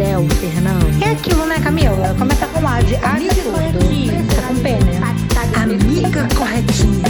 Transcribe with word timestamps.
céu, 0.00 0.22
Fernando. 0.40 1.04
É 1.04 1.10
aquilo, 1.10 1.44
né, 1.44 1.56
Camila? 1.62 2.16
Começa 2.18 2.46
com 2.48 2.66
A 2.66 2.80
de 2.80 2.94
amiga 2.96 3.34
tudo. 3.34 3.56
Tá 4.34 4.48
com 4.48 4.62
P, 4.62 4.70
né? 4.70 4.96
Amiga 5.62 6.26
corretinha. 6.38 7.04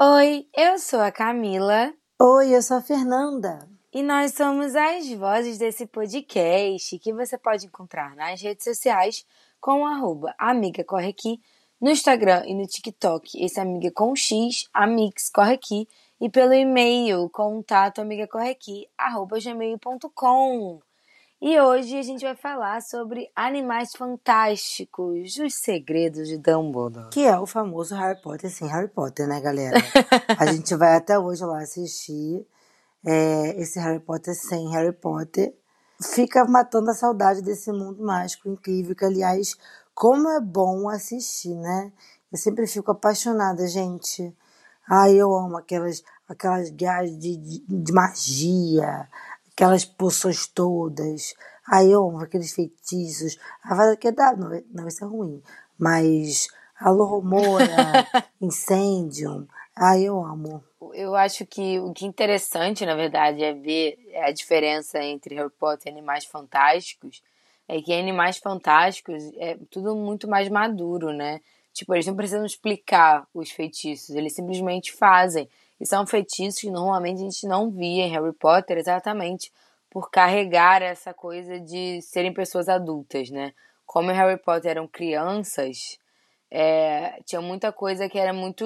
Oi, 0.00 0.46
eu 0.56 0.78
sou 0.78 1.00
a 1.00 1.10
Camila 1.10 1.92
Oi, 2.22 2.54
eu 2.54 2.62
sou 2.62 2.76
a 2.76 2.82
Fernanda. 2.82 3.68
e 3.92 4.00
nós 4.00 4.34
somos 4.34 4.76
as 4.76 5.10
vozes 5.12 5.58
desse 5.58 5.86
podcast 5.86 6.96
que 7.00 7.12
você 7.12 7.36
pode 7.36 7.66
encontrar 7.66 8.14
nas 8.14 8.40
redes 8.40 8.62
sociais 8.62 9.24
com 9.60 9.82
o 9.82 9.86
arroba 9.86 10.32
Amiga 10.38 10.84
Corre 10.84 11.08
Aqui, 11.08 11.40
no 11.80 11.90
Instagram 11.90 12.44
e 12.46 12.54
no 12.54 12.64
TikTok, 12.64 13.42
esse 13.44 13.58
Amiga 13.58 13.90
com 13.92 14.14
X, 14.14 14.68
Amix 14.72 15.28
Corre 15.30 15.54
Aqui, 15.54 15.88
e 16.24 16.30
pelo 16.30 16.54
e-mail 16.54 17.28
contato 17.28 18.00
amigacorreaqui, 18.00 18.88
arroba 18.96 19.38
gmail.com. 19.38 20.80
E 21.38 21.60
hoje 21.60 21.98
a 21.98 22.02
gente 22.02 22.24
vai 22.24 22.34
falar 22.34 22.80
sobre 22.80 23.30
animais 23.36 23.92
fantásticos, 23.94 25.36
os 25.36 25.54
segredos 25.56 26.26
de 26.26 26.38
Dumbledore. 26.38 27.10
Que 27.10 27.26
é 27.26 27.38
o 27.38 27.44
famoso 27.44 27.94
Harry 27.94 28.18
Potter 28.22 28.50
sem 28.50 28.66
Harry 28.68 28.88
Potter, 28.88 29.28
né, 29.28 29.38
galera? 29.38 29.76
A 30.40 30.46
gente 30.46 30.74
vai 30.74 30.96
até 30.96 31.18
hoje 31.18 31.44
lá 31.44 31.58
assistir 31.58 32.46
é, 33.04 33.60
esse 33.60 33.78
Harry 33.78 34.00
Potter 34.00 34.34
sem 34.34 34.70
Harry 34.70 34.94
Potter. 34.94 35.54
Fica 36.02 36.46
matando 36.46 36.90
a 36.90 36.94
saudade 36.94 37.42
desse 37.42 37.70
mundo 37.70 38.02
mágico 38.02 38.48
incrível, 38.48 38.96
que, 38.96 39.04
aliás, 39.04 39.58
como 39.94 40.30
é 40.30 40.40
bom 40.40 40.88
assistir, 40.88 41.54
né? 41.54 41.92
Eu 42.32 42.38
sempre 42.38 42.66
fico 42.66 42.92
apaixonada, 42.92 43.66
gente. 43.68 44.34
Ai, 44.88 45.14
eu 45.14 45.34
amo 45.34 45.56
aquelas, 45.56 46.02
aquelas 46.28 46.70
guias 46.70 47.16
de, 47.18 47.36
de, 47.36 47.64
de 47.68 47.92
magia, 47.92 49.08
aquelas 49.52 49.84
poções 49.84 50.46
todas. 50.46 51.34
Ai, 51.66 51.88
eu 51.92 52.08
amo 52.08 52.20
aqueles 52.20 52.52
feitiços. 52.52 53.38
A 53.62 53.74
vai 53.74 53.96
que 53.96 54.10
dá, 54.12 54.34
não, 54.36 54.48
vai- 54.48 54.64
não, 54.72 54.86
isso 54.88 55.04
é 55.04 55.06
ruim. 55.08 55.42
Mas 55.78 56.48
Alô 56.78 57.04
Romora, 57.04 58.06
Incendium. 58.40 59.46
Ai, 59.76 60.04
eu 60.04 60.22
amo. 60.24 60.62
Eu 60.92 61.14
acho 61.16 61.44
que 61.46 61.80
o 61.80 61.92
que 61.92 62.04
é 62.04 62.08
interessante, 62.08 62.84
na 62.86 62.94
verdade, 62.94 63.42
é 63.42 63.52
ver 63.52 63.98
a 64.22 64.30
diferença 64.30 65.02
entre 65.02 65.34
Harry 65.34 65.50
Potter 65.50 65.90
e 65.90 65.96
Animais 65.96 66.24
Fantásticos. 66.24 67.22
É 67.66 67.80
que 67.80 67.92
Animais 67.92 68.36
Fantásticos 68.38 69.22
é 69.36 69.56
tudo 69.70 69.96
muito 69.96 70.28
mais 70.28 70.48
maduro, 70.48 71.12
né? 71.12 71.40
Tipo, 71.72 71.94
eles 71.94 72.06
não 72.06 72.14
precisam 72.14 72.44
explicar 72.44 73.26
os 73.34 73.50
feitiços, 73.50 74.14
eles 74.14 74.34
simplesmente 74.34 74.92
fazem. 74.92 75.48
E 75.80 75.86
são 75.86 76.06
feitiços 76.06 76.60
que 76.60 76.70
normalmente 76.70 77.20
a 77.20 77.24
gente 77.24 77.46
não 77.46 77.70
via 77.70 78.04
em 78.04 78.10
Harry 78.10 78.32
Potter 78.32 78.78
exatamente 78.78 79.52
por 79.90 80.10
carregar 80.10 80.82
essa 80.82 81.12
coisa 81.14 81.60
de 81.60 82.00
serem 82.02 82.32
pessoas 82.32 82.68
adultas, 82.68 83.30
né? 83.30 83.52
Como 83.86 84.10
em 84.10 84.14
Harry 84.14 84.40
Potter 84.40 84.70
eram 84.72 84.88
crianças, 84.88 85.98
é, 86.50 87.20
tinha 87.24 87.40
muita 87.40 87.72
coisa 87.72 88.08
que 88.08 88.18
era 88.18 88.32
muito 88.32 88.64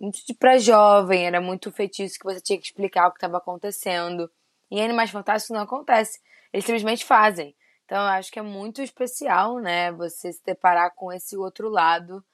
muito 0.00 0.34
pra 0.38 0.58
jovem, 0.58 1.26
era 1.26 1.40
muito 1.40 1.70
feitiço 1.70 2.18
que 2.18 2.24
você 2.24 2.40
tinha 2.40 2.58
que 2.58 2.66
explicar 2.66 3.06
o 3.06 3.12
que 3.12 3.18
estava 3.18 3.38
acontecendo. 3.38 4.28
Em 4.68 4.82
Animais 4.82 5.10
Fantásticos 5.10 5.54
não 5.54 5.62
acontece. 5.62 6.20
Eles 6.52 6.64
simplesmente 6.64 7.04
fazem. 7.04 7.54
Então 7.84 7.98
eu 7.98 8.08
acho 8.08 8.32
que 8.32 8.38
é 8.38 8.42
muito 8.42 8.82
especial, 8.82 9.58
né, 9.58 9.92
você 9.92 10.32
se 10.32 10.42
deparar 10.44 10.92
com 10.94 11.12
esse 11.12 11.36
outro 11.36 11.68
lado 11.68 12.24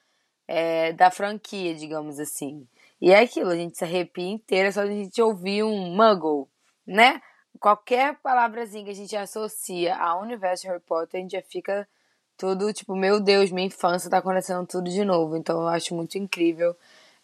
é, 0.46 0.92
da 0.92 1.10
franquia, 1.10 1.74
digamos 1.74 2.18
assim. 2.18 2.66
E 3.00 3.12
é 3.12 3.20
aquilo, 3.20 3.50
a 3.50 3.56
gente 3.56 3.78
se 3.78 3.84
arrepia 3.84 4.28
inteira 4.28 4.72
só 4.72 4.84
de 4.84 4.90
a 4.90 4.94
gente 4.94 5.22
ouvir 5.22 5.62
um 5.62 5.94
muggle, 5.94 6.48
né? 6.86 7.20
Qualquer 7.60 8.16
palavrazinha 8.22 8.84
que 8.84 8.90
a 8.90 8.94
gente 8.94 9.16
associa 9.16 9.96
ao 9.96 10.22
universo 10.22 10.62
de 10.62 10.68
Harry 10.68 10.80
Potter, 10.80 11.18
a 11.18 11.22
gente 11.22 11.32
já 11.32 11.42
fica 11.42 11.88
tudo 12.36 12.72
tipo, 12.72 12.94
meu 12.94 13.20
Deus, 13.20 13.50
minha 13.50 13.66
infância 13.66 14.08
tá 14.08 14.18
acontecendo 14.18 14.66
tudo 14.66 14.88
de 14.88 15.04
novo. 15.04 15.36
Então 15.36 15.60
eu 15.60 15.68
acho 15.68 15.94
muito 15.94 16.16
incrível 16.16 16.74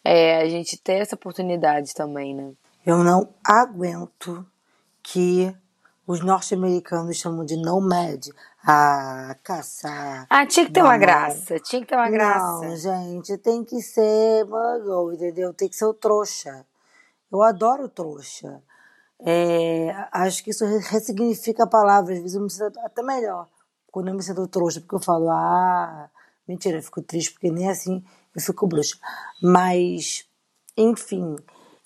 é, 0.03 0.41
a 0.41 0.49
gente 0.49 0.77
ter 0.77 0.95
essa 0.95 1.15
oportunidade 1.15 1.93
também, 1.93 2.35
né? 2.35 2.53
Eu 2.85 3.03
não 3.03 3.33
aguento 3.43 4.45
que 5.01 5.55
os 6.05 6.19
norte-americanos 6.19 7.17
chamam 7.17 7.43
de 7.43 7.55
nomad. 7.57 8.27
Ah, 8.67 9.35
caçar. 9.43 10.27
Ah, 10.29 10.45
tinha 10.45 10.65
que 10.65 10.71
ter 10.73 10.81
uma 10.83 10.97
Não. 10.97 10.99
graça, 10.99 11.59
tinha 11.59 11.81
que 11.81 11.87
ter 11.87 11.95
uma 11.95 12.09
Não, 12.09 12.11
graça. 12.11 12.77
gente, 12.77 13.37
tem 13.39 13.63
que 13.65 13.81
ser 13.81 14.45
muggle, 14.45 15.15
entendeu? 15.15 15.53
Tem 15.53 15.69
que 15.69 15.75
ser 15.75 15.85
o 15.85 15.93
trouxa. 15.93 16.65
Eu 17.31 17.41
adoro 17.43 17.89
trouxa. 17.89 18.63
É, 19.21 19.91
acho 20.11 20.43
que 20.43 20.51
isso 20.51 20.65
re- 20.65 20.79
ressignifica 20.79 21.63
a 21.65 21.67
palavra. 21.67 22.13
Às 22.13 22.19
vezes 22.21 22.35
eu 22.35 22.41
me 22.43 22.49
sinto 22.51 22.79
até 22.81 23.03
melhor 23.03 23.47
quando 23.91 24.09
eu 24.09 24.15
me 24.15 24.23
sinto 24.23 24.47
trouxa, 24.47 24.81
porque 24.81 24.95
eu 24.95 24.99
falo, 25.01 25.29
ah, 25.31 26.09
mentira, 26.47 26.77
eu 26.79 26.83
fico 26.83 27.01
triste, 27.01 27.33
porque 27.33 27.51
nem 27.51 27.69
assim 27.69 28.03
eu 28.35 28.41
fico 28.41 28.67
bruxa. 28.67 28.97
Mas, 29.41 30.27
enfim, 30.77 31.35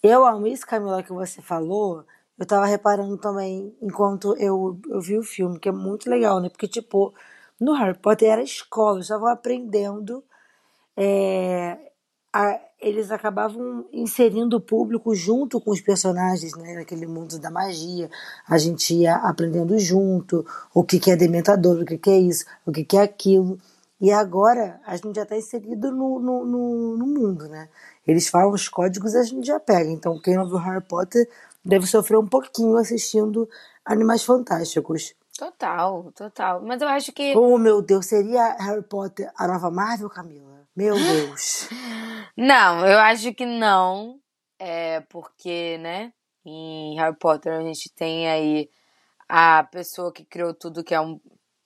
eu 0.04 0.26
amo 0.26 0.48
isso, 0.48 0.68
Camila, 0.68 1.04
que 1.04 1.14
você 1.14 1.42
falou. 1.42 2.06
Eu 2.40 2.46
tava 2.46 2.66
reparando 2.66 3.18
também 3.18 3.76
enquanto 3.82 4.36
eu, 4.38 4.80
eu 4.90 5.02
vi 5.02 5.18
o 5.18 5.24
filme, 5.24 5.60
que 5.60 5.70
é 5.70 5.72
muito 5.74 6.10
legal, 6.10 6.40
né? 6.40 6.50
Porque, 6.50 6.68
tipo, 6.68 7.14
no 7.60 7.74
Harry 7.74 7.98
Potter 7.98 8.30
era 8.32 8.42
escola, 8.42 8.96
eles 8.98 9.06
estavam 9.06 9.28
aprendendo 9.28 10.24
é, 10.98 11.78
a- 12.34 12.60
eles 12.80 13.12
acabavam 13.12 13.86
inserindo 13.92 14.58
o 14.58 14.62
público 14.62 15.14
junto 15.16 15.60
com 15.60 15.72
os 15.72 15.82
personagens, 15.82 16.56
né, 16.56 16.76
naquele 16.76 17.06
mundo 17.08 17.38
da 17.40 17.52
magia. 17.52 18.10
A 18.48 18.58
gente 18.58 18.94
ia 18.96 19.16
aprendendo 19.16 19.78
junto 19.78 20.46
o 20.74 20.84
que, 20.84 21.00
que 21.00 21.12
é 21.12 21.16
dementador, 21.16 21.82
o 21.82 21.86
que, 21.86 21.98
que 21.98 22.10
é 22.10 22.18
isso, 22.20 22.46
o 22.66 22.72
que, 22.72 22.84
que 22.86 22.98
é 22.98 23.02
aquilo. 23.02 23.60
E 24.00 24.12
agora 24.12 24.80
a 24.86 24.96
gente 24.96 25.16
já 25.16 25.24
está 25.24 25.36
inserido 25.38 25.92
no, 25.92 26.20
no, 26.20 26.46
no, 26.46 26.98
no 26.98 27.06
mundo, 27.08 27.48
né? 27.50 27.68
Eles 28.08 28.28
falam 28.30 28.52
os 28.52 28.70
códigos 28.70 29.14
e 29.14 29.18
a 29.18 29.24
gente 29.24 29.46
já 29.46 29.60
pega. 29.60 29.90
Então, 29.92 30.18
quem 30.22 30.36
não 30.36 30.48
viu 30.48 30.58
Harry 30.58 30.82
Potter 30.82 31.28
deve 31.64 31.86
sofrer 31.86 32.18
um 32.18 32.28
pouquinho 32.28 32.78
assistindo 32.78 33.50
Animais 33.86 34.24
Fantásticos. 34.24 35.16
Total, 35.38 36.12
total. 36.14 36.62
Mas 36.62 36.82
eu 36.82 36.88
acho 36.90 37.14
que. 37.14 37.36
Oh, 37.36 37.58
meu 37.58 37.82
Deus, 37.82 38.08
seria 38.08 38.58
Harry 38.60 38.84
Potter 38.84 39.32
a 39.38 39.48
nova 39.48 39.72
Marvel, 39.72 40.10
Camila? 40.10 40.68
Meu 40.76 40.96
Deus. 40.96 41.70
Não, 42.36 42.86
eu 42.86 43.00
acho 43.00 43.34
que 43.34 43.46
não. 43.46 44.20
É 44.58 45.02
porque, 45.10 45.78
né? 45.80 46.14
Em 46.46 46.96
Harry 46.98 47.16
Potter 47.18 47.54
a 47.54 47.62
gente 47.62 47.90
tem 47.94 48.30
aí 48.30 48.70
a 49.28 49.64
pessoa 49.64 50.12
que 50.12 50.24
criou 50.26 50.54
tudo, 50.54 50.84
que 50.84 50.94
é 50.94 51.02
um. 51.02 51.20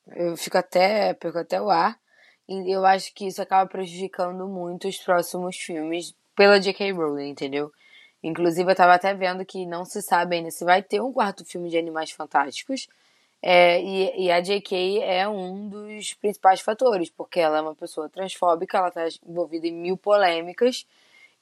Eu 0.08 0.36
fico 0.38 0.58
até. 0.58 1.14
perco 1.14 1.40
até 1.40 1.62
o 1.62 1.70
ar. 1.70 2.00
E 2.48 2.76
eu 2.76 2.86
acho 2.86 3.14
que 3.14 3.28
isso 3.28 3.42
acaba 3.42 3.70
prejudicando 3.70 4.48
muito 4.48 4.88
os 4.88 4.98
próximos 4.98 5.58
filmes 5.58 6.16
pela 6.36 6.60
J.K. 6.60 6.92
Rowling, 6.92 7.30
entendeu? 7.30 7.72
Inclusive, 8.24 8.72
eu 8.72 8.76
tava 8.76 8.94
até 8.94 9.14
vendo 9.14 9.46
que 9.46 9.66
não 9.66 9.84
se 9.86 10.02
sabe 10.02 10.38
ainda 10.38 10.50
se 10.50 10.64
vai 10.64 10.82
ter 10.82 11.02
um 11.02 11.12
quarto 11.12 11.44
filme 11.46 11.70
de 11.70 11.78
Animais 11.78 12.12
Fantásticos. 12.12 12.88
É, 13.42 13.82
e, 13.82 14.26
e 14.26 14.32
a 14.32 14.40
J.K. 14.40 15.02
é 15.04 15.28
um 15.28 15.68
dos 15.68 16.14
principais 16.14 16.62
fatores, 16.62 17.10
porque 17.10 17.42
ela 17.42 17.58
é 17.58 17.62
uma 17.62 17.76
pessoa 17.76 18.08
transfóbica, 18.08 18.78
ela 18.78 18.90
tá 18.90 19.06
envolvida 19.28 19.68
em 19.68 19.74
mil 19.74 19.98
polêmicas, 19.98 20.88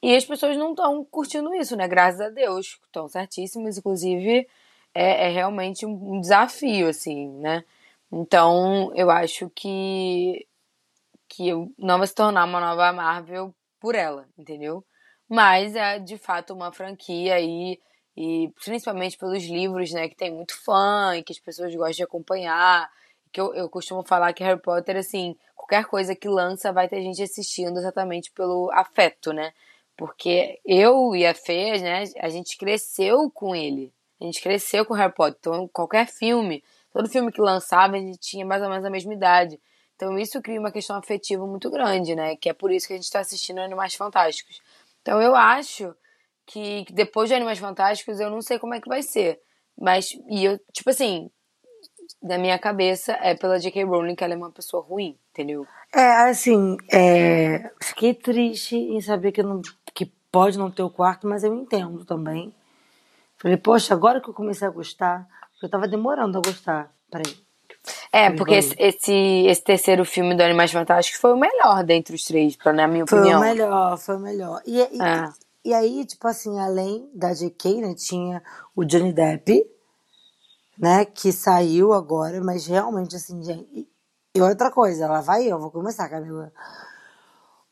e 0.02 0.16
as 0.16 0.24
pessoas 0.24 0.56
não 0.56 0.70
estão 0.70 1.04
curtindo 1.04 1.54
isso, 1.54 1.76
né? 1.76 1.86
Graças 1.86 2.20
a 2.20 2.28
Deus. 2.28 2.80
Estão 2.86 3.06
certíssimos, 3.08 3.78
inclusive 3.78 4.48
é, 4.94 5.26
é 5.26 5.28
realmente 5.28 5.86
um 5.86 6.20
desafio, 6.20 6.88
assim, 6.88 7.28
né? 7.38 7.64
Então, 8.10 8.92
eu 8.94 9.10
acho 9.10 9.48
que, 9.54 10.46
que 11.28 11.50
não 11.78 11.98
vai 11.98 12.06
se 12.06 12.14
tornar 12.14 12.44
uma 12.44 12.60
nova 12.60 12.92
Marvel 12.92 13.54
por 13.80 13.94
ela, 13.94 14.28
entendeu? 14.36 14.84
Mas 15.32 15.74
é 15.74 15.98
de 15.98 16.18
fato 16.18 16.52
uma 16.52 16.70
franquia 16.70 17.36
aí, 17.36 17.80
e 18.14 18.52
principalmente 18.62 19.16
pelos 19.16 19.42
livros, 19.44 19.90
né, 19.90 20.06
que 20.06 20.14
tem 20.14 20.30
muito 20.30 20.54
fã 20.54 21.16
e 21.16 21.22
que 21.22 21.32
as 21.32 21.38
pessoas 21.38 21.74
gostam 21.74 21.92
de 21.92 22.02
acompanhar. 22.02 22.90
Que 23.32 23.40
eu, 23.40 23.54
eu 23.54 23.66
costumo 23.70 24.02
falar 24.02 24.34
que 24.34 24.44
Harry 24.44 24.60
Potter, 24.60 24.94
assim, 24.94 25.34
qualquer 25.56 25.86
coisa 25.86 26.14
que 26.14 26.28
lança 26.28 26.70
vai 26.70 26.86
ter 26.86 27.00
gente 27.00 27.22
assistindo 27.22 27.78
exatamente 27.78 28.30
pelo 28.30 28.70
afeto, 28.72 29.32
né? 29.32 29.54
Porque 29.96 30.60
eu 30.66 31.16
e 31.16 31.24
a 31.24 31.32
Fê, 31.32 31.78
né, 31.78 32.04
a 32.18 32.28
gente 32.28 32.58
cresceu 32.58 33.30
com 33.30 33.56
ele. 33.56 33.90
A 34.20 34.24
gente 34.24 34.42
cresceu 34.42 34.84
com 34.84 34.92
Harry 34.92 35.14
Potter. 35.14 35.38
Então, 35.40 35.66
qualquer 35.68 36.06
filme, 36.08 36.62
todo 36.92 37.08
filme 37.08 37.32
que 37.32 37.40
lançava, 37.40 37.96
ele 37.96 38.18
tinha 38.18 38.44
mais 38.44 38.62
ou 38.62 38.68
menos 38.68 38.84
a 38.84 38.90
mesma 38.90 39.14
idade. 39.14 39.58
Então 39.96 40.18
isso 40.18 40.42
cria 40.42 40.58
uma 40.58 40.72
questão 40.72 40.96
afetiva 40.96 41.46
muito 41.46 41.70
grande, 41.70 42.16
né? 42.16 42.34
Que 42.34 42.48
é 42.48 42.52
por 42.52 42.72
isso 42.72 42.88
que 42.88 42.92
a 42.92 42.96
gente 42.96 43.04
está 43.04 43.20
assistindo 43.20 43.60
Animais 43.60 43.94
Fantásticos. 43.94 44.60
Então 45.02 45.20
eu 45.20 45.36
acho 45.36 45.94
que 46.46 46.86
depois 46.90 47.28
de 47.28 47.34
Animais 47.34 47.58
Fantásticos 47.58 48.20
eu 48.20 48.30
não 48.30 48.40
sei 48.40 48.58
como 48.58 48.74
é 48.74 48.80
que 48.80 48.88
vai 48.88 49.02
ser. 49.02 49.40
Mas, 49.78 50.10
e 50.28 50.44
eu, 50.44 50.58
tipo 50.72 50.90
assim, 50.90 51.30
na 52.22 52.38
minha 52.38 52.58
cabeça 52.58 53.12
é 53.20 53.34
pela 53.34 53.58
J.K. 53.58 53.84
Rowling 53.84 54.14
que 54.14 54.24
ela 54.24 54.34
é 54.34 54.36
uma 54.36 54.50
pessoa 54.50 54.82
ruim, 54.82 55.18
entendeu? 55.30 55.66
É, 55.94 56.30
assim, 56.30 56.76
é, 56.90 57.70
fiquei 57.82 58.14
triste 58.14 58.76
em 58.76 59.00
saber 59.00 59.32
que, 59.32 59.42
não, 59.42 59.60
que 59.94 60.06
pode 60.30 60.58
não 60.58 60.70
ter 60.70 60.82
o 60.82 60.90
quarto, 60.90 61.26
mas 61.26 61.44
eu 61.44 61.54
entendo 61.54 62.04
também. 62.04 62.54
Falei, 63.36 63.56
poxa, 63.56 63.92
agora 63.92 64.20
que 64.20 64.28
eu 64.28 64.34
comecei 64.34 64.66
a 64.66 64.70
gostar, 64.70 65.26
eu 65.62 65.68
tava 65.68 65.88
demorando 65.88 66.38
a 66.38 66.40
gostar. 66.40 66.92
Peraí. 67.10 67.36
É, 68.12 68.30
porque 68.30 68.54
esse, 68.54 68.74
esse, 68.78 69.12
esse, 69.46 69.62
terceiro 69.62 70.04
filme 70.04 70.34
do 70.34 70.42
Animais 70.42 70.72
Fantásticos 70.72 71.20
foi 71.20 71.32
o 71.32 71.36
melhor 71.36 71.82
dentre 71.84 72.14
os 72.14 72.24
três, 72.24 72.56
pra, 72.56 72.72
na 72.72 72.86
minha 72.86 73.04
opinião. 73.04 73.40
Foi 73.40 73.50
o 73.50 73.54
melhor, 73.54 73.98
foi 73.98 74.16
o 74.16 74.20
melhor. 74.20 74.62
E, 74.66 74.78
e, 74.78 75.02
é. 75.02 75.32
e 75.64 75.74
aí, 75.74 76.04
tipo 76.04 76.26
assim, 76.28 76.58
além 76.58 77.08
da 77.14 77.32
J.K., 77.32 77.80
né, 77.80 77.94
tinha 77.94 78.42
o 78.76 78.84
Johnny 78.84 79.12
Depp, 79.12 79.66
né, 80.78 81.04
que 81.04 81.32
saiu 81.32 81.92
agora, 81.92 82.40
mas 82.42 82.66
realmente, 82.66 83.16
assim, 83.16 83.42
gente... 83.42 83.88
E 84.34 84.40
outra 84.40 84.70
coisa, 84.70 85.06
lá 85.06 85.20
vai 85.20 85.44
eu, 85.44 85.58
vou 85.58 85.70
começar, 85.70 86.08
Camila. 86.08 86.52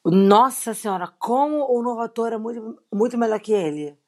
Nossa 0.04 0.72
Senhora, 0.72 1.12
como 1.18 1.66
o 1.70 1.82
novo 1.82 2.00
ator 2.00 2.32
é 2.32 2.38
muito, 2.38 2.78
muito 2.92 3.18
melhor 3.18 3.40
que 3.40 3.52
ele. 3.52 3.98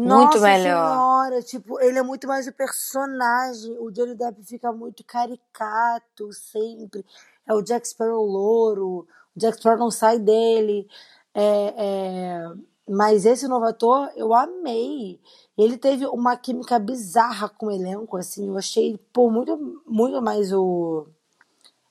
Muito 0.00 0.08
Nossa 0.08 0.40
melhor. 0.40 0.88
senhora, 0.88 1.42
tipo, 1.42 1.78
ele 1.80 1.98
é 1.98 2.02
muito 2.02 2.26
mais 2.26 2.46
o 2.46 2.52
personagem. 2.52 3.76
O 3.78 3.90
Johnny 3.90 4.14
Depp 4.14 4.42
fica 4.44 4.72
muito 4.72 5.04
caricato 5.04 6.32
sempre. 6.32 7.04
É 7.46 7.52
o 7.52 7.60
Jack 7.60 7.86
Sparrow 7.86 8.24
louro. 8.24 9.06
O 9.36 9.38
Jack 9.38 9.58
Sparrow 9.58 9.78
não 9.78 9.90
sai 9.90 10.18
dele. 10.18 10.88
É, 11.34 11.74
é... 11.76 12.52
Mas 12.88 13.26
esse 13.26 13.46
novo 13.46 13.66
ator, 13.66 14.10
eu 14.16 14.32
amei. 14.32 15.20
Ele 15.56 15.76
teve 15.76 16.06
uma 16.06 16.34
química 16.34 16.78
bizarra 16.78 17.48
com 17.50 17.66
o 17.66 17.70
elenco, 17.70 18.16
assim. 18.16 18.48
Eu 18.48 18.56
achei, 18.56 18.98
pô, 19.12 19.30
muito, 19.30 19.82
muito 19.86 20.22
mais 20.22 20.50
o... 20.50 21.06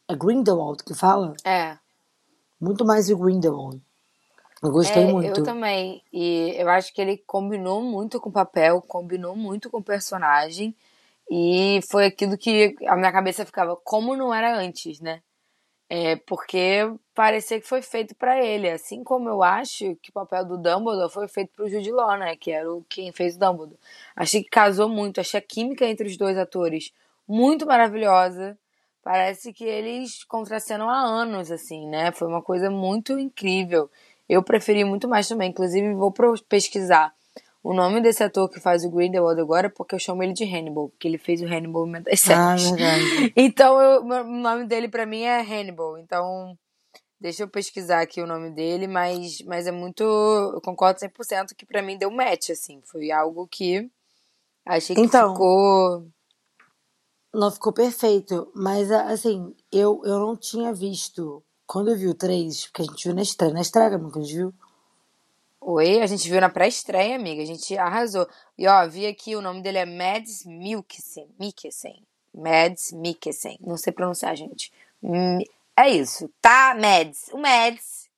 É 0.08 0.16
Grindelwald 0.16 0.84
que 0.84 0.96
fala? 0.96 1.36
É. 1.46 1.78
Muito 2.60 2.84
mais 2.84 3.10
o 3.12 3.18
Grindelwald. 3.18 3.80
Eu 4.62 4.72
gostei 4.72 5.04
é, 5.04 5.06
muito. 5.06 5.40
Eu 5.40 5.44
também. 5.44 6.04
E 6.12 6.54
eu 6.58 6.70
acho 6.70 6.94
que 6.94 7.02
ele 7.02 7.18
combinou 7.26 7.82
muito 7.82 8.20
com 8.20 8.30
o 8.30 8.34
papel, 8.34 8.82
combinou 8.82 9.36
muito 9.36 9.70
com 9.70 9.78
o 9.78 9.84
personagem. 9.84 10.76
E 11.30 11.80
foi 11.90 12.06
aquilo 12.06 12.38
que 12.38 12.76
a 12.88 12.96
minha 12.96 13.12
cabeça 13.12 13.46
ficava, 13.46 13.76
como 13.76 14.16
não 14.16 14.34
era 14.34 14.58
antes, 14.58 15.00
né? 15.00 15.22
É, 15.92 16.16
porque 16.18 16.92
parecia 17.16 17.60
que 17.60 17.68
foi 17.68 17.82
feito 17.82 18.16
para 18.16 18.44
ele. 18.44 18.70
Assim 18.70 19.04
como 19.04 19.30
eu 19.30 19.42
acho 19.42 19.96
que 20.02 20.10
o 20.10 20.14
papel 20.14 20.46
do 20.46 20.58
Dumbledore 20.58 21.12
foi 21.12 21.28
feito 21.28 21.52
pro 21.56 21.70
Jude 21.70 21.92
Law, 21.92 22.18
né? 22.18 22.36
Que 22.36 22.52
era 22.52 22.72
o, 22.72 22.84
quem 22.90 23.12
fez 23.12 23.36
o 23.36 23.40
Dumbledore. 23.40 23.80
Achei 24.16 24.44
que 24.44 24.50
casou 24.50 24.90
muito. 24.90 25.20
Achei 25.20 25.40
a 25.40 25.44
química 25.44 25.86
entre 25.86 26.08
os 26.08 26.18
dois 26.18 26.38
atores 26.38 26.92
muito 27.28 27.66
maravilhosa. 27.66 28.58
Parece 29.04 29.54
que 29.54 29.64
eles 29.64 30.24
contracenam 30.26 30.90
há 30.90 31.00
anos, 31.00 31.52
assim, 31.52 31.88
né? 31.88 32.12
Foi 32.12 32.28
uma 32.28 32.42
coisa 32.42 32.70
muito 32.70 33.18
incrível. 33.18 33.90
Eu 34.30 34.44
preferi 34.44 34.84
muito 34.86 35.08
mais 35.08 35.28
também. 35.28 35.50
Inclusive, 35.50 35.94
vou 35.96 36.14
pesquisar 36.48 37.12
o 37.64 37.74
nome 37.74 38.00
desse 38.00 38.24
ator 38.24 38.50
que 38.50 38.60
faz 38.60 38.86
o 38.86 38.90
Grindelwald 38.90 39.42
agora, 39.42 39.70
porque 39.70 39.96
eu 39.96 40.00
chamo 40.00 40.24
ele 40.24 40.32
de 40.34 40.44
Hannibal, 40.46 40.90
porque 40.90 41.08
ele 41.08 41.18
fez 41.18 41.42
o 41.42 41.46
Hannibal 41.46 41.88
em 41.88 42.02
das 42.02 42.26
Ah, 42.30 42.56
séries. 42.58 42.70
verdade. 42.72 43.34
Então, 43.36 43.82
eu, 43.82 44.02
o 44.04 44.24
nome 44.40 44.66
dele 44.66 44.88
pra 44.88 45.06
mim 45.06 45.24
é 45.24 45.42
Hannibal. 45.42 45.98
Então, 45.98 46.58
deixa 47.20 47.44
eu 47.44 47.50
pesquisar 47.50 48.02
aqui 48.02 48.22
o 48.22 48.28
nome 48.28 48.52
dele, 48.52 48.88
mas, 48.88 49.42
mas 49.42 49.68
é 49.68 49.72
muito. 49.72 50.04
Eu 50.04 50.62
concordo 50.62 51.00
100% 51.00 51.56
que 51.56 51.66
pra 51.66 51.82
mim 51.82 51.98
deu 51.98 52.12
match, 52.12 52.52
assim. 52.52 52.82
Foi 52.86 53.12
algo 53.12 53.48
que 53.48 53.90
achei 54.66 54.96
que 54.96 55.02
Então. 55.02 55.34
ficou. 55.34 56.08
Não 57.34 57.52
ficou 57.52 57.72
perfeito, 57.72 58.52
mas 58.56 58.92
assim, 58.92 59.56
eu, 59.72 60.02
eu 60.04 60.18
não 60.18 60.36
tinha 60.36 60.74
visto. 60.74 61.44
Quando 61.70 61.92
eu 61.92 61.96
vi 61.96 62.08
o 62.08 62.16
3, 62.16 62.66
porque 62.66 62.82
a 62.82 62.86
gente 62.86 63.04
viu 63.04 63.14
na 63.14 63.22
estreia, 63.22 63.54
na 63.54 63.62
estreia, 63.62 63.96
amiga, 63.96 64.20
a 64.20 64.24
gente 64.24 64.36
viu. 64.36 64.52
Oi, 65.62 66.02
a 66.02 66.08
gente 66.08 66.28
viu 66.28 66.42
na 66.42 66.50
pré-estreia, 66.50 67.16
amiga. 67.16 67.44
A 67.44 67.46
gente 67.46 67.78
arrasou. 67.78 68.28
E 68.58 68.68
ó, 68.68 68.88
vi 68.90 69.06
aqui, 69.06 69.36
o 69.36 69.42
nome 69.42 69.62
dele 69.62 69.78
é 69.78 69.86
Mads 69.86 70.46
Mikkelsen. 70.46 71.28
Mikkelsen. 71.40 72.04
Mads 72.34 72.92
Mikkelsen. 72.92 73.60
Não 73.62 73.78
sei 73.78 73.94
pronunciar, 73.94 74.36
gente. 74.36 74.74
Mi- 75.00 75.48
É 75.78 75.88
isso, 75.88 76.28
tá? 76.42 76.74
Mads. 76.74 77.30
O 77.32 77.38
Mads. 77.38 78.10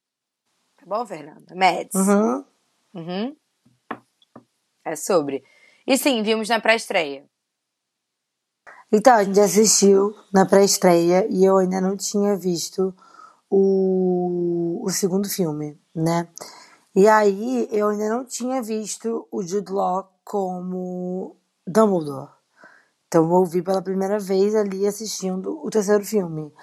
Tá 0.78 0.86
bom, 0.86 1.06
Fernanda? 1.06 1.54
Mads. 1.54 1.94
Uhum. 1.94 2.46
Uhum. 2.94 3.36
É 4.86 4.96
sobre. 4.96 5.44
E 5.86 5.98
sim, 5.98 6.24
vimos 6.24 6.48
na 6.48 6.62
pré-estreia. 6.62 7.26
Então, 8.90 9.14
a 9.14 9.26
gente 9.26 9.42
assistiu 9.42 10.16
na 10.34 10.46
pré-estreia 10.46 11.28
e 11.30 11.44
eu 11.44 11.58
ainda 11.58 11.82
não 11.82 11.98
tinha 11.98 12.38
visto 12.38 12.96
o, 13.52 14.82
o 14.82 14.90
segundo 14.90 15.30
filme, 15.30 15.78
né? 15.94 16.30
E 16.96 17.08
aí 17.08 17.68
eu 17.72 17.90
ainda 17.90 18.10
não 18.10 18.26
tinha 18.26 18.64
visto 18.64 19.28
o 19.30 19.44
Jude 19.44 19.72
Law 19.72 20.10
como 20.24 21.36
Dumbledore. 21.68 22.30
Então 23.08 23.24
eu 23.24 23.30
ouvi 23.32 23.62
pela 23.62 23.82
primeira 23.82 24.18
vez 24.18 24.56
ali 24.56 24.88
assistindo 24.88 25.60
o 25.64 25.70
terceiro 25.70 26.06
filme. 26.06 26.54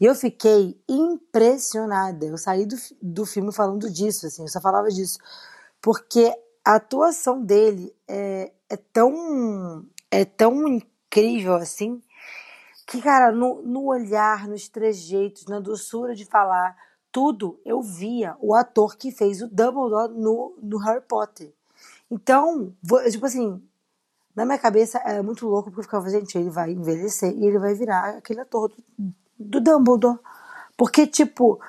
E 0.00 0.04
eu 0.04 0.16
fiquei 0.16 0.80
impressionada. 0.88 2.26
Eu 2.26 2.36
saí 2.36 2.66
do, 2.66 2.76
do 3.00 3.24
filme 3.24 3.52
falando 3.52 3.88
disso, 3.88 4.26
assim, 4.26 4.42
eu 4.42 4.48
só 4.48 4.60
falava 4.60 4.88
disso. 4.88 5.18
Porque 5.80 6.32
a 6.64 6.74
atuação 6.74 7.40
dele 7.44 7.94
é, 8.08 8.52
é 8.68 8.76
tão 8.76 9.86
é 10.10 10.24
tão 10.24 10.66
incrível 10.66 11.54
assim 11.54 12.02
que, 12.92 13.02
cara, 13.02 13.32
no, 13.32 13.62
no 13.62 13.86
olhar, 13.86 14.46
nos 14.48 14.68
trejeitos, 14.68 15.46
na 15.46 15.60
doçura 15.60 16.14
de 16.14 16.26
falar, 16.26 16.76
tudo 17.10 17.58
eu 17.64 17.82
via 17.82 18.36
o 18.40 18.54
ator 18.54 18.96
que 18.96 19.10
fez 19.10 19.42
o 19.42 19.48
Dumbledore 19.48 20.12
no, 20.12 20.54
no 20.62 20.78
Harry 20.78 21.00
Potter. 21.02 21.52
Então, 22.10 22.74
vo- 22.82 23.02
tipo 23.10 23.26
assim, 23.26 23.62
na 24.36 24.44
minha 24.46 24.58
cabeça 24.58 24.98
era 25.04 25.22
muito 25.22 25.46
louco 25.48 25.70
porque 25.70 25.80
eu 25.80 25.84
ficava, 25.84 26.10
gente, 26.10 26.36
ele 26.38 26.50
vai 26.50 26.72
envelhecer 26.72 27.32
e 27.36 27.46
ele 27.46 27.58
vai 27.58 27.74
virar 27.74 28.18
aquele 28.18 28.40
ator 28.40 28.70
do, 28.98 29.14
do 29.38 29.60
Dumbledore. 29.60 30.18
Porque, 30.76 31.06
tipo, 31.06 31.60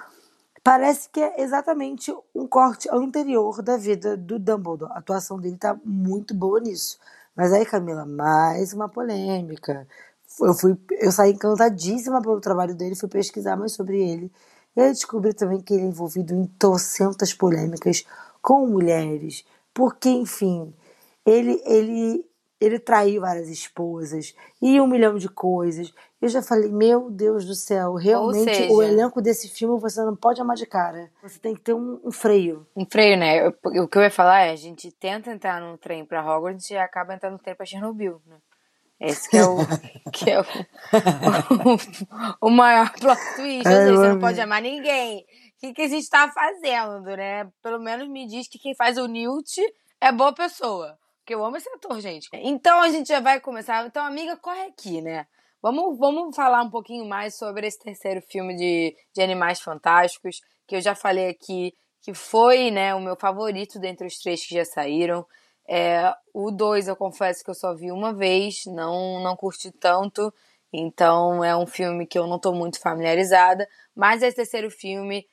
parece 0.63 1.10
que 1.10 1.20
é 1.22 1.42
exatamente 1.42 2.15
um 2.34 2.48
corte 2.48 2.89
anterior 2.92 3.62
da 3.62 3.77
vida 3.77 4.15
do 4.18 4.39
Dumbledore. 4.39 4.92
A 4.94 5.00
atuação 5.00 5.39
dele 5.39 5.58
tá 5.58 5.77
muito 5.86 6.34
boa 6.34 6.60
nisso. 6.60 7.00
Mas 7.36 7.51
aí, 7.53 7.65
Camila, 7.65 8.06
mais 8.06 8.74
uma 8.74 8.88
polêmica. 8.89 9.88
Eu, 10.42 10.54
fui, 10.54 10.75
eu 11.00 11.12
saí 11.12 11.32
encantadíssima 11.34 12.22
pelo 12.22 12.40
trabalho 12.42 12.75
dele, 12.75 12.96
fui 12.96 13.10
pesquisar 13.10 13.56
mais 13.56 13.74
sobre 13.74 14.02
ele. 14.02 14.32
E 14.75 14.82
aí 14.82 14.90
descobri 14.92 15.34
também 15.34 15.62
que 15.62 15.74
ele 15.74 15.84
é 15.84 15.86
envolvido 15.88 16.34
em 16.34 16.46
trocentas 16.58 17.34
polêmicas 17.34 18.06
com 18.42 18.66
mulheres. 18.68 19.46
Porque, 19.74 20.10
enfim, 20.10 20.74
ele, 21.25 21.62
ele, 21.66 22.25
ele 22.60 22.80
traiu 22.80 23.22
várias 23.22 23.48
esposas 23.50 24.34
e 24.62 24.80
um 24.82 24.88
milhão 24.88 25.16
de 25.18 25.30
coisas. 25.30 25.94
Eu 26.22 26.30
já 26.30 26.42
falei, 26.42 26.70
meu 26.72 27.12
Deus 27.12 27.46
do 27.46 27.54
céu, 27.54 27.94
realmente 27.96 28.56
seja- 28.56 28.72
o 28.74 28.82
elenco 28.82 29.22
desse 29.22 29.48
filme 29.50 29.80
você 29.80 30.02
não 30.04 30.16
pode 30.16 30.42
amar 30.42 30.56
de 30.56 30.66
cara. 30.66 31.12
Você 31.22 31.38
tem 31.38 31.54
que 31.54 31.62
ter 31.62 31.74
um, 31.74 32.00
um 32.04 32.12
freio. 32.12 32.66
Um 32.75 32.86
freio, 32.86 33.18
né? 33.18 33.46
Eu- 33.46 33.54
o 33.84 33.88
que 33.88 33.98
eu 33.98 34.02
ia 34.02 34.10
falar 34.12 34.42
é, 34.46 34.52
a 34.52 34.56
gente 34.56 34.92
tenta 34.92 35.32
entrar 35.32 35.62
num 35.62 35.78
trem 35.78 36.04
pra 36.06 36.24
Hogwarts 36.25 36.70
e 36.72 36.78
acaba 36.78 37.13
entrando 37.13 37.34
no 37.34 37.40
trem 37.40 37.56
pra 37.56 37.66
Chernobyl, 37.66 38.20
né? 38.25 38.38
Esse 39.00 39.30
que 39.30 39.38
é 39.38 39.46
o, 39.46 39.58
que 40.14 40.30
é 40.30 40.40
o, 40.40 40.46
o, 42.42 42.50
maior 42.50 42.92
plot 42.94 43.20
twist. 43.36 43.68
Ai, 43.68 43.90
eu 43.90 43.96
você 43.96 44.10
não 44.10 44.20
pode 44.20 44.40
amar 44.40 44.62
ninguém. 44.62 45.20
O 45.20 45.26
que, 45.60 45.74
que 45.74 45.82
a 45.82 45.88
gente 45.88 46.10
tá 46.10 46.32
fazendo, 46.32 47.04
né? 47.04 47.50
Pelo 47.62 47.80
menos 47.80 48.08
me 48.08 48.28
diz 48.28 48.48
que 48.48 48.60
quem 48.60 48.76
faz 48.76 48.98
o 48.98 49.08
Newt 49.08 49.62
é 50.00 50.12
boa 50.12 50.34
pessoa. 50.34 50.98
Porque 51.20 51.34
eu 51.34 51.44
amo 51.44 51.56
esse 51.56 51.70
ator, 51.70 52.00
gente. 52.02 52.28
Então 52.34 52.82
a 52.82 52.90
gente 52.90 53.08
já 53.08 53.22
vai 53.22 53.40
começar. 53.40 53.86
Então, 53.86 54.06
amiga, 54.06 54.36
corre 54.38 54.64
aqui, 54.64 55.02
né? 55.02 55.26
Vamos, 55.62 55.98
vamos 55.98 56.36
falar 56.36 56.62
um 56.62 56.70
pouquinho 56.70 57.06
mais 57.06 57.38
sobre 57.38 57.66
esse 57.66 57.80
terceiro 57.80 58.22
filme 58.22 58.54
de, 58.54 58.94
de 59.16 59.22
Animais 59.22 59.62
Fantásticos, 59.62 60.42
que 60.68 60.76
eu 60.76 60.82
já 60.82 60.94
falei 60.94 61.30
aqui, 61.30 61.74
que 62.02 62.14
foi 62.14 62.70
né, 62.70 62.94
o 62.94 63.00
meu 63.00 63.16
favorito 63.16 63.80
dentre 63.80 64.06
os 64.06 64.18
três 64.20 64.46
que 64.46 64.56
já 64.56 64.66
saíram. 64.66 65.26
É, 65.67 66.13
o 66.34 66.51
2 66.51 66.88
eu 66.88 66.96
confesso 66.96 67.43
que 67.43 67.50
eu 67.50 67.55
só 67.55 67.74
vi 67.74 67.91
uma 67.91 68.13
vez, 68.13 68.65
não, 68.65 69.22
não 69.22 69.36
curti 69.36 69.72
tanto, 69.72 70.34
então 70.72 71.43
é 71.43 71.55
um 71.55 71.65
filme 71.65 72.05
que 72.05 72.17
eu 72.17 72.27
não 72.27 72.38
estou 72.38 72.53
muito 72.53 72.79
familiarizada. 72.79 73.67
Mas 73.96 74.22
esse 74.22 74.36
terceiro 74.36 74.70
filme 74.70 75.25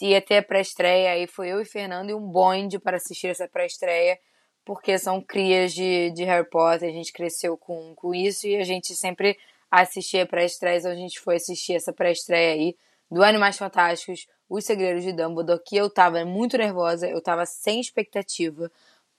ia 0.00 0.20
ter 0.20 0.38
a 0.38 0.42
pré-estreia, 0.42 1.12
aí 1.12 1.26
foi 1.26 1.48
eu 1.48 1.60
e 1.60 1.64
Fernando 1.64 2.10
e 2.10 2.14
um 2.14 2.20
bonde 2.20 2.78
para 2.78 2.96
assistir 2.96 3.28
essa 3.28 3.48
pré-estreia, 3.48 4.18
porque 4.64 4.98
são 4.98 5.20
crias 5.20 5.72
de, 5.72 6.10
de 6.10 6.24
Harry 6.24 6.48
Potter, 6.48 6.88
a 6.88 6.92
gente 6.92 7.12
cresceu 7.12 7.56
com, 7.56 7.94
com 7.94 8.14
isso 8.14 8.46
e 8.46 8.56
a 8.56 8.64
gente 8.64 8.94
sempre 8.94 9.38
assistir 9.70 10.20
a 10.20 10.26
pré-estreia, 10.26 10.78
então 10.78 10.90
a 10.90 10.94
gente 10.94 11.18
foi 11.18 11.36
assistir 11.36 11.74
essa 11.74 11.92
pré-estreia 11.92 12.52
aí 12.52 12.76
do 13.10 13.22
Animais 13.22 13.56
Fantásticos, 13.56 14.26
Os 14.48 14.64
Segredos 14.64 15.02
de 15.02 15.12
Dumbledore, 15.12 15.62
que 15.64 15.76
eu 15.76 15.88
tava 15.88 16.24
muito 16.24 16.58
nervosa, 16.58 17.08
eu 17.08 17.22
tava 17.22 17.46
sem 17.46 17.80
expectativa, 17.80 18.70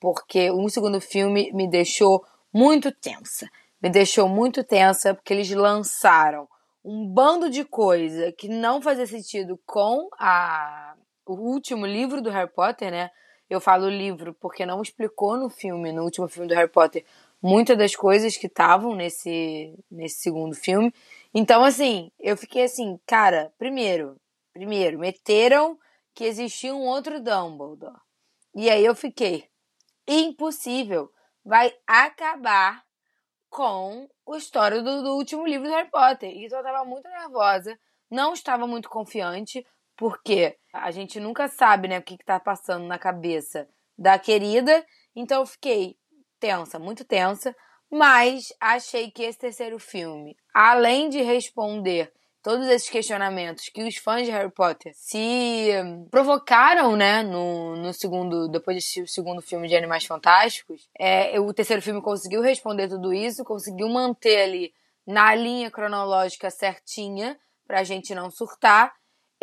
porque 0.04 0.52
o 0.52 0.68
segundo 0.68 1.00
filme 1.00 1.50
me 1.54 1.66
deixou 1.66 2.26
muito 2.54 2.92
tensa. 2.92 3.50
Me 3.82 3.90
deixou 3.90 4.28
muito 4.28 4.62
tensa 4.62 5.14
porque 5.14 5.34
eles 5.34 5.50
lançaram 5.52 6.46
um 6.84 7.08
bando 7.08 7.50
de 7.50 7.64
coisa 7.64 8.30
que 8.34 8.50
não 8.50 8.82
fazia 8.82 9.08
sentido 9.08 9.58
com 9.66 10.10
a 10.20 10.94
o 11.26 11.36
último 11.36 11.86
livro 11.86 12.22
do 12.22 12.30
Harry 12.30 12.52
Potter, 12.52 12.92
né? 12.92 13.12
Eu 13.50 13.62
falo 13.62 13.88
livro 13.88 14.34
porque 14.42 14.66
não 14.66 14.82
explicou 14.82 15.38
no 15.38 15.50
filme, 15.50 15.94
no 15.94 16.04
último 16.04 16.28
filme 16.28 16.50
do 16.50 16.54
Harry 16.54 16.70
Potter, 16.70 17.06
muitas 17.42 17.78
das 17.78 17.96
coisas 17.96 18.36
que 18.36 18.48
estavam 18.48 18.94
nesse, 18.98 19.74
nesse 19.90 20.20
segundo 20.20 20.54
filme. 20.54 20.94
Então, 21.34 21.64
assim, 21.64 22.12
eu 22.20 22.36
fiquei 22.36 22.64
assim, 22.64 23.00
cara, 23.08 23.54
primeiro, 23.58 24.18
primeiro, 24.52 25.00
meteram 25.00 25.80
que 26.14 26.26
existia 26.26 26.76
um 26.76 26.82
outro 26.82 27.22
Dumbledore. 27.22 27.96
E 28.54 28.70
aí 28.70 28.84
eu 28.84 28.94
fiquei, 28.94 29.46
impossível, 30.08 31.10
vai 31.44 31.74
acabar 31.86 32.84
com 33.50 34.10
a 34.30 34.38
história 34.38 34.82
do, 34.82 35.04
do 35.04 35.16
último 35.16 35.46
livro 35.46 35.68
do 35.68 35.74
Harry 35.74 35.90
Potter. 35.90 36.30
Então 36.30 36.58
eu 36.60 36.64
tava 36.64 36.86
muito 36.86 37.08
nervosa, 37.08 37.78
não 38.10 38.34
estava 38.34 38.66
muito 38.66 38.90
confiante, 38.90 39.66
porque 39.96 40.58
a 40.74 40.92
gente 40.92 41.20
nunca 41.20 41.48
sabe, 41.48 41.88
né, 41.88 42.00
o 42.00 42.04
que, 42.04 42.18
que 42.18 42.26
tá 42.26 42.40
passando 42.40 42.86
na 42.86 42.98
cabeça 42.98 43.68
da 43.98 44.18
querida. 44.18 44.86
Então 45.16 45.42
eu 45.42 45.46
fiquei 45.46 45.96
tensa, 46.40 46.80
muito 46.80 47.06
tensa. 47.06 47.56
Mas 47.92 48.52
achei 48.60 49.12
que 49.12 49.22
esse 49.22 49.38
terceiro 49.38 49.78
filme, 49.78 50.36
além 50.52 51.10
de 51.10 51.22
responder 51.22 52.12
todos 52.44 52.68
esses 52.68 52.90
questionamentos 52.90 53.70
que 53.70 53.84
os 53.84 53.96
fãs 53.96 54.26
de 54.26 54.32
Harry 54.32 54.52
Potter 54.52 54.92
se 54.94 55.70
provocaram, 56.12 56.96
né, 56.96 57.24
no, 57.24 57.76
no 57.78 57.94
segundo, 57.94 58.48
depois 58.50 58.78
desse 58.78 59.08
segundo 59.08 59.42
filme 59.42 59.68
de 59.68 59.76
Animais 59.76 60.06
Fantásticos, 60.06 60.90
é, 61.00 61.40
o 61.40 61.54
terceiro 61.54 61.82
filme 61.82 62.02
conseguiu 62.02 62.42
responder 62.42 62.90
tudo 62.90 63.14
isso, 63.14 63.44
conseguiu 63.44 63.88
manter 63.90 64.44
ali 64.44 64.74
na 65.08 65.34
linha 65.34 65.72
cronológica 65.72 66.50
certinha 66.50 67.40
pra 67.66 67.84
gente 67.84 68.14
não 68.14 68.30
surtar 68.30 68.94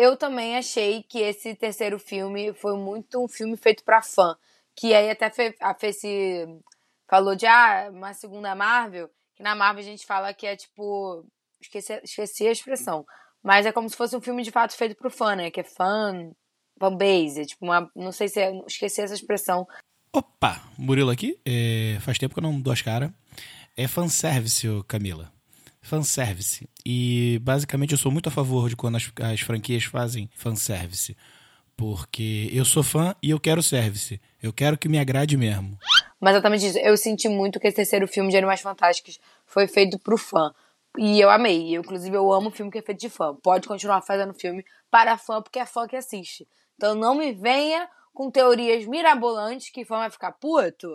eu 0.00 0.16
também 0.16 0.56
achei 0.56 1.02
que 1.02 1.18
esse 1.18 1.54
terceiro 1.54 1.98
filme 1.98 2.54
foi 2.54 2.74
muito 2.74 3.22
um 3.22 3.28
filme 3.28 3.54
feito 3.54 3.84
para 3.84 4.00
fã. 4.00 4.34
Que 4.74 4.94
aí 4.94 5.10
até 5.10 5.54
a 5.60 5.92
se 5.92 6.46
falou 7.06 7.36
de 7.36 7.46
ah, 7.46 7.90
uma 7.92 8.14
segunda 8.14 8.54
Marvel, 8.54 9.10
que 9.34 9.42
na 9.42 9.54
Marvel 9.54 9.82
a 9.82 9.84
gente 9.84 10.06
fala 10.06 10.32
que 10.32 10.46
é 10.46 10.56
tipo. 10.56 11.26
Esqueci, 11.60 12.00
esqueci 12.02 12.46
a 12.46 12.52
expressão. 12.52 13.04
Mas 13.42 13.66
é 13.66 13.72
como 13.72 13.88
se 13.88 13.96
fosse 13.96 14.16
um 14.16 14.20
filme 14.20 14.42
de 14.42 14.50
fato 14.50 14.76
feito 14.76 14.96
pro 14.96 15.10
fã, 15.10 15.34
né? 15.34 15.50
Que 15.50 15.60
é 15.60 15.64
fã. 15.64 16.30
Fanbase. 16.78 17.42
É 17.42 17.44
tipo 17.44 17.64
uma. 17.64 17.90
Não 17.94 18.12
sei 18.12 18.28
se 18.28 18.40
é. 18.40 18.52
Esqueci 18.66 19.00
essa 19.00 19.14
expressão. 19.14 19.66
Opa! 20.12 20.60
Murilo 20.78 21.10
aqui. 21.10 21.38
É, 21.44 21.98
faz 22.00 22.18
tempo 22.18 22.34
que 22.34 22.40
eu 22.40 22.42
não 22.42 22.60
dou 22.60 22.72
as 22.72 22.82
caras. 22.82 23.10
É 23.76 23.86
fanservice, 23.86 24.66
Camila 24.88 25.32
fanservice. 25.80 26.68
E 26.84 27.40
basicamente 27.42 27.92
eu 27.92 27.98
sou 27.98 28.12
muito 28.12 28.28
a 28.28 28.32
favor 28.32 28.68
de 28.68 28.76
quando 28.76 28.96
as, 28.96 29.10
as 29.22 29.40
franquias 29.40 29.84
fazem 29.84 30.30
fanservice. 30.34 31.16
Porque 31.76 32.50
eu 32.52 32.64
sou 32.64 32.82
fã 32.82 33.14
e 33.22 33.30
eu 33.30 33.40
quero 33.40 33.62
service. 33.62 34.20
Eu 34.42 34.52
quero 34.52 34.76
que 34.76 34.88
me 34.88 34.98
agrade 34.98 35.36
mesmo. 35.36 35.78
Mas 36.20 36.34
exatamente 36.34 36.66
isso. 36.66 36.78
Eu 36.78 36.96
senti 36.96 37.28
muito 37.28 37.58
que 37.58 37.66
esse 37.66 37.76
terceiro 37.76 38.06
filme 38.06 38.30
de 38.30 38.36
Animais 38.36 38.60
Fantásticos 38.60 39.18
foi 39.46 39.66
feito 39.66 39.98
pro 39.98 40.18
fã. 40.18 40.52
E 40.98 41.20
eu 41.20 41.30
amei. 41.30 41.76
Eu, 41.76 41.82
inclusive, 41.82 42.16
eu 42.16 42.32
amo 42.32 42.50
filme 42.50 42.70
que 42.70 42.78
é 42.78 42.82
feito 42.82 43.00
de 43.00 43.08
fã. 43.08 43.34
Pode 43.34 43.68
continuar 43.68 44.02
fazendo 44.02 44.34
filme 44.34 44.64
para 44.90 45.16
fã, 45.16 45.40
porque 45.40 45.58
é 45.58 45.66
fã 45.66 45.86
que 45.86 45.96
assiste. 45.96 46.48
Então 46.76 46.94
não 46.94 47.14
me 47.14 47.32
venha 47.32 47.88
com 48.12 48.30
teorias 48.30 48.86
mirabolantes 48.86 49.70
que 49.70 49.84
fã 49.84 49.98
vai 49.98 50.10
ficar 50.10 50.32
puto 50.32 50.88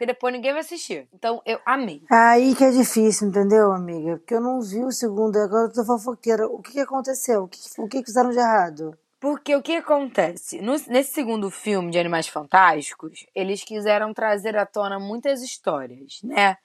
porque 0.00 0.06
depois 0.06 0.32
ninguém 0.32 0.52
vai 0.52 0.62
assistir. 0.62 1.06
Então 1.12 1.42
eu 1.44 1.60
amei. 1.66 2.02
Aí 2.10 2.54
que 2.54 2.64
é 2.64 2.70
difícil, 2.70 3.28
entendeu, 3.28 3.70
amiga? 3.70 4.16
Porque 4.16 4.32
eu 4.32 4.40
não 4.40 4.62
vi 4.62 4.82
o 4.82 4.90
segundo, 4.90 5.36
agora 5.36 5.68
eu 5.68 5.72
tô 5.74 5.84
fofoqueira. 5.84 6.46
O 6.46 6.62
que, 6.62 6.72
que 6.72 6.80
aconteceu? 6.80 7.42
O 7.42 7.48
que, 7.48 7.58
o 7.76 7.86
que 7.86 8.02
fizeram 8.02 8.30
de 8.30 8.38
errado? 8.38 8.96
Porque 9.20 9.54
o 9.54 9.60
que 9.60 9.76
acontece? 9.76 10.62
No, 10.62 10.72
nesse 10.88 11.12
segundo 11.12 11.50
filme 11.50 11.90
de 11.90 11.98
Animais 11.98 12.26
Fantásticos, 12.26 13.26
eles 13.34 13.62
quiseram 13.62 14.14
trazer 14.14 14.56
à 14.56 14.64
tona 14.64 14.98
muitas 14.98 15.42
histórias, 15.42 16.20
né? 16.22 16.56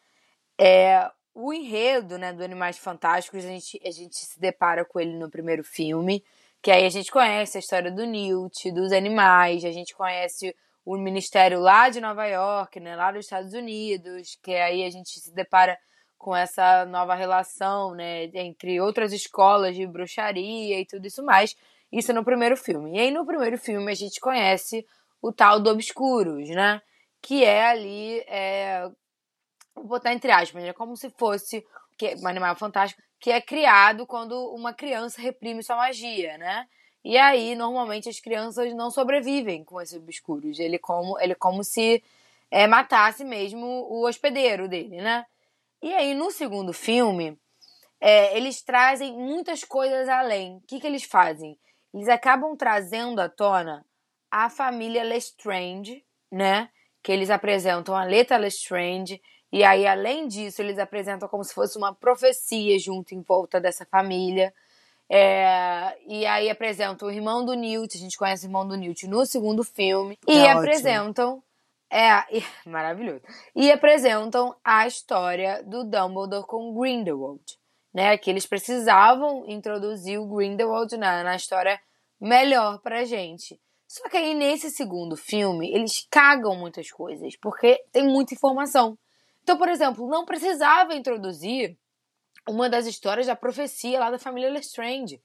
É, 0.57 1.11
o 1.35 1.51
enredo 1.51 2.17
né, 2.17 2.31
do 2.31 2.41
Animais 2.41 2.77
Fantásticos, 2.77 3.43
a 3.43 3.49
gente, 3.49 3.79
a 3.85 3.91
gente 3.91 4.15
se 4.15 4.39
depara 4.39 4.85
com 4.85 5.01
ele 5.01 5.17
no 5.17 5.29
primeiro 5.29 5.65
filme, 5.65 6.23
que 6.61 6.71
aí 6.71 6.85
a 6.85 6.89
gente 6.89 7.11
conhece 7.11 7.57
a 7.57 7.59
história 7.59 7.91
do 7.91 8.05
Newt, 8.05 8.71
dos 8.71 8.93
animais, 8.93 9.65
a 9.65 9.71
gente 9.71 9.93
conhece 9.93 10.55
o 10.85 10.95
ministério 10.97 11.59
lá 11.59 11.89
de 11.89 11.99
Nova 11.99 12.25
York, 12.25 12.79
né, 12.79 12.95
lá 12.95 13.11
dos 13.11 13.25
Estados 13.25 13.53
Unidos, 13.53 14.39
que 14.41 14.53
aí 14.55 14.85
a 14.85 14.89
gente 14.89 15.19
se 15.19 15.33
depara 15.35 15.77
com 16.17 16.33
essa 16.33 16.85
nova 16.85 17.13
relação, 17.13 17.93
né, 17.93 18.23
entre 18.33 18.79
outras 18.79 19.11
escolas 19.11 19.75
de 19.75 19.85
bruxaria 19.85 20.79
e 20.79 20.85
tudo 20.85 21.05
isso 21.05 21.21
mais. 21.21 21.53
Isso 21.91 22.13
no 22.13 22.23
primeiro 22.23 22.55
filme. 22.55 22.95
E 22.95 22.99
aí 22.99 23.11
no 23.11 23.25
primeiro 23.25 23.57
filme 23.57 23.91
a 23.91 23.95
gente 23.95 24.21
conhece 24.21 24.85
o 25.21 25.33
tal 25.33 25.59
do 25.59 25.69
Obscuros, 25.69 26.49
né, 26.49 26.81
que 27.21 27.43
é 27.43 27.65
ali, 27.65 28.19
é, 28.27 28.89
vou 29.75 29.85
botar 29.85 30.13
entre 30.13 30.31
aspas, 30.31 30.63
é 30.63 30.73
como 30.73 30.95
se 30.95 31.09
fosse 31.11 31.65
que, 31.97 32.15
um 32.15 32.27
animal 32.27 32.55
fantástico 32.55 33.01
que 33.19 33.31
é 33.31 33.41
criado 33.41 34.05
quando 34.05 34.53
uma 34.53 34.73
criança 34.73 35.21
reprime 35.21 35.63
sua 35.63 35.75
magia, 35.75 36.37
né? 36.37 36.67
E 37.03 37.17
aí, 37.17 37.55
normalmente, 37.55 38.09
as 38.09 38.19
crianças 38.19 38.73
não 38.73 38.89
sobrevivem 38.89 39.63
com 39.63 39.79
esses 39.79 39.95
obscuros. 39.95 40.59
Ele 40.59 40.79
como, 40.79 41.19
ele 41.19 41.35
como 41.35 41.63
se 41.63 42.03
é, 42.49 42.65
matasse 42.65 43.23
mesmo 43.23 43.65
o 43.65 44.07
hospedeiro 44.07 44.67
dele, 44.67 44.97
né? 45.01 45.25
E 45.83 45.93
aí, 45.93 46.15
no 46.15 46.31
segundo 46.31 46.73
filme, 46.73 47.37
é, 48.01 48.35
eles 48.35 48.61
trazem 48.61 49.13
muitas 49.13 49.63
coisas 49.63 50.09
além. 50.09 50.57
O 50.57 50.61
que, 50.61 50.79
que 50.79 50.87
eles 50.87 51.03
fazem? 51.03 51.57
Eles 51.93 52.07
acabam 52.07 52.55
trazendo 52.55 53.19
à 53.19 53.29
tona 53.29 53.85
a 54.31 54.49
família 54.49 55.03
Lestrange, 55.03 56.03
né? 56.31 56.69
Que 57.03 57.11
eles 57.11 57.29
apresentam 57.29 57.95
a 57.95 58.03
Leta 58.03 58.35
Lestrange. 58.35 59.21
E 59.55 59.63
aí, 59.63 59.87
além 59.87 60.27
disso, 60.27 60.61
eles 60.61 60.77
apresentam 60.77 61.29
como 61.29 61.41
se 61.41 61.53
fosse 61.53 61.77
uma 61.77 61.95
profecia 61.95 62.77
junto 62.77 63.15
em 63.15 63.21
volta 63.21 63.57
dessa 63.57 63.85
família. 63.85 64.53
É, 65.09 65.97
e 66.05 66.25
aí 66.25 66.49
apresentam 66.49 67.07
o 67.07 67.11
irmão 67.11 67.45
do 67.45 67.53
Newt, 67.53 67.95
a 67.95 67.99
gente 68.01 68.17
conhece 68.17 68.45
o 68.45 68.47
irmão 68.47 68.67
do 68.67 68.75
Newt 68.75 69.07
no 69.07 69.25
segundo 69.25 69.63
filme. 69.63 70.19
É 70.27 70.33
e 70.33 70.39
ótimo. 70.39 70.59
apresentam. 70.59 71.43
É, 71.89 72.37
e, 72.37 72.43
maravilhoso. 72.69 73.21
E 73.55 73.71
apresentam 73.71 74.53
a 74.61 74.85
história 74.87 75.63
do 75.63 75.85
Dumbledore 75.85 76.45
com 76.45 76.77
Grindelwald. 76.77 77.41
Né, 77.93 78.17
que 78.17 78.29
eles 78.29 78.45
precisavam 78.45 79.45
introduzir 79.47 80.19
o 80.19 80.27
Grindelwald 80.27 80.97
na, 80.97 81.23
na 81.23 81.37
história 81.37 81.79
melhor 82.19 82.81
pra 82.81 83.05
gente. 83.05 83.57
Só 83.87 84.09
que 84.09 84.17
aí 84.17 84.33
nesse 84.33 84.69
segundo 84.69 85.15
filme, 85.15 85.73
eles 85.73 86.05
cagam 86.11 86.57
muitas 86.57 86.91
coisas, 86.91 87.37
porque 87.37 87.81
tem 87.93 88.03
muita 88.03 88.33
informação. 88.33 88.97
Então, 89.45 89.59
por 89.59 89.69
exemplo, 89.69 90.07
não 90.07 90.25
precisava 90.25 90.95
introduzir 90.95 91.77
uma 92.49 92.67
das 92.67 92.87
histórias 92.87 93.27
da 93.27 93.35
profecia 93.35 93.99
lá 93.99 94.09
da 94.09 94.17
família 94.17 94.49
Lestrange. 94.49 95.21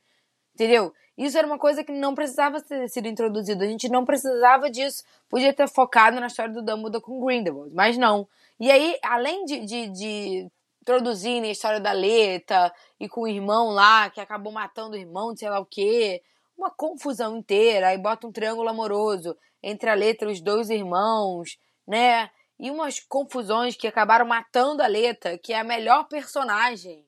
Entendeu? 0.52 0.92
Isso 1.16 1.38
era 1.38 1.46
uma 1.46 1.58
coisa 1.58 1.82
que 1.82 1.90
não 1.90 2.14
precisava 2.14 2.60
ter 2.60 2.86
sido 2.90 3.08
introduzido. 3.08 3.64
A 3.64 3.66
gente 3.66 3.88
não 3.88 4.04
precisava 4.04 4.70
disso. 4.70 5.02
Podia 5.26 5.54
ter 5.54 5.66
focado 5.70 6.20
na 6.20 6.26
história 6.26 6.52
do 6.52 6.60
Dumbledore 6.60 7.02
com 7.02 7.24
Grindelwald, 7.24 7.74
mas 7.74 7.96
não. 7.96 8.28
E 8.58 8.70
aí, 8.70 8.98
além 9.02 9.46
de, 9.46 9.64
de, 9.64 9.88
de 9.88 10.50
introduzir 10.82 11.42
a 11.42 11.48
história 11.48 11.80
da 11.80 11.92
Leta 11.92 12.70
e 13.00 13.08
com 13.08 13.22
o 13.22 13.28
irmão 13.28 13.70
lá, 13.70 14.10
que 14.10 14.20
acabou 14.20 14.52
matando 14.52 14.96
o 14.96 14.98
irmão, 14.98 15.34
sei 15.34 15.48
lá 15.48 15.60
o 15.60 15.64
quê, 15.64 16.22
uma 16.58 16.70
confusão 16.70 17.38
inteira. 17.38 17.88
Aí 17.88 17.96
bota 17.96 18.26
um 18.26 18.32
triângulo 18.32 18.68
amoroso 18.68 19.34
entre 19.62 19.88
a 19.88 19.94
Leta 19.94 20.26
e 20.26 20.32
os 20.32 20.42
dois 20.42 20.68
irmãos, 20.68 21.58
né? 21.88 22.28
E 22.60 22.70
umas 22.70 23.00
confusões 23.00 23.74
que 23.74 23.86
acabaram 23.86 24.26
matando 24.26 24.82
a 24.82 24.86
Leta, 24.86 25.38
que 25.38 25.54
é 25.54 25.58
a 25.58 25.64
melhor 25.64 26.04
personagem 26.04 27.06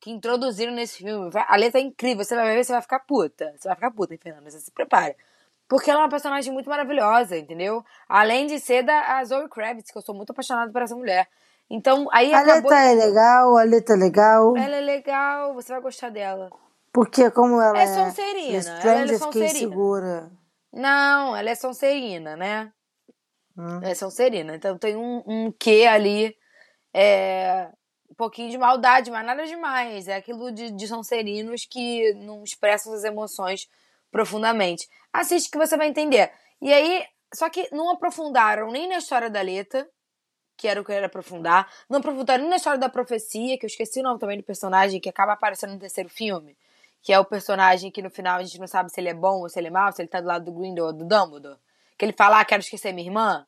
que 0.00 0.10
introduziram 0.10 0.72
nesse 0.72 0.98
filme. 0.98 1.30
A 1.34 1.56
letra 1.56 1.78
é 1.78 1.82
incrível, 1.82 2.24
você 2.24 2.34
vai 2.34 2.54
ver, 2.54 2.64
você 2.64 2.72
vai 2.72 2.80
ficar 2.80 3.00
puta. 3.00 3.54
Você 3.56 3.68
vai 3.68 3.74
ficar 3.74 3.90
puta, 3.90 4.14
hein, 4.14 4.20
Fernanda? 4.22 4.50
Você 4.50 4.60
se 4.60 4.70
prepara. 4.70 5.14
Porque 5.68 5.90
ela 5.90 6.00
é 6.00 6.02
uma 6.02 6.08
personagem 6.08 6.52
muito 6.52 6.70
maravilhosa, 6.70 7.36
entendeu? 7.36 7.84
Além 8.08 8.46
de 8.46 8.58
ser 8.58 8.82
da 8.82 9.22
Zoe 9.24 9.48
Kravitz, 9.48 9.90
que 9.90 9.98
eu 9.98 10.02
sou 10.02 10.14
muito 10.14 10.30
apaixonada 10.30 10.72
por 10.72 10.80
essa 10.82 10.96
mulher. 10.96 11.28
Então, 11.68 12.06
aí 12.10 12.32
a 12.32 12.40
acabou... 12.40 12.70
letra 12.70 12.90
é 12.90 12.94
legal, 12.94 13.56
a 13.56 13.62
letra 13.62 13.94
é 13.94 13.98
legal. 13.98 14.56
Ela 14.56 14.76
é 14.76 14.80
legal, 14.80 15.54
você 15.54 15.72
vai 15.72 15.82
gostar 15.82 16.10
dela. 16.10 16.50
Porque 16.92 17.30
como 17.30 17.60
ela 17.60 17.78
é... 17.78 17.84
É 17.84 17.86
Sonserina. 17.86 18.80
Ela 18.82 19.12
é 19.12 19.18
Sonserina. 19.18 19.54
segura. 19.54 20.30
Não, 20.72 21.36
ela 21.36 21.50
é 21.50 21.54
Sonserina, 21.54 22.36
né? 22.36 22.72
Hum. 23.56 23.80
É 23.82 23.94
Sonserina. 23.94 24.56
Então 24.56 24.78
tem 24.78 24.96
um, 24.96 25.22
um 25.26 25.52
quê 25.52 25.86
ali... 25.88 26.36
É, 26.96 27.70
um 28.08 28.14
pouquinho 28.14 28.48
de 28.48 28.56
maldade, 28.56 29.10
mas 29.10 29.26
nada 29.26 29.44
demais. 29.44 30.06
É 30.06 30.14
aquilo 30.14 30.52
de, 30.52 30.70
de 30.70 30.86
Sonserinos 30.86 31.66
que 31.66 32.14
não 32.14 32.44
expressam 32.44 32.92
as 32.92 33.02
emoções 33.02 33.68
profundamente. 34.12 34.88
Assiste 35.12 35.50
que 35.50 35.58
você 35.58 35.76
vai 35.76 35.88
entender. 35.88 36.30
E 36.62 36.72
aí, 36.72 37.04
só 37.34 37.50
que 37.50 37.68
não 37.72 37.90
aprofundaram 37.90 38.70
nem 38.70 38.88
na 38.88 38.98
história 38.98 39.28
da 39.28 39.42
Leta, 39.42 39.88
que 40.56 40.68
era 40.68 40.80
o 40.80 40.84
que 40.84 40.92
eu 40.92 40.96
ia 40.96 41.06
aprofundar. 41.06 41.68
Não 41.90 41.98
aprofundaram 41.98 42.42
nem 42.42 42.50
na 42.50 42.56
história 42.56 42.78
da 42.78 42.88
profecia, 42.88 43.58
que 43.58 43.66
eu 43.66 43.68
esqueci 43.68 43.98
o 43.98 44.04
nome 44.04 44.20
também 44.20 44.36
do 44.36 44.44
personagem, 44.44 45.00
que 45.00 45.08
acaba 45.08 45.32
aparecendo 45.32 45.72
no 45.72 45.80
terceiro 45.80 46.08
filme. 46.08 46.56
Que 47.02 47.12
é 47.12 47.18
o 47.18 47.24
personagem 47.24 47.90
que 47.90 48.00
no 48.00 48.10
final 48.10 48.38
a 48.38 48.42
gente 48.44 48.60
não 48.60 48.68
sabe 48.68 48.90
se 48.92 49.00
ele 49.00 49.08
é 49.08 49.14
bom 49.14 49.40
ou 49.40 49.48
se 49.48 49.58
ele 49.58 49.66
é 49.66 49.70
mau, 49.70 49.90
se 49.90 50.00
ele 50.00 50.08
tá 50.08 50.20
do 50.20 50.28
lado 50.28 50.44
do 50.44 50.52
Grindelwald 50.52 51.02
ou 51.02 51.04
do 51.04 51.08
Dumbledore. 51.08 51.58
Que 51.98 52.04
ele 52.04 52.12
fala, 52.16 52.40
ah, 52.40 52.44
quero 52.44 52.60
esquecer 52.60 52.92
minha 52.92 53.06
irmã. 53.08 53.46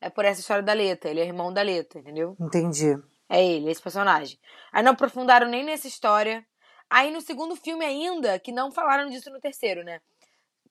É 0.00 0.10
por 0.10 0.24
essa 0.24 0.40
história 0.40 0.62
da 0.62 0.72
Leta. 0.72 1.08
Ele 1.08 1.20
é 1.20 1.24
irmão 1.26 1.52
da 1.52 1.62
Leta, 1.62 1.98
entendeu? 1.98 2.36
Entendi. 2.38 2.96
É 3.28 3.44
ele, 3.44 3.70
esse 3.70 3.82
personagem. 3.82 4.38
Aí 4.72 4.82
não 4.82 4.92
aprofundaram 4.92 5.48
nem 5.48 5.64
nessa 5.64 5.88
história. 5.88 6.44
Aí 6.88 7.10
no 7.10 7.20
segundo 7.20 7.56
filme 7.56 7.84
ainda, 7.84 8.38
que 8.38 8.52
não 8.52 8.70
falaram 8.70 9.08
disso 9.08 9.30
no 9.30 9.40
terceiro, 9.40 9.82
né? 9.82 10.00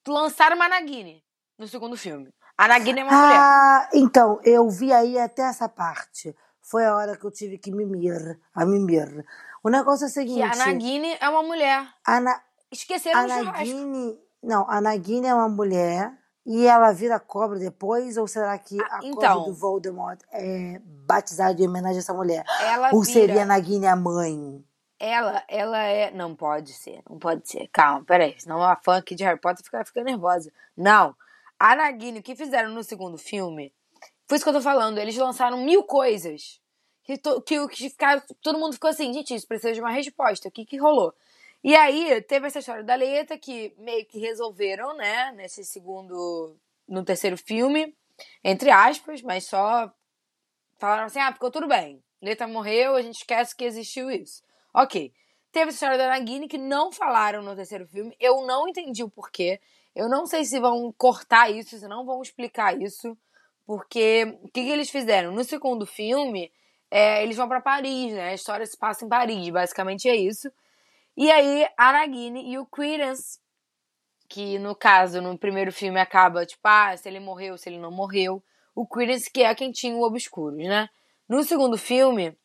Lançaram 0.08 0.56
uma 0.56 0.70
Nagini 0.70 1.24
no 1.58 1.68
segundo 1.68 1.98
filme. 1.98 2.34
A 2.58 2.68
Nagini 2.68 3.02
é 3.02 3.04
uma 3.04 3.12
mulher. 3.12 3.38
Ah, 3.40 3.90
então, 3.94 4.40
eu 4.44 4.70
vi 4.70 4.94
aí 4.94 5.18
até 5.20 5.42
essa 5.42 5.68
parte. 5.68 6.34
Foi 6.62 6.86
a 6.86 6.96
hora 6.96 7.18
que 7.18 7.26
eu 7.26 7.32
tive 7.32 7.58
que 7.58 7.72
mimir, 7.72 8.40
a 8.54 8.66
mimir. 8.66 9.26
O 9.64 9.70
negócio 9.70 10.06
é 10.06 10.08
o 10.08 10.12
seguinte. 10.12 10.38
Que 10.38 10.62
a 10.62 10.66
Nagini 10.66 11.18
é 11.20 11.28
uma 11.28 11.44
mulher. 11.44 11.86
a 12.06 12.20
Na- 12.22 12.42
Esqueceram 12.72 13.20
a 13.20 13.28
churrasco. 13.28 13.52
Nagini. 13.58 14.20
Não, 14.42 14.70
a 14.70 14.80
Nagini 14.80 15.28
é 15.28 15.34
uma 15.34 15.50
mulher 15.50 16.12
e 16.46 16.66
ela 16.68 16.92
vira 16.92 17.20
cobra 17.20 17.58
depois? 17.60 18.18
Ou 18.18 18.28
será 18.28 18.58
que 18.58 18.80
Ah, 18.82 19.00
a 19.02 19.06
então. 19.06 19.36
cobra 19.40 19.52
do 19.52 19.54
Voldemort 19.58 20.20
é 20.32 20.80
batizada 20.84 21.62
em 21.62 21.68
homenagem 21.68 21.98
a 21.98 22.00
essa 22.00 22.14
mulher? 22.14 22.44
Ela 22.62 22.92
ou 22.94 23.02
vira. 23.02 23.14
seria 23.14 23.42
a 23.44 23.46
Nagini 23.46 23.88
a 23.88 23.96
mãe? 23.96 24.64
Ela, 25.00 25.44
ela 25.48 25.80
é. 25.84 26.12
Não 26.12 26.36
pode 26.36 26.72
ser, 26.74 27.02
não 27.10 27.20
pode 27.20 27.48
ser. 27.50 27.68
Calma, 27.68 28.04
peraí. 28.06 28.36
Senão 28.40 28.62
a 28.64 28.76
fã 28.76 28.98
aqui 28.98 29.14
de 29.16 29.24
Harry 29.24 29.40
Potter 29.40 29.64
fica, 29.64 29.84
fica 29.84 30.04
nervosa. 30.04 30.52
Não. 30.76 31.16
A 31.60 31.76
Nagini, 31.76 32.20
o 32.20 32.24
que 32.24 32.36
fizeram 32.36 32.70
no 32.70 32.84
segundo 32.84 33.18
filme, 33.18 33.74
foi 34.28 34.38
isso 34.38 34.46
que 34.46 34.50
eu 34.50 34.54
tô 34.54 34.62
falando. 34.62 34.98
Eles 34.98 35.16
lançaram 35.18 35.58
mil 35.64 35.84
coisas. 35.84 36.60
Que, 37.04 37.18
to- 37.18 37.40
que, 37.42 37.68
que 37.68 37.90
ficaram- 37.90 38.22
todo 38.42 38.58
mundo 38.58 38.74
ficou 38.74 38.90
assim, 38.90 39.14
gente, 39.14 39.36
isso 39.36 39.48
precisa 39.48 39.74
de 39.74 39.80
uma 39.80 39.92
resposta. 39.92 40.48
O 40.48 40.52
que, 40.52 40.66
que 40.66 40.78
rolou? 40.78 41.14
E 41.66 41.76
aí, 41.76 42.22
teve 42.22 42.46
essa 42.46 42.60
história 42.60 42.84
da 42.84 42.94
Leta, 42.94 43.40
que 43.40 43.74
meio 43.80 44.06
que 44.06 44.20
resolveram, 44.20 44.96
né, 44.96 45.32
nesse 45.32 45.66
segundo. 45.66 46.56
No 46.88 47.04
terceiro 47.04 47.36
filme, 47.36 47.98
entre 48.44 48.70
aspas, 48.70 49.24
mas 49.24 49.48
só 49.48 49.92
falaram 50.78 51.06
assim: 51.06 51.18
ah, 51.18 51.34
ficou 51.34 51.50
tudo 51.50 51.68
bem. 51.68 52.04
Leta 52.22 52.48
morreu, 52.48 52.96
a 52.96 53.02
gente 53.02 53.16
esquece 53.16 53.56
que 53.56 53.66
existiu 53.66 54.12
isso. 54.12 54.44
Ok. 54.76 55.12
Teve 55.52 55.72
a 55.72 55.74
história 55.74 55.98
da 55.98 56.08
Nagini 56.08 56.48
que 56.48 56.60
não 56.60 56.92
falaram 56.92 57.42
no 57.42 57.56
terceiro 57.56 57.88
filme. 57.88 58.16
Eu 58.20 58.46
não 58.46 58.68
entendi 58.68 59.04
o 59.04 59.10
porquê. 59.10 59.60
Eu 59.96 60.08
não 60.08 60.28
sei 60.28 60.46
se 60.46 60.60
vão 60.60 60.94
cortar 60.96 61.50
isso, 61.50 61.80
se 61.80 61.88
não 61.88 62.06
vão 62.06 62.22
explicar 62.22 62.80
isso. 62.80 63.18
Porque 63.66 64.38
o 64.44 64.50
que, 64.50 64.66
que 64.66 64.70
eles 64.70 64.92
fizeram? 64.92 65.32
No 65.32 65.44
segundo 65.44 65.88
filme, 65.88 66.52
é, 66.92 67.24
eles 67.24 67.36
vão 67.36 67.48
pra 67.48 67.60
Paris, 67.60 68.14
né? 68.14 68.30
A 68.30 68.34
história 68.36 68.68
se 68.68 68.78
passa 68.78 69.04
em 69.04 69.10
Paris, 69.10 69.50
basicamente 69.50 70.08
é 70.08 70.16
isso. 70.16 70.48
E 71.18 71.32
aí, 71.32 71.66
a 71.78 71.94
Nagini 71.94 72.52
e 72.52 72.58
o 72.58 72.66
Credence, 72.66 73.40
que 74.28 74.60
no 74.60 74.76
caso, 74.76 75.22
no 75.22 75.38
primeiro 75.38 75.72
filme 75.72 76.00
acaba, 76.00 76.46
tipo, 76.46 76.62
ah, 76.68 76.96
se 76.98 77.08
ele 77.08 77.22
morreu, 77.22 77.58
se 77.58 77.70
ele 77.70 77.80
não 77.80 77.92
morreu. 77.92 78.44
O 78.76 78.86
Credence, 78.86 79.32
que 79.32 79.42
é 79.42 79.56
quem 79.56 79.72
tinha 79.72 79.96
o 79.96 80.04
Obscuros, 80.04 80.58
né? 80.58 80.90
No 81.30 81.42
segundo 81.44 81.78
filme, 81.78 82.38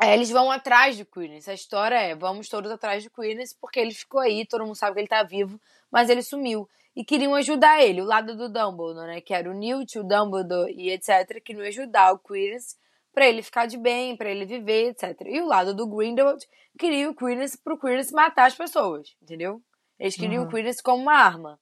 é, 0.00 0.14
eles 0.14 0.30
vão 0.30 0.48
atrás 0.48 0.96
de 0.96 1.04
Credence. 1.04 1.50
A 1.50 1.54
história 1.54 1.96
é, 1.96 2.14
vamos 2.14 2.48
todos 2.48 2.70
atrás 2.70 3.02
de 3.02 3.10
Credence, 3.10 3.56
porque 3.60 3.80
ele 3.80 3.92
ficou 3.92 4.20
aí, 4.20 4.46
todo 4.46 4.64
mundo 4.64 4.76
sabe 4.76 4.94
que 4.94 5.00
ele 5.00 5.08
tá 5.08 5.24
vivo, 5.24 5.60
mas 5.90 6.08
ele 6.08 6.22
sumiu. 6.22 6.68
E 6.94 7.04
queriam 7.04 7.34
ajudar 7.34 7.82
ele, 7.82 8.00
o 8.00 8.04
lado 8.04 8.36
do 8.36 8.48
Dumbledore, 8.48 9.08
né? 9.08 9.20
Que 9.20 9.34
era 9.34 9.50
o 9.50 9.54
Newt, 9.54 9.98
o 9.98 10.04
Dumbledore 10.04 10.72
e 10.72 10.90
etc. 10.90 11.42
Queriam 11.44 11.66
ajudar 11.66 12.12
o 12.12 12.18
Credence 12.20 12.76
pra 13.18 13.26
ele 13.26 13.42
ficar 13.42 13.66
de 13.66 13.76
bem, 13.76 14.16
pra 14.16 14.30
ele 14.30 14.44
viver, 14.46 14.90
etc. 14.90 15.22
E 15.26 15.40
o 15.40 15.46
lado 15.46 15.74
do 15.74 15.88
Grindelwald 15.88 16.46
queria 16.78 17.10
o 17.10 17.14
Credence 17.16 17.58
pro 17.60 17.76
Credence 17.76 18.12
matar 18.14 18.46
as 18.46 18.54
pessoas, 18.54 19.16
entendeu? 19.20 19.60
Eles 19.98 20.14
queriam 20.14 20.42
Uhum. 20.44 20.48
o 20.48 20.50
Credence 20.52 20.80
como 20.80 21.02
uma 21.02 21.14
arma. 21.14 21.60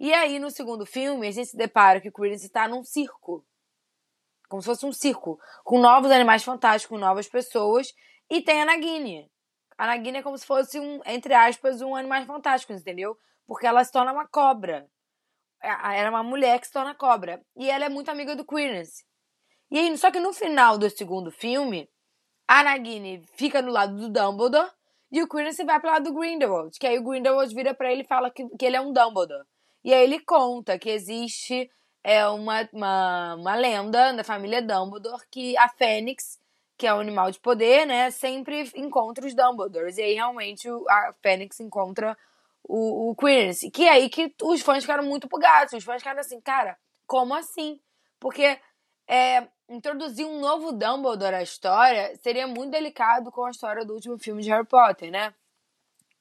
E 0.00 0.12
aí, 0.12 0.40
no 0.40 0.50
segundo 0.50 0.84
filme, 0.84 1.28
a 1.28 1.30
gente 1.30 1.50
se 1.50 1.56
depara 1.56 2.00
que 2.00 2.08
o 2.08 2.12
Credence 2.12 2.48
tá 2.50 2.66
num 2.66 2.82
circo. 2.82 3.46
Como 4.48 4.60
se 4.60 4.66
fosse 4.66 4.84
um 4.84 4.92
circo. 4.92 5.38
Com 5.64 5.78
novos 5.78 6.10
animais 6.10 6.42
fantásticos, 6.42 6.88
com 6.96 6.98
novas 6.98 7.28
pessoas. 7.28 7.94
E 8.28 8.42
tem 8.42 8.60
a 8.62 8.64
Nagini. 8.64 9.30
A 9.78 9.86
Nagini 9.86 10.18
é 10.18 10.22
como 10.24 10.36
se 10.36 10.44
fosse 10.44 10.80
um, 10.80 11.00
entre 11.06 11.34
aspas, 11.34 11.80
um 11.82 11.94
animais 11.94 12.26
fantásticos, 12.26 12.80
entendeu? 12.80 13.16
Porque 13.46 13.64
ela 13.64 13.84
se 13.84 13.92
torna 13.92 14.12
uma 14.12 14.26
cobra. 14.26 14.88
É- 15.62 15.98
Era 16.00 16.10
uma 16.10 16.24
mulher 16.24 16.58
que 16.58 16.66
se 16.66 16.72
torna 16.72 16.96
cobra. 16.96 17.40
E 17.56 17.70
ela 17.70 17.84
é 17.84 17.88
muito 17.88 18.10
amiga 18.10 18.34
do 18.34 18.44
Credence. 18.44 19.04
E 19.70 19.78
aí, 19.78 19.98
só 19.98 20.10
que 20.10 20.20
no 20.20 20.32
final 20.32 20.78
do 20.78 20.88
segundo 20.88 21.30
filme, 21.30 21.88
a 22.46 22.62
Nagini 22.62 23.24
fica 23.34 23.62
do 23.62 23.70
lado 23.70 23.96
do 23.96 24.08
Dumbledore 24.08 24.70
e 25.10 25.22
o 25.22 25.28
Credence 25.28 25.64
vai 25.64 25.80
pro 25.80 25.90
lado 25.90 26.04
do 26.04 26.14
Grindelwald. 26.14 26.78
Que 26.78 26.86
aí 26.86 26.98
o 26.98 27.02
Grindelwald 27.02 27.54
vira 27.54 27.74
pra 27.74 27.90
ele 27.90 28.02
e 28.02 28.06
fala 28.06 28.30
que, 28.30 28.48
que 28.56 28.64
ele 28.64 28.76
é 28.76 28.80
um 28.80 28.92
Dumbledore. 28.92 29.44
E 29.84 29.92
aí 29.92 30.04
ele 30.04 30.20
conta 30.20 30.78
que 30.78 30.90
existe 30.90 31.70
é, 32.02 32.26
uma, 32.28 32.68
uma, 32.72 33.34
uma 33.34 33.54
lenda 33.56 34.12
da 34.12 34.24
família 34.24 34.62
Dumbledore 34.62 35.22
que 35.30 35.56
a 35.56 35.68
Fênix, 35.68 36.38
que 36.76 36.86
é 36.86 36.94
um 36.94 37.00
animal 37.00 37.30
de 37.30 37.40
poder, 37.40 37.86
né, 37.86 38.10
sempre 38.10 38.70
encontra 38.76 39.26
os 39.26 39.34
Dumbledores. 39.34 39.98
E 39.98 40.02
aí 40.02 40.14
realmente 40.14 40.68
a 40.88 41.14
Fênix 41.20 41.58
encontra 41.58 42.16
o, 42.62 43.10
o. 43.10 43.16
Que 43.72 43.84
é 43.84 43.90
aí 43.90 44.08
que 44.08 44.34
os 44.42 44.60
fãs 44.60 44.84
ficaram 44.84 45.04
muito 45.04 45.28
bugados. 45.28 45.72
Os 45.72 45.84
fãs 45.84 45.98
ficaram 45.98 46.20
assim, 46.20 46.40
cara, 46.40 46.76
como 47.06 47.34
assim? 47.34 47.80
Porque 48.20 48.58
é, 49.08 49.48
introduzir 49.68 50.24
um 50.26 50.40
novo 50.40 50.72
Dumbledore 50.72 51.34
à 51.34 51.42
história 51.42 52.14
seria 52.22 52.46
muito 52.46 52.70
delicado 52.70 53.30
com 53.30 53.44
a 53.44 53.50
história 53.50 53.84
do 53.84 53.94
último 53.94 54.18
filme 54.18 54.42
de 54.42 54.50
Harry 54.50 54.66
Potter, 54.66 55.10
né? 55.10 55.34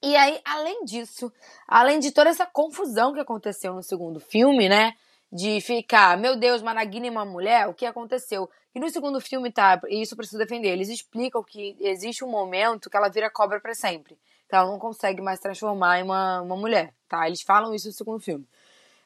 E 0.01 0.15
aí, 0.15 0.39
além 0.45 0.83
disso, 0.83 1.31
além 1.67 1.99
de 1.99 2.11
toda 2.11 2.29
essa 2.29 2.45
confusão 2.45 3.13
que 3.13 3.19
aconteceu 3.19 3.73
no 3.73 3.81
segundo 3.81 4.19
filme, 4.19 4.69
né? 4.69 4.93
De 5.31 5.59
ficar, 5.61 6.17
meu 6.17 6.35
Deus, 6.35 6.61
Managini 6.61 7.07
é 7.07 7.11
uma 7.11 7.25
mulher, 7.25 7.67
o 7.67 7.73
que 7.73 7.85
aconteceu? 7.85 8.49
E 8.73 8.79
no 8.79 8.89
segundo 8.89 9.19
filme, 9.19 9.51
tá? 9.51 9.79
E 9.87 10.01
isso 10.01 10.13
eu 10.13 10.17
preciso 10.17 10.37
defender. 10.37 10.69
Eles 10.69 10.89
explicam 10.89 11.43
que 11.43 11.75
existe 11.79 12.23
um 12.23 12.29
momento 12.29 12.89
que 12.89 12.97
ela 12.97 13.09
vira 13.09 13.29
cobra 13.29 13.59
pra 13.59 13.73
sempre. 13.73 14.17
Que 14.47 14.55
ela 14.55 14.69
não 14.69 14.77
consegue 14.77 15.21
mais 15.21 15.39
transformar 15.39 15.99
em 15.99 16.03
uma, 16.03 16.41
uma 16.41 16.55
mulher, 16.55 16.93
tá? 17.07 17.25
Eles 17.25 17.41
falam 17.41 17.73
isso 17.73 17.87
no 17.87 17.93
segundo 17.93 18.19
filme. 18.19 18.45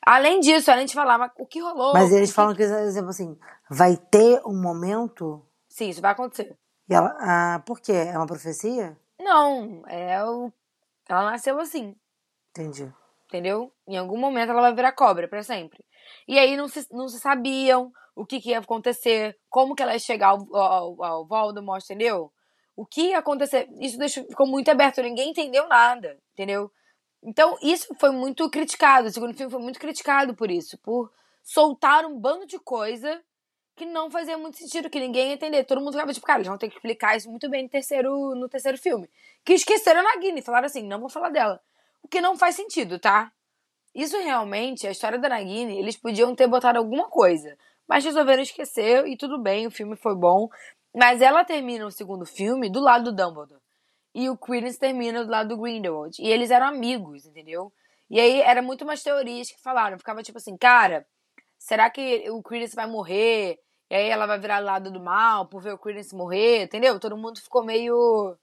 Além 0.06 0.40
disso, 0.40 0.72
além 0.72 0.86
de 0.86 0.94
falar, 0.94 1.18
mas 1.18 1.32
o 1.38 1.46
que 1.46 1.60
rolou? 1.60 1.94
Mas 1.94 2.12
eles 2.12 2.32
falam 2.32 2.56
que, 2.56 2.66
por 2.66 2.80
exemplo, 2.80 3.10
assim, 3.10 3.38
vai 3.70 3.98
ter 3.98 4.42
um 4.46 4.60
momento. 4.60 5.46
Sim, 5.68 5.90
isso 5.90 6.02
vai 6.02 6.12
acontecer. 6.12 6.58
E 6.90 6.94
ela, 6.94 7.16
ah, 7.20 7.62
por 7.66 7.80
quê? 7.80 7.92
É 7.92 8.18
uma 8.18 8.26
profecia? 8.26 8.98
Não, 9.20 9.84
é 9.88 10.24
o. 10.26 10.52
Ela 11.08 11.32
nasceu 11.32 11.60
assim, 11.60 11.96
Entendi. 12.52 12.92
entendeu? 13.26 13.72
Em 13.88 13.98
algum 13.98 14.18
momento 14.18 14.52
ela 14.52 14.62
vai 14.62 14.74
virar 14.76 14.92
cobra 14.92 15.28
pra 15.28 15.42
sempre. 15.42 15.84
E 16.28 16.38
aí 16.38 16.56
não 16.56 16.68
se, 16.68 16.86
não 16.92 17.08
se 17.08 17.20
sabiam 17.20 17.92
o 18.16 18.26
que, 18.26 18.40
que 18.40 18.50
ia 18.52 18.60
acontecer, 18.60 19.36
como 19.50 19.74
que 19.74 19.82
ela 19.82 19.94
ia 19.94 20.00
chegar 20.00 20.30
ao, 20.30 20.56
ao, 20.56 21.04
ao 21.04 21.28
Voldemort, 21.28 21.84
entendeu? 21.84 22.32
O 22.76 22.86
que 22.86 23.10
ia 23.10 23.20
acontecer. 23.20 23.68
Isso 23.80 23.98
deixou, 23.98 24.24
ficou 24.26 24.48
muito 24.48 24.70
aberto, 24.70 25.02
ninguém 25.02 25.32
entendeu 25.32 25.68
nada, 25.68 26.18
entendeu? 26.34 26.72
Então, 27.24 27.58
isso 27.62 27.94
foi 28.00 28.12
muito 28.12 28.50
criticado. 28.50 29.08
O 29.08 29.12
segundo 29.12 29.34
filme 29.34 29.52
foi 29.52 29.62
muito 29.62 29.80
criticado 29.80 30.34
por 30.36 30.50
isso, 30.50 30.78
por 30.78 31.12
soltar 31.44 32.06
um 32.06 32.18
bando 32.18 32.46
de 32.46 32.60
coisa 32.60 33.22
que 33.76 33.86
não 33.86 34.12
fazia 34.12 34.38
muito 34.38 34.58
sentido, 34.58 34.90
que 34.90 35.00
ninguém 35.00 35.30
ia 35.30 35.34
entender. 35.34 35.64
Todo 35.64 35.80
mundo 35.80 35.94
ficava 35.94 36.14
tipo, 36.14 36.26
cara, 36.26 36.40
eles 36.40 36.48
vão 36.48 36.58
ter 36.58 36.68
que 36.68 36.76
explicar 36.76 37.16
isso 37.16 37.30
muito 37.30 37.50
bem 37.50 37.64
no 37.64 37.70
terceiro, 37.70 38.36
no 38.36 38.50
terceiro 38.50 38.78
filme. 38.78 39.10
Que 39.44 39.54
esqueceram 39.54 40.02
a 40.02 40.04
Nagini, 40.04 40.42
falaram 40.42 40.66
assim, 40.66 40.84
não 40.84 41.00
vou 41.00 41.10
falar 41.10 41.30
dela. 41.30 41.62
O 42.04 42.08
que 42.08 42.20
não 42.20 42.38
faz 42.38 42.56
sentido, 42.56 43.00
tá? 43.00 43.32
Isso 43.96 44.18
realmente, 44.18 44.86
a 44.86 44.92
história 44.92 45.18
da 45.18 45.30
Nagini, 45.30 45.78
eles 45.78 45.98
podiam 45.98 46.36
ter 46.36 46.48
botado 46.48 46.78
alguma 46.78 47.10
coisa. 47.10 47.58
Mas 47.88 48.04
resolveram 48.04 48.44
esquecer 48.44 49.08
e 49.08 49.18
tudo 49.18 49.42
bem, 49.42 49.66
o 49.66 49.72
filme 49.72 49.96
foi 49.96 50.16
bom. 50.16 50.50
Mas 50.94 51.22
ela 51.22 51.46
termina 51.46 51.86
o 51.86 51.92
segundo 51.92 52.26
filme 52.26 52.70
do 52.70 52.82
lado 52.82 53.06
do 53.06 53.16
Dumbledore. 53.16 53.62
E 54.20 54.30
o 54.30 54.38
Credence 54.38 54.78
termina 54.78 55.24
do 55.24 55.32
lado 55.32 55.48
do 55.48 55.62
Grindelwald. 55.62 56.22
E 56.22 56.28
eles 56.28 56.52
eram 56.52 56.66
amigos, 56.66 57.26
entendeu? 57.26 57.72
E 58.10 58.20
aí 58.20 58.42
era 58.42 58.62
muito 58.62 58.84
umas 58.84 59.02
teorias 59.02 59.50
que 59.50 59.62
falaram. 59.62 59.98
Ficava 59.98 60.22
tipo 60.22 60.38
assim, 60.38 60.58
cara, 60.58 61.08
será 61.58 61.90
que 61.90 62.30
o 62.30 62.44
Credence 62.44 62.76
vai 62.76 62.86
morrer? 62.86 63.58
E 63.90 63.96
aí 63.96 64.10
ela 64.10 64.26
vai 64.26 64.38
virar 64.38 64.60
do 64.60 64.66
lado 64.66 64.92
do 64.92 65.00
mal 65.00 65.48
por 65.48 65.62
ver 65.62 65.74
o 65.74 65.78
Credence 65.78 66.14
morrer, 66.14 66.64
entendeu? 66.64 67.00
Todo 67.00 67.16
mundo 67.16 67.40
ficou 67.40 67.64
meio 67.64 68.38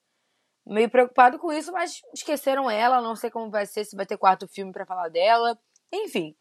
meio 0.67 0.89
preocupado 0.89 1.39
com 1.39 1.53
isso, 1.53 1.71
mas 1.71 2.01
esqueceram 2.15 2.71
ela, 2.71 3.03
não 3.03 3.15
sei 3.15 3.31
como 3.31 3.51
vai 3.51 3.67
ser, 3.67 3.85
se 3.85 3.95
vai 3.95 4.07
ter 4.07 4.17
quarto 4.17 4.49
filme 4.49 4.73
pra 4.73 4.87
falar 4.87 5.11
dela. 5.11 5.59
Enfim. 5.93 6.35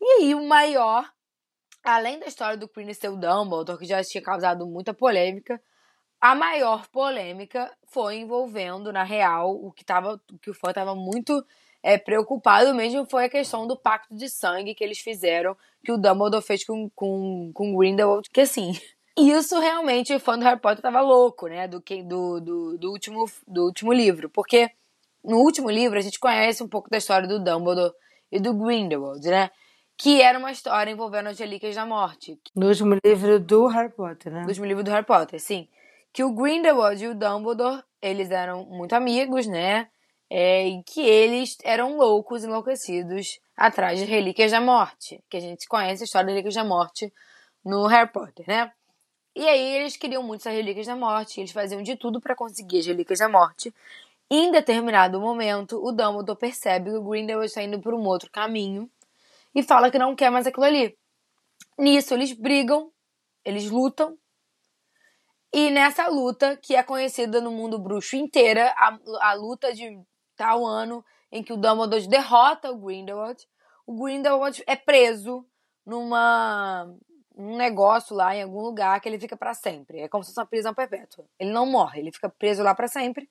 E 0.00 0.22
aí 0.22 0.34
o 0.34 0.48
maior, 0.48 1.06
além 1.84 2.18
da 2.18 2.26
história 2.26 2.56
do 2.56 2.66
Credence 2.66 3.00
ser 3.00 3.10
o 3.10 3.16
Dumbledore, 3.16 3.78
que 3.78 3.84
já 3.84 4.02
tinha 4.02 4.22
causado 4.22 4.66
muita 4.66 4.94
polêmica, 4.94 5.62
a 6.20 6.34
maior 6.34 6.86
polêmica 6.88 7.70
foi 7.86 8.16
envolvendo, 8.16 8.92
na 8.92 9.04
real, 9.04 9.54
o 9.54 9.72
que, 9.72 9.84
tava, 9.84 10.20
o, 10.32 10.38
que 10.38 10.50
o 10.50 10.54
fã 10.54 10.70
estava 10.70 10.94
muito 10.94 11.44
é, 11.82 11.96
preocupado 11.96 12.74
mesmo 12.74 13.06
foi 13.08 13.24
a 13.24 13.28
questão 13.28 13.66
do 13.66 13.76
pacto 13.76 14.14
de 14.14 14.28
sangue 14.28 14.74
que 14.74 14.82
eles 14.82 14.98
fizeram, 14.98 15.56
que 15.84 15.92
o 15.92 15.96
Dumbledore 15.96 16.44
fez 16.44 16.64
com, 16.64 16.90
com, 16.90 17.50
com 17.54 17.76
Grindelwald, 17.76 18.28
que 18.30 18.40
assim, 18.40 18.72
isso 19.16 19.58
realmente 19.58 20.14
o 20.14 20.20
fã 20.20 20.36
do 20.36 20.44
Harry 20.44 20.60
Potter 20.60 20.82
tava 20.82 21.00
louco, 21.00 21.46
né, 21.46 21.68
do, 21.68 21.80
do, 21.80 22.40
do, 22.40 22.78
do, 22.78 22.90
último, 22.90 23.24
do 23.46 23.64
último 23.66 23.92
livro, 23.92 24.28
porque 24.28 24.70
no 25.24 25.38
último 25.38 25.70
livro 25.70 25.98
a 25.98 26.02
gente 26.02 26.18
conhece 26.18 26.62
um 26.62 26.68
pouco 26.68 26.90
da 26.90 26.98
história 26.98 27.28
do 27.28 27.38
Dumbledore 27.38 27.94
e 28.30 28.40
do 28.40 28.52
Grindelwald, 28.54 29.24
né, 29.28 29.50
que 29.96 30.20
era 30.20 30.38
uma 30.38 30.52
história 30.52 30.90
envolvendo 30.90 31.28
as 31.28 31.38
Relíquias 31.38 31.74
da 31.74 31.84
Morte. 31.84 32.40
No 32.54 32.68
último 32.68 32.96
livro 33.04 33.40
do 33.40 33.66
Harry 33.66 33.90
Potter, 33.92 34.32
né? 34.32 34.42
No 34.42 34.48
último 34.48 34.64
livro 34.64 34.84
do 34.84 34.90
Harry 34.92 35.04
Potter, 35.04 35.40
sim. 35.40 35.68
Que 36.12 36.24
o 36.24 36.32
Grindelwald 36.32 37.02
e 37.02 37.08
o 37.08 37.14
Dumbledore, 37.14 37.82
eles 38.00 38.30
eram 38.30 38.64
muito 38.64 38.94
amigos, 38.94 39.46
né? 39.46 39.88
É, 40.30 40.66
e 40.66 40.82
que 40.82 41.00
eles 41.00 41.56
eram 41.64 41.96
loucos, 41.96 42.44
enlouquecidos, 42.44 43.40
atrás 43.56 43.98
de 43.98 44.04
Relíquias 44.04 44.50
da 44.50 44.60
Morte. 44.60 45.22
Que 45.28 45.36
a 45.36 45.40
gente 45.40 45.66
conhece 45.66 46.02
a 46.02 46.04
história 46.04 46.26
das 46.26 46.34
Relíquias 46.34 46.54
da 46.54 46.64
Morte 46.64 47.12
no 47.64 47.86
Harry 47.86 48.10
Potter, 48.10 48.44
né? 48.46 48.72
E 49.34 49.46
aí 49.46 49.76
eles 49.76 49.96
queriam 49.96 50.22
muito 50.22 50.40
essas 50.40 50.52
Relíquias 50.52 50.86
da 50.86 50.96
Morte, 50.96 51.40
eles 51.40 51.52
faziam 51.52 51.82
de 51.82 51.96
tudo 51.96 52.20
para 52.20 52.34
conseguir 52.34 52.80
as 52.80 52.86
Relíquias 52.86 53.20
da 53.20 53.28
Morte. 53.28 53.72
Em 54.30 54.50
determinado 54.50 55.20
momento, 55.20 55.82
o 55.82 55.90
Dumbledore 55.92 56.38
percebe 56.38 56.90
que 56.90 56.96
o 56.96 57.02
Grindelwald 57.02 57.46
está 57.46 57.62
indo 57.62 57.80
por 57.80 57.94
um 57.94 58.04
outro 58.04 58.30
caminho 58.30 58.90
e 59.54 59.62
fala 59.62 59.90
que 59.90 59.98
não 59.98 60.14
quer 60.14 60.30
mais 60.30 60.46
aquilo 60.46 60.66
ali. 60.66 60.96
Nisso, 61.78 62.12
eles 62.12 62.32
brigam, 62.32 62.90
eles 63.44 63.70
lutam. 63.70 64.18
E 65.52 65.70
nessa 65.70 66.08
luta, 66.08 66.56
que 66.56 66.74
é 66.74 66.82
conhecida 66.82 67.40
no 67.40 67.50
mundo 67.50 67.78
bruxo 67.78 68.16
inteira, 68.16 68.72
a, 68.76 68.98
a 69.20 69.32
luta 69.34 69.72
de 69.72 69.98
tal 70.36 70.64
ano 70.64 71.04
em 71.32 71.42
que 71.42 71.52
o 71.52 71.56
Dumbledore 71.56 72.06
derrota 72.06 72.70
o 72.70 72.78
Grindelwald, 72.78 73.46
o 73.86 73.94
Grindelwald 74.02 74.62
é 74.66 74.76
preso 74.76 75.46
numa 75.84 76.86
um 77.34 77.56
negócio 77.56 78.16
lá 78.16 78.34
em 78.34 78.42
algum 78.42 78.60
lugar 78.60 79.00
que 79.00 79.08
ele 79.08 79.18
fica 79.18 79.36
para 79.36 79.54
sempre. 79.54 80.00
É 80.00 80.08
como 80.08 80.24
se 80.24 80.30
fosse 80.30 80.40
uma 80.40 80.46
prisão 80.46 80.74
perpétua. 80.74 81.24
Ele 81.38 81.52
não 81.52 81.64
morre, 81.64 82.00
ele 82.00 82.10
fica 82.12 82.28
preso 82.28 82.62
lá 82.62 82.74
para 82.74 82.88
sempre 82.88 83.28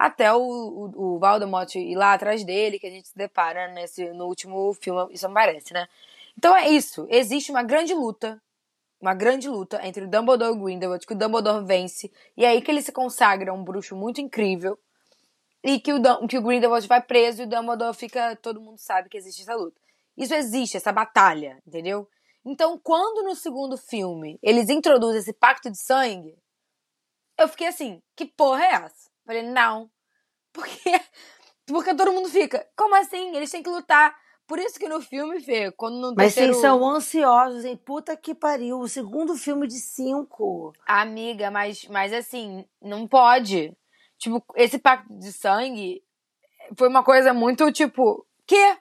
até 0.00 0.32
o, 0.32 0.40
o, 0.40 1.16
o 1.16 1.18
Voldemort 1.18 1.74
ir 1.74 1.94
lá 1.94 2.14
atrás 2.14 2.42
dele, 2.42 2.78
que 2.78 2.86
a 2.86 2.90
gente 2.90 3.08
se 3.08 3.14
depara 3.14 3.68
nesse, 3.68 4.10
no 4.14 4.24
último 4.24 4.72
filme, 4.72 5.12
isso 5.12 5.28
não 5.28 5.34
parece, 5.34 5.74
né? 5.74 5.86
Então 6.38 6.56
é 6.56 6.70
isso, 6.70 7.06
existe 7.10 7.50
uma 7.50 7.62
grande 7.62 7.92
luta, 7.92 8.40
uma 9.00 9.14
grande 9.14 9.48
luta 9.48 9.80
entre 9.86 10.04
o 10.04 10.08
Dumbledore 10.08 10.54
e 10.54 10.58
o 10.58 10.62
Grindelwald, 10.62 11.06
que 11.06 11.14
o 11.14 11.16
Dumbledore 11.16 11.64
vence, 11.64 12.12
e 12.36 12.44
é 12.44 12.48
aí 12.48 12.60
que 12.60 12.70
ele 12.70 12.82
se 12.82 12.92
consagra 12.92 13.52
um 13.52 13.64
bruxo 13.64 13.96
muito 13.96 14.20
incrível, 14.20 14.78
e 15.62 15.80
que 15.80 15.92
o, 15.92 16.26
que 16.26 16.38
o 16.38 16.42
Grindelwald 16.42 16.86
vai 16.86 17.02
preso 17.02 17.42
e 17.42 17.44
o 17.44 17.48
Dumbledore 17.48 17.96
fica, 17.96 18.36
todo 18.36 18.60
mundo 18.60 18.78
sabe 18.78 19.08
que 19.08 19.16
existe 19.16 19.42
essa 19.42 19.54
luta. 19.54 19.80
Isso 20.16 20.34
existe, 20.34 20.76
essa 20.76 20.92
batalha, 20.92 21.58
entendeu? 21.66 22.08
Então, 22.44 22.78
quando 22.78 23.22
no 23.22 23.34
segundo 23.34 23.76
filme 23.76 24.38
eles 24.42 24.68
introduzem 24.68 25.20
esse 25.20 25.32
pacto 25.32 25.70
de 25.70 25.78
sangue, 25.78 26.36
eu 27.38 27.48
fiquei 27.48 27.66
assim, 27.66 28.02
que 28.16 28.26
porra 28.26 28.64
é 28.64 28.72
essa? 28.74 29.10
Falei, 29.24 29.42
não. 29.42 29.90
Porque, 30.52 31.00
porque 31.64 31.94
todo 31.94 32.12
mundo 32.12 32.28
fica, 32.28 32.68
como 32.76 32.96
assim? 32.96 33.36
Eles 33.36 33.52
têm 33.52 33.62
que 33.62 33.70
lutar. 33.70 34.19
Por 34.50 34.58
isso 34.58 34.80
que 34.80 34.88
no 34.88 35.00
filme, 35.00 35.40
Fê, 35.40 35.70
quando 35.70 36.00
no 36.00 36.12
Mas 36.12 36.34
terceiro... 36.34 36.54
vocês 36.54 36.60
são 36.60 36.84
ansiosos, 36.84 37.64
hein? 37.64 37.76
Puta 37.76 38.16
que 38.16 38.34
pariu. 38.34 38.80
O 38.80 38.88
segundo 38.88 39.36
filme 39.36 39.64
de 39.68 39.78
cinco. 39.78 40.72
Amiga, 40.84 41.52
mas, 41.52 41.84
mas 41.84 42.12
assim, 42.12 42.66
não 42.82 43.06
pode. 43.06 43.72
Tipo, 44.18 44.44
esse 44.56 44.76
pacto 44.76 45.16
de 45.16 45.32
sangue 45.32 46.02
foi 46.76 46.88
uma 46.88 47.04
coisa 47.04 47.32
muito, 47.32 47.70
tipo, 47.70 48.26
quê? 48.44 48.76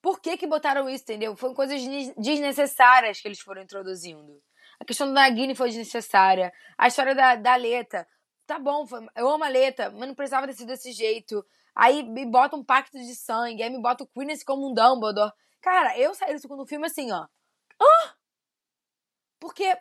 Por 0.00 0.18
que 0.18 0.38
que 0.38 0.46
botaram 0.46 0.88
isso, 0.88 1.04
entendeu? 1.04 1.36
Foram 1.36 1.52
coisas 1.52 1.78
desnecessárias 2.16 3.20
que 3.20 3.28
eles 3.28 3.40
foram 3.40 3.60
introduzindo. 3.60 4.40
A 4.80 4.84
questão 4.86 5.06
do 5.06 5.12
Nagini 5.12 5.54
foi 5.54 5.68
desnecessária. 5.68 6.50
A 6.78 6.88
história 6.88 7.14
da, 7.14 7.34
da 7.34 7.54
Leta 7.54 8.08
tá 8.46 8.58
bom, 8.58 8.86
eu 9.14 9.28
amo 9.28 9.44
a 9.44 9.48
letra, 9.48 9.90
mas 9.90 10.08
não 10.08 10.14
precisava 10.14 10.46
ter 10.46 10.54
sido 10.54 10.68
desse 10.68 10.90
jeito. 10.92 11.44
Aí 11.76 12.02
me 12.02 12.24
bota 12.24 12.56
um 12.56 12.64
pacto 12.64 12.98
de 12.98 13.14
sangue, 13.14 13.62
aí 13.62 13.70
me 13.70 13.80
bota 13.80 14.04
o 14.04 14.06
Queen's 14.08 14.42
como 14.42 14.70
um 14.70 14.74
Dumbledore. 14.74 15.32
Cara, 15.60 15.98
eu 15.98 16.14
saí 16.14 16.32
do 16.32 16.40
segundo 16.40 16.66
filme 16.66 16.86
assim, 16.86 17.12
ó. 17.12 17.26
Porque 19.38 19.76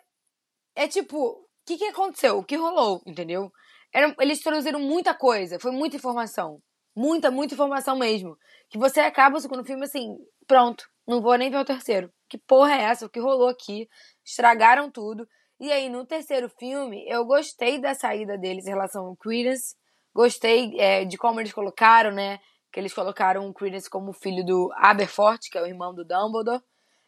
é 0.76 0.88
tipo, 0.88 1.18
o 1.18 1.48
que, 1.66 1.78
que 1.78 1.86
aconteceu? 1.86 2.38
O 2.38 2.44
que 2.44 2.56
rolou, 2.56 3.02
entendeu? 3.06 3.52
Era, 3.94 4.14
eles 4.20 4.42
traduziram 4.42 4.80
muita 4.80 5.14
coisa, 5.14 5.60
foi 5.60 5.72
muita 5.72 5.96
informação. 5.96 6.62
Muita, 6.96 7.32
muita 7.32 7.54
informação 7.54 7.98
mesmo. 7.98 8.38
Que 8.70 8.78
você 8.78 9.00
acaba 9.00 9.38
o 9.38 9.40
segundo 9.40 9.66
filme 9.66 9.86
assim, 9.86 10.18
pronto, 10.48 10.86
não 11.08 11.22
vou 11.22 11.36
nem 11.38 11.50
ver 11.50 11.58
o 11.58 11.66
terceiro. 11.66 12.12
Que 12.30 12.38
porra 12.38 12.74
é 12.74 12.84
essa? 12.84 13.06
O 13.06 13.10
que 13.10 13.20
rolou 13.20 13.48
aqui? 13.48 13.88
Estragaram 14.24 14.92
tudo. 14.92 15.28
E 15.60 15.72
aí, 15.72 15.90
no 15.90 16.06
terceiro 16.06 16.50
filme, 16.60 17.06
eu 17.08 17.26
gostei 17.26 17.80
da 17.80 17.94
saída 17.94 18.38
deles 18.38 18.66
em 18.66 18.70
relação 18.70 19.06
ao 19.06 19.16
Credence. 19.16 19.76
Gostei 20.16 20.80
é, 20.80 21.04
de 21.04 21.18
como 21.18 21.42
eles 21.42 21.52
colocaram, 21.52 22.10
né? 22.10 22.40
Que 22.72 22.80
eles 22.80 22.94
colocaram 22.94 23.50
o 23.50 23.54
Credence 23.54 23.90
como 23.90 24.14
filho 24.14 24.46
do 24.46 24.72
Aberforth, 24.78 25.42
que 25.52 25.58
é 25.58 25.62
o 25.62 25.68
irmão 25.68 25.94
do 25.94 26.06
Dumbledore. 26.06 26.64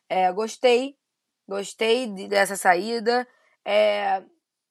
É, 0.09 0.29
gostei. 0.33 0.97
Gostei 1.47 2.07
de, 2.07 2.27
dessa 2.27 2.57
saída. 2.57 3.25
É, 3.63 4.21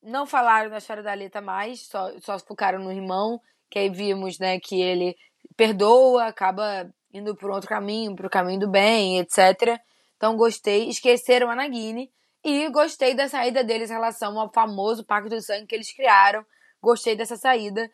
não 0.03 0.27
falaram 0.27 0.69
da 0.69 0.77
história 0.77 1.03
da 1.03 1.13
Aleta 1.13 1.41
mais, 1.41 1.87
só, 1.89 2.11
só 2.21 2.39
focaram 2.39 2.79
no 2.79 2.93
irmão. 2.93 3.41
Que 3.71 3.79
aí 3.79 3.89
vimos, 3.89 4.39
né, 4.39 4.61
que 4.61 4.83
ele 4.83 5.17
perdoa, 5.57 6.27
acaba 6.27 6.93
indo 7.13 7.35
por 7.35 7.51
outro 7.51 7.69
caminho, 7.69 8.15
pro 8.15 8.29
caminho 8.29 8.61
do 8.61 8.71
bem, 8.71 9.19
etc. 9.19 9.81
Então 10.17 10.37
gostei. 10.37 10.91
Esqueceram 10.91 11.51
a 11.51 11.57
Nagini 11.57 12.13
e 12.45 12.69
gostei 12.69 13.15
da 13.15 13.29
saída 13.29 13.65
deles 13.65 13.91
em 13.91 13.95
relação 13.95 14.39
ao 14.39 14.53
famoso 14.53 15.07
Pacto 15.07 15.31
do 15.31 15.41
Sangue 15.41 15.67
que 15.67 15.75
eles 15.75 15.91
criaram. 15.95 16.45
Gostei 16.83 17.17
dessa 17.17 17.37
saída, 17.37 17.91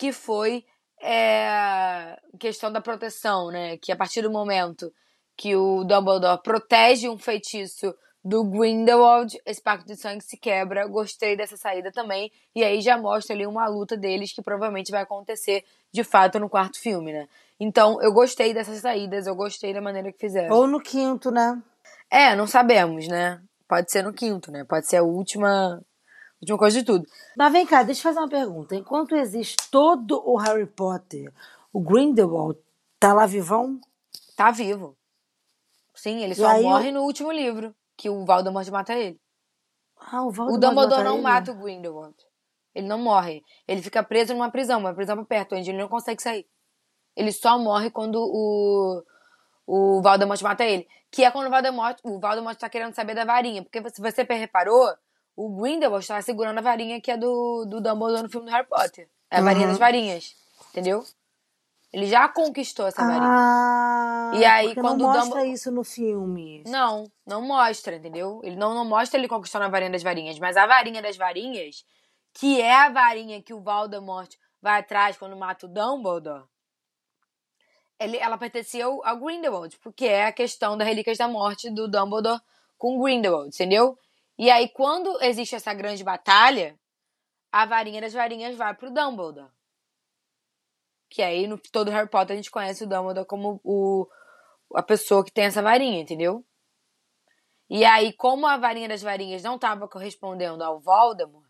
que 0.00 0.12
foi 0.12 0.64
é, 1.02 2.18
questão 2.38 2.72
da 2.72 2.80
proteção, 2.80 3.50
né? 3.50 3.76
Que 3.76 3.92
a 3.92 3.96
partir 3.96 4.22
do 4.22 4.30
momento 4.30 4.90
que 5.36 5.54
o 5.54 5.84
Dumbledore 5.84 6.40
protege 6.42 7.06
um 7.06 7.18
feitiço 7.18 7.94
do 8.24 8.42
Grindelwald, 8.44 9.38
esse 9.44 9.60
pacto 9.60 9.86
de 9.86 9.96
sangue 9.96 10.24
se 10.24 10.38
quebra. 10.38 10.86
Gostei 10.86 11.36
dessa 11.36 11.54
saída 11.58 11.92
também. 11.92 12.32
E 12.54 12.64
aí 12.64 12.80
já 12.80 12.96
mostra 12.96 13.36
ali 13.36 13.46
uma 13.46 13.68
luta 13.68 13.94
deles 13.94 14.32
que 14.32 14.40
provavelmente 14.40 14.90
vai 14.90 15.02
acontecer 15.02 15.64
de 15.92 16.02
fato 16.02 16.38
no 16.38 16.48
quarto 16.48 16.80
filme, 16.80 17.12
né? 17.12 17.28
Então 17.58 18.00
eu 18.00 18.10
gostei 18.10 18.54
dessas 18.54 18.80
saídas, 18.80 19.26
eu 19.26 19.34
gostei 19.34 19.74
da 19.74 19.82
maneira 19.82 20.10
que 20.10 20.18
fizeram. 20.18 20.56
Ou 20.56 20.66
no 20.66 20.80
quinto, 20.80 21.30
né? 21.30 21.62
É, 22.10 22.34
não 22.34 22.46
sabemos, 22.46 23.06
né? 23.06 23.38
Pode 23.68 23.92
ser 23.92 24.02
no 24.02 24.14
quinto, 24.14 24.50
né? 24.50 24.64
Pode 24.64 24.86
ser 24.86 24.96
a 24.96 25.02
última, 25.02 25.78
última 26.40 26.58
coisa 26.58 26.78
de 26.78 26.84
tudo. 26.84 27.06
Mas 27.36 27.52
vem 27.52 27.66
cá, 27.66 27.82
deixa 27.82 28.00
eu 28.00 28.02
fazer 28.02 28.18
uma 28.20 28.28
pergunta. 28.28 28.74
Enquanto 28.74 29.14
existe 29.16 29.56
todo 29.70 30.22
o 30.24 30.36
Harry 30.36 30.66
Potter, 30.66 31.32
o 31.72 31.80
Grindelwald 31.80 32.58
tá 32.98 33.12
lá 33.12 33.26
vivão? 33.26 33.80
Tá 34.36 34.50
vivo. 34.50 34.96
Sim, 35.94 36.22
ele 36.22 36.32
E 36.32 36.36
só 36.36 36.46
aí 36.46 36.62
morre 36.62 36.90
no 36.90 37.02
último 37.02 37.30
livro, 37.30 37.74
que 37.96 38.08
o 38.08 38.24
Voldemort 38.24 38.66
mata 38.68 38.94
ele. 38.94 39.20
Ah, 39.98 40.22
o 40.22 40.28
O 40.28 40.32
Voldemort 40.32 40.60
Dumbledore 40.60 41.04
mata 41.04 41.04
não 41.04 41.14
ele? 41.14 41.22
mata 41.22 41.52
o 41.52 41.54
Grindelwald. 41.56 42.16
Ele 42.74 42.86
não 42.86 42.98
morre. 42.98 43.42
Ele 43.68 43.82
fica 43.82 44.02
preso 44.02 44.32
numa 44.32 44.50
prisão, 44.50 44.78
uma 44.80 44.94
prisão 44.94 45.16
pra 45.16 45.24
perto, 45.24 45.54
onde 45.56 45.70
ele 45.70 45.78
não 45.78 45.88
consegue 45.88 46.22
sair. 46.22 46.46
Ele 47.16 47.32
só 47.32 47.58
morre 47.58 47.90
quando 47.90 48.16
o, 48.16 49.02
o 49.66 50.00
Voldemort 50.00 50.40
mata 50.42 50.64
ele. 50.64 50.88
Que 51.10 51.24
é 51.24 51.30
quando 51.30 51.48
o 51.48 51.50
Voldemort, 51.50 51.98
o 52.04 52.18
Voldemort 52.20 52.56
tá 52.56 52.70
querendo 52.70 52.94
saber 52.94 53.14
da 53.14 53.24
varinha. 53.24 53.62
Porque 53.62 53.82
se 53.90 54.00
você 54.00 54.22
reparou, 54.22 54.88
o 55.46 55.60
Grindelwald 55.60 56.06
tá 56.06 56.20
segurando 56.22 56.58
a 56.58 56.62
varinha 56.62 57.00
que 57.00 57.10
é 57.10 57.16
do, 57.16 57.64
do 57.66 57.80
Dumbledore 57.80 58.22
no 58.22 58.28
filme 58.28 58.46
do 58.46 58.52
Harry 58.52 58.66
Potter. 58.68 59.08
É 59.30 59.38
a 59.38 59.42
varinha 59.42 59.64
Uhum. 59.66 59.70
das 59.72 59.78
varinhas. 59.78 60.34
Entendeu? 60.70 61.04
Ele 61.92 62.06
já 62.06 62.28
conquistou 62.28 62.86
essa 62.86 63.02
varinha. 63.02 63.22
Ah, 63.24 64.32
E 64.34 64.44
aí, 64.44 64.74
quando 64.74 65.00
não 65.02 65.06
mostra 65.08 65.22
Dumbledore- 65.24 65.52
isso 65.52 65.70
no 65.72 65.82
filme. 65.82 66.62
Não, 66.66 67.10
não 67.26 67.42
mostra, 67.42 67.96
entendeu? 67.96 68.40
Ele 68.44 68.54
não, 68.56 68.74
não 68.74 68.84
mostra 68.84 69.18
ele 69.18 69.26
conquistando 69.28 69.64
a 69.64 69.68
varinha 69.68 69.90
das 69.90 70.02
varinhas, 70.02 70.38
mas 70.38 70.56
a 70.56 70.66
varinha 70.66 71.02
das 71.02 71.16
varinhas, 71.16 71.84
que 72.32 72.60
é 72.60 72.72
a 72.72 72.88
varinha 72.90 73.42
que 73.42 73.52
o 73.52 73.60
Voldemort 73.60 74.30
vai 74.62 74.78
atrás 74.80 75.16
quando 75.16 75.36
mata 75.36 75.66
o 75.66 75.68
Dumbledore, 75.68 76.44
ele, 77.98 78.16
ela 78.18 78.38
pertencia 78.38 78.84
ao, 78.86 79.04
ao 79.04 79.16
Grindelwald, 79.18 79.76
porque 79.82 80.06
é 80.06 80.26
a 80.26 80.32
questão 80.32 80.76
das 80.76 80.86
Relíquias 80.86 81.18
da 81.18 81.28
Morte 81.28 81.70
do 81.70 81.88
Dumbledore 81.88 82.40
com 82.78 82.96
o 82.98 83.02
Grindelwald, 83.02 83.48
entendeu? 83.54 83.98
E 84.40 84.50
aí, 84.50 84.70
quando 84.70 85.22
existe 85.22 85.54
essa 85.54 85.74
grande 85.74 86.02
batalha, 86.02 86.74
a 87.52 87.66
varinha 87.66 88.00
das 88.00 88.14
varinhas 88.14 88.56
vai 88.56 88.74
pro 88.74 88.90
Dumbledore. 88.90 89.50
Que 91.10 91.20
aí, 91.20 91.46
no 91.46 91.58
todo 91.58 91.90
Harry 91.90 92.08
Potter, 92.08 92.32
a 92.32 92.36
gente 92.36 92.50
conhece 92.50 92.84
o 92.84 92.86
Dumbledore 92.86 93.26
como 93.26 93.60
o, 93.62 94.08
a 94.74 94.82
pessoa 94.82 95.22
que 95.22 95.30
tem 95.30 95.44
essa 95.44 95.60
varinha, 95.60 96.00
entendeu? 96.00 96.42
E 97.68 97.84
aí, 97.84 98.14
como 98.14 98.46
a 98.46 98.56
varinha 98.56 98.88
das 98.88 99.02
varinhas 99.02 99.42
não 99.42 99.56
estava 99.56 99.86
correspondendo 99.86 100.64
ao 100.64 100.80
Voldemort, 100.80 101.44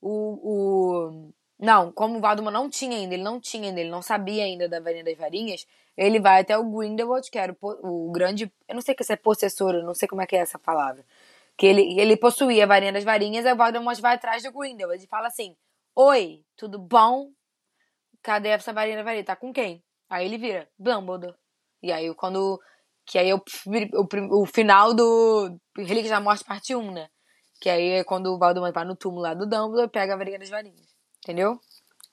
o, 0.00 0.14
o... 0.42 1.32
Não, 1.58 1.92
como 1.92 2.16
o 2.16 2.20
Voldemort 2.22 2.54
não 2.54 2.70
tinha 2.70 2.96
ainda, 2.96 3.12
ele 3.12 3.22
não 3.22 3.38
tinha 3.38 3.68
ainda, 3.68 3.82
ele 3.82 3.90
não 3.90 4.00
sabia 4.00 4.44
ainda 4.44 4.66
da 4.66 4.80
varinha 4.80 5.04
das 5.04 5.18
varinhas, 5.18 5.66
ele 5.94 6.18
vai 6.18 6.40
até 6.40 6.56
o 6.56 6.64
Grindelwald, 6.64 7.30
que 7.30 7.38
era 7.38 7.54
o, 7.60 8.06
o 8.08 8.10
grande... 8.10 8.50
Eu 8.66 8.76
não 8.76 8.80
sei 8.80 8.94
que 8.94 9.12
é 9.12 9.16
possessor, 9.16 9.74
eu 9.74 9.84
não 9.84 9.92
sei 9.92 10.08
como 10.08 10.22
é 10.22 10.26
que 10.26 10.34
é 10.34 10.38
essa 10.38 10.58
palavra. 10.58 11.04
Que 11.56 11.66
ele, 11.66 12.00
ele 12.00 12.16
possuía 12.16 12.64
a 12.64 12.66
varinha 12.66 12.92
das 12.92 13.04
varinhas, 13.04 13.46
aí 13.46 13.52
o 13.52 13.56
Voldemort 13.56 14.00
vai 14.00 14.14
atrás 14.14 14.42
do 14.42 14.52
Grindelwald 14.52 15.02
e 15.02 15.08
fala 15.08 15.28
assim, 15.28 15.54
Oi, 15.94 16.42
tudo 16.56 16.78
bom? 16.78 17.28
Cadê 18.22 18.48
essa 18.48 18.72
varinha 18.72 18.96
da 18.96 19.02
varinha? 19.02 19.24
Tá 19.24 19.36
com 19.36 19.52
quem? 19.52 19.84
Aí 20.08 20.24
ele 20.24 20.38
vira, 20.38 20.68
Dumbledore. 20.78 21.36
E 21.82 21.92
aí 21.92 22.14
quando... 22.14 22.58
Que 23.04 23.18
aí 23.18 23.28
é 23.28 23.34
o, 23.34 23.38
o, 23.38 24.42
o 24.42 24.46
final 24.46 24.94
do 24.94 25.58
Relíquias 25.76 26.10
da 26.10 26.20
Morte, 26.20 26.44
parte 26.44 26.74
1, 26.74 26.92
né? 26.92 27.08
Que 27.60 27.68
aí 27.68 27.88
é 27.90 28.04
quando 28.04 28.28
o 28.28 28.38
Voldemort 28.38 28.72
vai 28.72 28.84
no 28.84 28.96
túmulo 28.96 29.22
lá 29.22 29.34
do 29.34 29.46
Dumbledore 29.46 29.90
pega 29.90 30.14
a 30.14 30.16
varinha 30.16 30.38
das 30.38 30.48
varinhas. 30.48 30.86
Entendeu? 31.18 31.58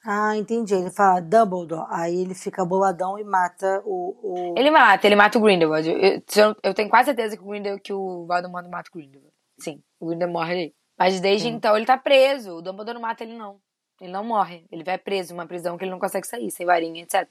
Ah, 0.05 0.35
entendi. 0.35 0.73
Ele 0.73 0.91
fala 0.91 1.21
Dumbledore, 1.21 1.87
aí 1.89 2.21
ele 2.21 2.33
fica 2.33 2.65
boladão 2.65 3.17
e 3.17 3.23
mata 3.23 3.81
o. 3.85 4.53
o... 4.53 4.55
Ele 4.57 4.71
mata, 4.71 5.07
ele 5.07 5.15
mata 5.15 5.37
o 5.37 5.41
Grindelwald. 5.41 5.89
Eu, 5.89 5.99
eu, 5.99 6.55
eu 6.63 6.73
tenho 6.73 6.89
quase 6.89 7.05
certeza 7.07 7.37
que 7.37 7.43
o, 7.43 7.47
Grindel, 7.47 7.79
que 7.79 7.93
o 7.93 8.25
Voldemort 8.25 8.67
mata 8.69 8.89
o 8.93 8.97
Grindelwald. 8.97 9.28
Sim, 9.59 9.81
o 9.99 10.07
Grindelwald 10.07 10.33
morre 10.33 10.53
ali. 10.53 10.75
Mas 10.97 11.19
desde 11.21 11.47
Sim. 11.47 11.55
então 11.55 11.75
ele 11.77 11.85
tá 11.85 11.97
preso. 11.97 12.57
O 12.57 12.61
Dumbledore 12.61 12.95
não 12.95 13.01
mata 13.01 13.23
ele, 13.23 13.37
não. 13.37 13.59
Ele 14.01 14.11
não 14.11 14.23
morre. 14.23 14.65
Ele 14.71 14.83
vai 14.83 14.97
preso, 14.97 15.33
uma 15.33 15.45
prisão 15.45 15.77
que 15.77 15.83
ele 15.83 15.91
não 15.91 15.99
consegue 15.99 16.27
sair, 16.27 16.51
sem 16.51 16.65
varinha, 16.65 17.03
etc. 17.03 17.29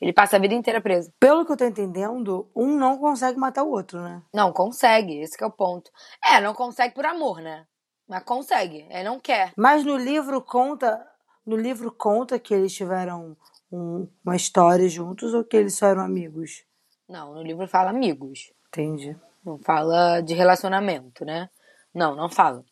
Ele 0.00 0.12
passa 0.12 0.36
a 0.36 0.40
vida 0.40 0.54
inteira 0.54 0.80
preso. 0.80 1.12
Pelo 1.18 1.46
que 1.46 1.52
eu 1.52 1.56
tô 1.56 1.64
entendendo, 1.64 2.50
um 2.54 2.76
não 2.76 2.98
consegue 2.98 3.38
matar 3.38 3.62
o 3.62 3.70
outro, 3.70 4.00
né? 4.00 4.22
Não, 4.32 4.52
consegue. 4.52 5.20
Esse 5.20 5.42
é 5.42 5.46
o 5.46 5.50
ponto. 5.50 5.90
É, 6.24 6.40
não 6.40 6.54
consegue 6.54 6.94
por 6.94 7.06
amor, 7.06 7.40
né? 7.40 7.66
Mas 8.08 8.22
consegue. 8.24 8.86
Ele 8.90 9.04
não 9.04 9.18
quer. 9.18 9.52
Mas 9.56 9.84
no 9.84 9.96
livro 9.96 10.42
conta. 10.42 11.06
No 11.46 11.56
livro 11.56 11.92
conta 11.92 12.38
que 12.38 12.54
eles 12.54 12.74
tiveram 12.74 13.36
um, 13.70 14.08
uma 14.24 14.34
história 14.34 14.88
juntos 14.88 15.34
ou 15.34 15.44
que 15.44 15.56
eles 15.56 15.74
só 15.74 15.86
eram 15.86 16.02
amigos? 16.02 16.64
Não, 17.08 17.34
no 17.34 17.42
livro 17.42 17.68
fala 17.68 17.90
amigos. 17.90 18.52
Entendi. 18.68 19.16
Não 19.44 19.58
fala 19.58 20.20
de 20.22 20.34
relacionamento, 20.34 21.24
né? 21.24 21.50
Não, 21.94 22.16
não 22.16 22.28
fala. 22.28 22.64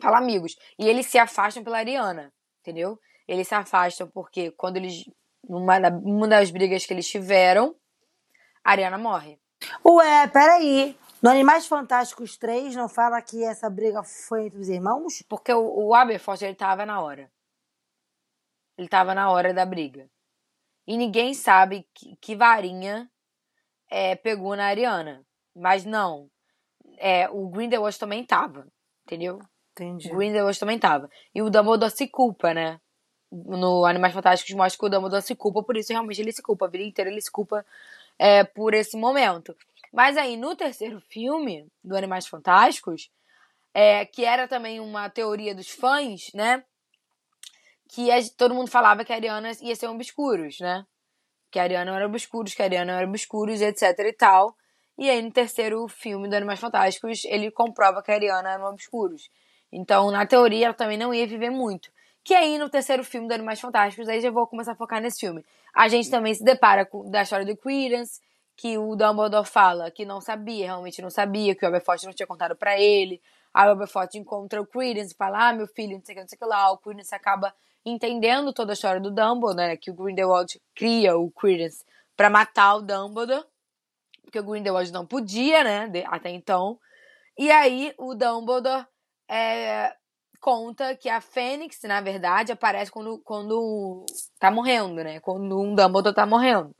Fala 0.00 0.18
amigos. 0.18 0.56
E 0.78 0.88
eles 0.88 1.06
se 1.06 1.18
afastam 1.18 1.62
pela 1.62 1.78
Ariana, 1.78 2.32
entendeu? 2.60 2.98
Eles 3.28 3.46
se 3.46 3.54
afastam 3.54 4.08
porque 4.08 4.50
quando 4.52 4.76
eles. 4.76 5.04
Numa, 5.48 5.78
numa 5.78 6.28
das 6.28 6.50
brigas 6.50 6.84
que 6.84 6.92
eles 6.92 7.08
tiveram, 7.08 7.74
a 8.64 8.72
Ariana 8.72 8.98
morre. 8.98 9.40
Ué, 9.84 10.26
peraí. 10.28 10.98
No 11.22 11.30
Animais 11.30 11.66
Fantásticos 11.66 12.36
3 12.36 12.74
não 12.74 12.88
fala 12.88 13.20
que 13.20 13.44
essa 13.44 13.68
briga 13.68 14.02
foi 14.02 14.46
entre 14.46 14.58
os 14.58 14.68
irmãos? 14.68 15.22
Porque 15.28 15.52
o, 15.52 15.88
o 15.88 15.94
Aberforth, 15.94 16.42
ele 16.42 16.54
tava 16.54 16.86
na 16.86 17.00
hora. 17.00 17.30
Ele 18.76 18.88
tava 18.88 19.14
na 19.14 19.30
hora 19.30 19.52
da 19.52 19.66
briga. 19.66 20.08
E 20.86 20.96
ninguém 20.96 21.34
sabe 21.34 21.86
que, 21.94 22.16
que 22.16 22.34
varinha 22.34 23.10
é, 23.90 24.16
pegou 24.16 24.56
na 24.56 24.66
Ariana. 24.66 25.24
Mas 25.54 25.84
não. 25.84 26.30
É, 27.02 27.30
o 27.30 27.48
Grindelwald 27.48 27.98
também 27.98 28.22
tava. 28.24 28.66
Entendeu? 29.06 29.40
Entendi. 29.72 30.12
O 30.12 30.16
Grindelwald 30.16 30.60
também 30.60 30.78
tava. 30.78 31.10
E 31.34 31.40
o 31.40 31.48
Dumbledore 31.48 31.90
se 31.90 32.06
culpa, 32.06 32.52
né? 32.52 32.78
No 33.32 33.86
Animais 33.86 34.12
Fantásticos 34.12 34.54
mostra 34.54 34.78
que 34.78 34.86
o 34.86 34.88
Dumbledore 34.90 35.22
se 35.22 35.34
culpa, 35.34 35.62
por 35.62 35.76
isso 35.76 35.92
realmente 35.92 36.20
ele 36.20 36.32
se 36.32 36.42
culpa. 36.42 36.66
A 36.66 36.68
vida 36.68 36.84
inteira 36.84 37.10
ele 37.10 37.20
se 37.20 37.30
culpa 37.30 37.64
é, 38.18 38.44
por 38.44 38.74
esse 38.74 38.96
momento. 38.98 39.56
Mas 39.90 40.16
aí, 40.16 40.36
no 40.36 40.54
terceiro 40.54 41.00
filme 41.00 41.66
do 41.82 41.96
Animais 41.96 42.26
Fantásticos, 42.26 43.10
é, 43.72 44.04
que 44.04 44.24
era 44.24 44.46
também 44.46 44.78
uma 44.78 45.08
teoria 45.08 45.54
dos 45.54 45.70
fãs, 45.70 46.30
né? 46.34 46.62
Que 47.88 48.10
a, 48.10 48.18
todo 48.36 48.54
mundo 48.54 48.70
falava 48.70 49.04
que 49.04 49.12
a 49.12 49.16
Ariana 49.16 49.50
ia 49.62 49.74
ser 49.74 49.88
um 49.88 49.94
obscuros, 49.94 50.60
né? 50.60 50.86
Que 51.50 51.58
a 51.58 51.62
Ariana 51.62 51.96
era 51.96 52.06
obscuros, 52.06 52.54
que 52.54 52.62
a 52.62 52.66
Ariana 52.66 52.92
era 52.92 53.08
obscuros, 53.08 53.60
etc 53.60 53.98
e 53.98 54.12
tal. 54.12 54.56
E 55.00 55.08
aí, 55.08 55.22
no 55.22 55.30
terceiro 55.30 55.88
filme 55.88 56.28
do 56.28 56.36
Animais 56.36 56.60
Fantásticos, 56.60 57.24
ele 57.24 57.50
comprova 57.50 58.02
que 58.02 58.10
a 58.10 58.14
Ariana 58.14 58.50
era 58.50 58.62
um 58.62 58.68
obscuros. 58.68 59.30
Então, 59.72 60.10
na 60.10 60.26
teoria, 60.26 60.66
ela 60.66 60.74
também 60.74 60.98
não 60.98 61.14
ia 61.14 61.26
viver 61.26 61.48
muito. 61.48 61.90
Que 62.22 62.34
aí, 62.34 62.58
no 62.58 62.68
terceiro 62.68 63.02
filme 63.02 63.26
do 63.26 63.32
Animais 63.32 63.58
Fantásticos, 63.58 64.10
aí 64.10 64.20
já 64.20 64.30
vou 64.30 64.46
começar 64.46 64.72
a 64.72 64.76
focar 64.76 65.00
nesse 65.00 65.20
filme. 65.20 65.42
A 65.74 65.88
gente 65.88 66.10
também 66.10 66.34
se 66.34 66.44
depara 66.44 66.84
com 66.84 67.10
da 67.10 67.22
história 67.22 67.46
do 67.46 67.56
Credence, 67.56 68.20
que 68.54 68.76
o 68.76 68.94
Dumbledore 68.94 69.46
fala 69.46 69.90
que 69.90 70.04
não 70.04 70.20
sabia, 70.20 70.66
realmente 70.66 71.00
não 71.00 71.08
sabia, 71.08 71.54
que 71.54 71.64
o 71.64 71.68
Aberforth 71.68 72.02
não 72.04 72.12
tinha 72.12 72.26
contado 72.26 72.54
para 72.54 72.78
ele. 72.78 73.22
Aí 73.54 73.68
o 73.68 73.72
Aberforth 73.72 74.16
encontra 74.16 74.60
o 74.60 74.66
Credence 74.66 75.14
e 75.14 75.16
fala, 75.16 75.48
ah, 75.48 75.52
meu 75.54 75.66
filho, 75.66 75.96
não 75.96 76.04
sei 76.04 76.12
o 76.12 76.16
que, 76.16 76.20
não 76.20 76.28
sei 76.28 76.36
o 76.36 76.38
que 76.40 76.46
lá. 76.46 76.70
O 76.72 76.76
Credence 76.76 77.14
acaba 77.14 77.54
entendendo 77.86 78.52
toda 78.52 78.72
a 78.72 78.74
história 78.74 79.00
do 79.00 79.10
Dumbledore, 79.10 79.56
né? 79.56 79.76
Que 79.78 79.90
o 79.90 79.94
Grindelwald 79.94 80.60
cria 80.74 81.16
o 81.16 81.30
Credence 81.30 81.86
para 82.14 82.28
matar 82.28 82.74
o 82.74 82.82
Dumbledore. 82.82 83.46
Porque 84.30 84.38
o 84.38 84.44
Grindelwald 84.44 84.92
não 84.92 85.04
podia, 85.04 85.64
né? 85.64 85.90
Até 86.06 86.30
então. 86.30 86.78
E 87.36 87.50
aí 87.50 87.92
o 87.98 88.14
Dumbledore 88.14 88.86
é, 89.28 89.92
conta 90.40 90.94
que 90.94 91.08
a 91.08 91.20
Fênix, 91.20 91.80
na 91.82 92.00
verdade, 92.00 92.52
aparece 92.52 92.92
quando, 92.92 93.18
quando 93.24 94.06
tá 94.38 94.48
morrendo, 94.48 95.02
né? 95.02 95.18
Quando 95.18 95.60
um 95.60 95.74
Dumbledore 95.74 96.14
tá 96.14 96.24
morrendo 96.24 96.72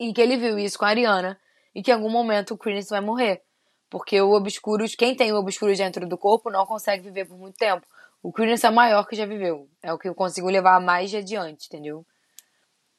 e 0.00 0.10
que 0.14 0.22
ele 0.22 0.38
viu 0.38 0.58
isso 0.58 0.78
com 0.78 0.86
a 0.86 0.88
Ariana 0.88 1.38
e 1.74 1.82
que 1.82 1.90
em 1.90 1.94
algum 1.94 2.08
momento 2.08 2.54
o 2.54 2.58
Credence 2.58 2.88
vai 2.88 3.02
morrer. 3.02 3.42
Porque 3.90 4.18
o 4.18 4.32
Obscuros, 4.32 4.94
quem 4.94 5.14
tem 5.14 5.30
o 5.32 5.36
Obscuros 5.36 5.76
dentro 5.76 6.08
do 6.08 6.16
corpo 6.16 6.50
não 6.50 6.64
consegue 6.64 7.02
viver 7.02 7.26
por 7.26 7.36
muito 7.36 7.56
tempo. 7.56 7.86
O 8.22 8.32
Credence 8.32 8.64
é 8.64 8.70
o 8.70 8.74
maior 8.74 9.06
que 9.06 9.16
já 9.16 9.26
viveu. 9.26 9.68
É 9.82 9.92
o 9.92 9.98
que 9.98 10.08
eu 10.08 10.14
consigo 10.14 10.48
levar 10.48 10.80
mais 10.80 11.10
de 11.10 11.18
adiante, 11.18 11.66
entendeu? 11.66 12.06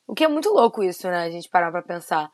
O 0.06 0.14
que 0.14 0.24
é 0.24 0.28
muito 0.28 0.50
louco 0.50 0.84
isso, 0.84 1.08
né? 1.08 1.24
A 1.24 1.32
gente 1.32 1.50
parar 1.50 1.72
pra 1.72 1.82
pensar. 1.82 2.30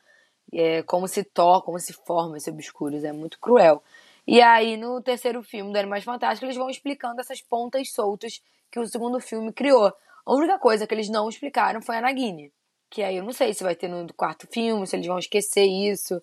É, 0.52 0.82
como 0.82 1.08
se 1.08 1.24
toca, 1.24 1.66
como 1.66 1.78
se 1.78 1.92
forma 1.92 2.36
esse 2.36 2.50
Obscuros. 2.50 3.04
É 3.04 3.12
muito 3.12 3.38
cruel. 3.38 3.82
E 4.26 4.40
aí, 4.40 4.76
no 4.76 5.00
terceiro 5.00 5.42
filme 5.42 5.72
do 5.72 5.78
Animais 5.78 6.04
Fantásticos, 6.04 6.42
eles 6.42 6.56
vão 6.56 6.68
explicando 6.68 7.20
essas 7.20 7.40
pontas 7.40 7.92
soltas 7.92 8.42
que 8.70 8.80
o 8.80 8.86
segundo 8.86 9.20
filme 9.20 9.52
criou. 9.52 9.92
A 10.24 10.34
única 10.34 10.58
coisa 10.58 10.86
que 10.86 10.94
eles 10.94 11.08
não 11.08 11.28
explicaram 11.28 11.80
foi 11.80 11.96
a 11.96 12.00
Nagini. 12.00 12.52
Que 12.90 13.02
aí 13.02 13.16
eu 13.16 13.24
não 13.24 13.32
sei 13.32 13.54
se 13.54 13.62
vai 13.62 13.76
ter 13.76 13.88
no 13.88 14.12
quarto 14.14 14.46
filme, 14.48 14.86
se 14.86 14.96
eles 14.96 15.06
vão 15.06 15.18
esquecer 15.18 15.64
isso. 15.64 16.20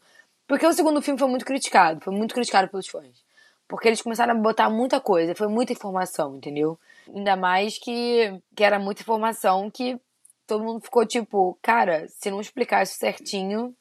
Porque 0.47 0.67
o 0.67 0.73
segundo 0.73 1.01
filme 1.01 1.19
foi 1.19 1.29
muito 1.29 1.45
criticado, 1.45 2.01
foi 2.01 2.13
muito 2.13 2.33
criticado 2.33 2.69
pelos 2.69 2.87
fãs. 2.87 3.23
Porque 3.67 3.87
eles 3.87 4.01
começaram 4.01 4.33
a 4.33 4.37
botar 4.37 4.69
muita 4.69 4.99
coisa, 4.99 5.33
foi 5.33 5.47
muita 5.47 5.71
informação, 5.71 6.35
entendeu? 6.35 6.77
Ainda 7.07 7.35
mais 7.35 7.77
que, 7.77 8.39
que 8.55 8.63
era 8.63 8.77
muita 8.77 9.01
informação 9.01 9.71
que 9.71 9.97
todo 10.45 10.63
mundo 10.63 10.81
ficou 10.81 11.05
tipo, 11.05 11.57
cara, 11.61 12.07
se 12.09 12.29
não 12.29 12.41
explicar 12.41 12.83
isso 12.83 12.95
certinho, 12.95 13.73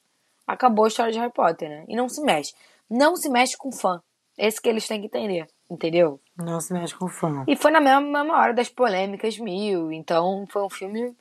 acabou 0.47 0.85
a 0.85 0.89
história 0.89 1.13
de 1.13 1.19
Harry 1.19 1.33
Potter, 1.33 1.69
né? 1.69 1.85
E 1.89 1.97
não 1.97 2.09
se 2.09 2.23
mexe. 2.23 2.53
Não 2.89 3.17
se 3.17 3.29
mexe 3.29 3.57
com 3.57 3.73
fã. 3.73 4.03
Esse 4.37 4.61
que 4.61 4.69
eles 4.69 4.87
têm 4.87 5.01
que 5.01 5.07
entender, 5.07 5.47
entendeu? 5.71 6.21
Não 6.37 6.61
se 6.61 6.73
mexe 6.73 6.95
com 6.95 7.09
fã. 7.09 7.45
E 7.47 7.57
foi 7.57 7.71
na 7.71 7.81
mesma, 7.81 8.01
mesma 8.01 8.39
hora 8.39 8.55
das 8.55 8.69
polêmicas 8.69 9.39
mil, 9.39 9.93
então 9.93 10.47
foi 10.51 10.65
um 10.65 10.71
filme 10.71 11.15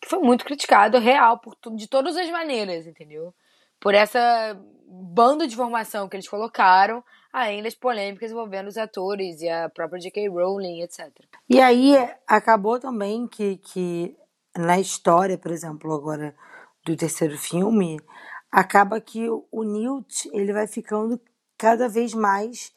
que 0.00 0.08
foi 0.08 0.18
muito 0.20 0.44
criticado, 0.44 0.98
real, 0.98 1.38
por 1.38 1.56
de 1.74 1.88
todas 1.88 2.16
as 2.16 2.30
maneiras, 2.30 2.86
entendeu? 2.86 3.34
Por 3.78 3.94
essa 3.94 4.58
bando 4.88 5.46
de 5.46 5.54
informação 5.54 6.08
que 6.08 6.16
eles 6.16 6.28
colocaram, 6.28 7.02
além 7.32 7.62
das 7.62 7.74
polêmicas 7.74 8.30
envolvendo 8.30 8.68
os 8.68 8.78
atores 8.78 9.40
e 9.42 9.48
a 9.48 9.68
própria 9.68 10.00
J.K. 10.00 10.28
Rowling, 10.28 10.82
etc. 10.82 11.10
E 11.48 11.60
aí 11.60 11.94
acabou 12.26 12.78
também 12.78 13.26
que, 13.26 13.58
que 13.58 14.16
na 14.56 14.78
história, 14.78 15.36
por 15.36 15.50
exemplo, 15.50 15.92
agora 15.92 16.34
do 16.84 16.96
terceiro 16.96 17.36
filme, 17.36 17.98
acaba 18.50 19.00
que 19.00 19.28
o 19.28 19.62
Newt 19.62 20.28
ele 20.32 20.52
vai 20.52 20.66
ficando 20.66 21.20
cada 21.58 21.88
vez 21.88 22.14
mais 22.14 22.72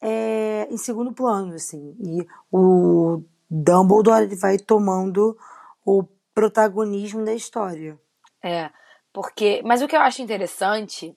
é, 0.00 0.68
em 0.70 0.76
segundo 0.76 1.12
plano, 1.12 1.54
assim, 1.54 1.96
e 2.00 2.26
o 2.52 3.22
Dumbledore 3.50 4.24
ele 4.24 4.36
vai 4.36 4.58
tomando 4.58 5.36
o 5.84 6.04
protagonismo 6.34 7.24
da 7.24 7.34
história. 7.34 7.98
É, 8.42 8.70
porque. 9.12 9.62
Mas 9.64 9.82
o 9.82 9.88
que 9.88 9.96
eu 9.96 10.00
acho 10.00 10.22
interessante 10.22 11.16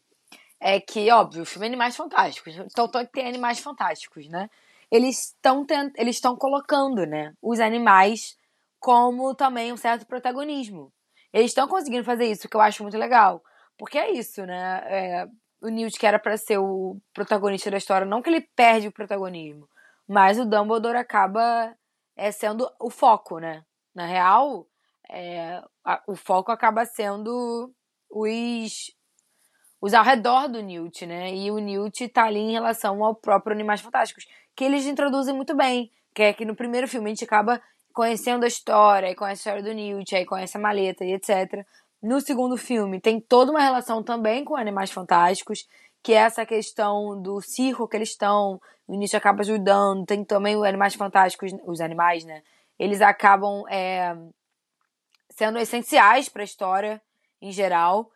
é 0.59 0.79
que, 0.79 1.11
óbvio, 1.11 1.43
o 1.43 1.45
filme 1.45 1.67
é 1.67 1.69
Animais 1.69 1.95
Fantásticos. 1.95 2.55
Então 2.57 2.87
tem 2.87 3.27
animais 3.27 3.59
fantásticos, 3.59 4.27
né? 4.27 4.49
Eles 4.89 5.27
estão 5.27 5.65
tent... 5.65 5.93
eles 5.97 6.17
estão 6.17 6.35
colocando, 6.35 7.05
né, 7.05 7.33
os 7.41 7.59
animais 7.59 8.37
como 8.79 9.35
também 9.35 9.71
um 9.71 9.77
certo 9.77 10.05
protagonismo. 10.05 10.91
Eles 11.31 11.51
estão 11.51 11.67
conseguindo 11.67 12.03
fazer 12.03 12.25
isso, 12.25 12.49
que 12.49 12.57
eu 12.57 12.61
acho 12.61 12.83
muito 12.83 12.97
legal. 12.97 13.43
Porque 13.81 13.97
é 13.97 14.11
isso, 14.11 14.45
né? 14.45 14.83
É, 14.85 15.27
o 15.59 15.67
Newt, 15.67 15.97
que 15.97 16.05
era 16.05 16.19
para 16.19 16.37
ser 16.37 16.59
o 16.59 17.01
protagonista 17.11 17.71
da 17.71 17.79
história, 17.79 18.05
não 18.05 18.21
que 18.21 18.29
ele 18.29 18.41
perde 18.55 18.87
o 18.87 18.91
protagonismo, 18.91 19.67
mas 20.07 20.37
o 20.37 20.45
Dumbledore 20.45 20.97
acaba 20.97 21.75
é, 22.15 22.31
sendo 22.31 22.71
o 22.79 22.91
foco, 22.91 23.39
né? 23.39 23.65
Na 23.95 24.05
real, 24.05 24.67
é, 25.09 25.63
a, 25.83 25.99
o 26.05 26.15
foco 26.15 26.51
acaba 26.51 26.85
sendo 26.85 27.73
os, 28.07 28.95
os 29.81 29.95
ao 29.95 30.03
redor 30.03 30.47
do 30.47 30.61
Newt, 30.61 31.07
né? 31.07 31.33
E 31.33 31.49
o 31.49 31.57
Newt 31.57 32.07
tá 32.09 32.25
ali 32.25 32.37
em 32.37 32.51
relação 32.51 33.03
ao 33.03 33.15
próprio 33.15 33.55
Animais 33.55 33.81
Fantásticos, 33.81 34.27
que 34.55 34.63
eles 34.63 34.85
introduzem 34.85 35.33
muito 35.33 35.55
bem, 35.55 35.91
Que 36.13 36.21
é 36.21 36.33
que 36.33 36.45
no 36.45 36.55
primeiro 36.55 36.87
filme 36.87 37.07
a 37.07 37.13
gente 37.15 37.25
acaba 37.25 37.59
conhecendo 37.91 38.43
a 38.43 38.47
história, 38.47 39.07
aí 39.07 39.15
conhece 39.15 39.49
a 39.49 39.57
história 39.57 39.63
do 39.63 39.75
Newt, 39.75 40.15
aí 40.15 40.23
conhece 40.23 40.55
a 40.55 40.59
maleta 40.59 41.03
e 41.03 41.13
etc. 41.13 41.65
No 42.01 42.19
segundo 42.19 42.57
filme 42.57 42.99
tem 42.99 43.19
toda 43.19 43.51
uma 43.51 43.61
relação 43.61 44.01
também 44.01 44.43
com 44.43 44.55
Animais 44.55 44.91
Fantásticos, 44.91 45.67
que 46.01 46.13
é 46.13 46.17
essa 46.17 46.45
questão 46.45 47.21
do 47.21 47.39
circo 47.41 47.87
que 47.87 47.95
eles 47.95 48.09
estão, 48.09 48.59
o 48.87 48.97
Newt 48.97 49.15
acaba 49.15 49.41
ajudando, 49.41 50.05
tem 50.05 50.25
também 50.25 50.55
os 50.55 50.63
Animais 50.63 50.95
Fantásticos, 50.95 51.51
os 51.65 51.79
animais, 51.79 52.25
né? 52.25 52.41
Eles 52.79 53.01
acabam 53.01 53.63
é, 53.69 54.15
sendo 55.29 55.59
essenciais 55.59 56.27
para 56.27 56.41
a 56.41 56.45
história 56.45 57.01
em 57.41 57.51
geral. 57.51 58.09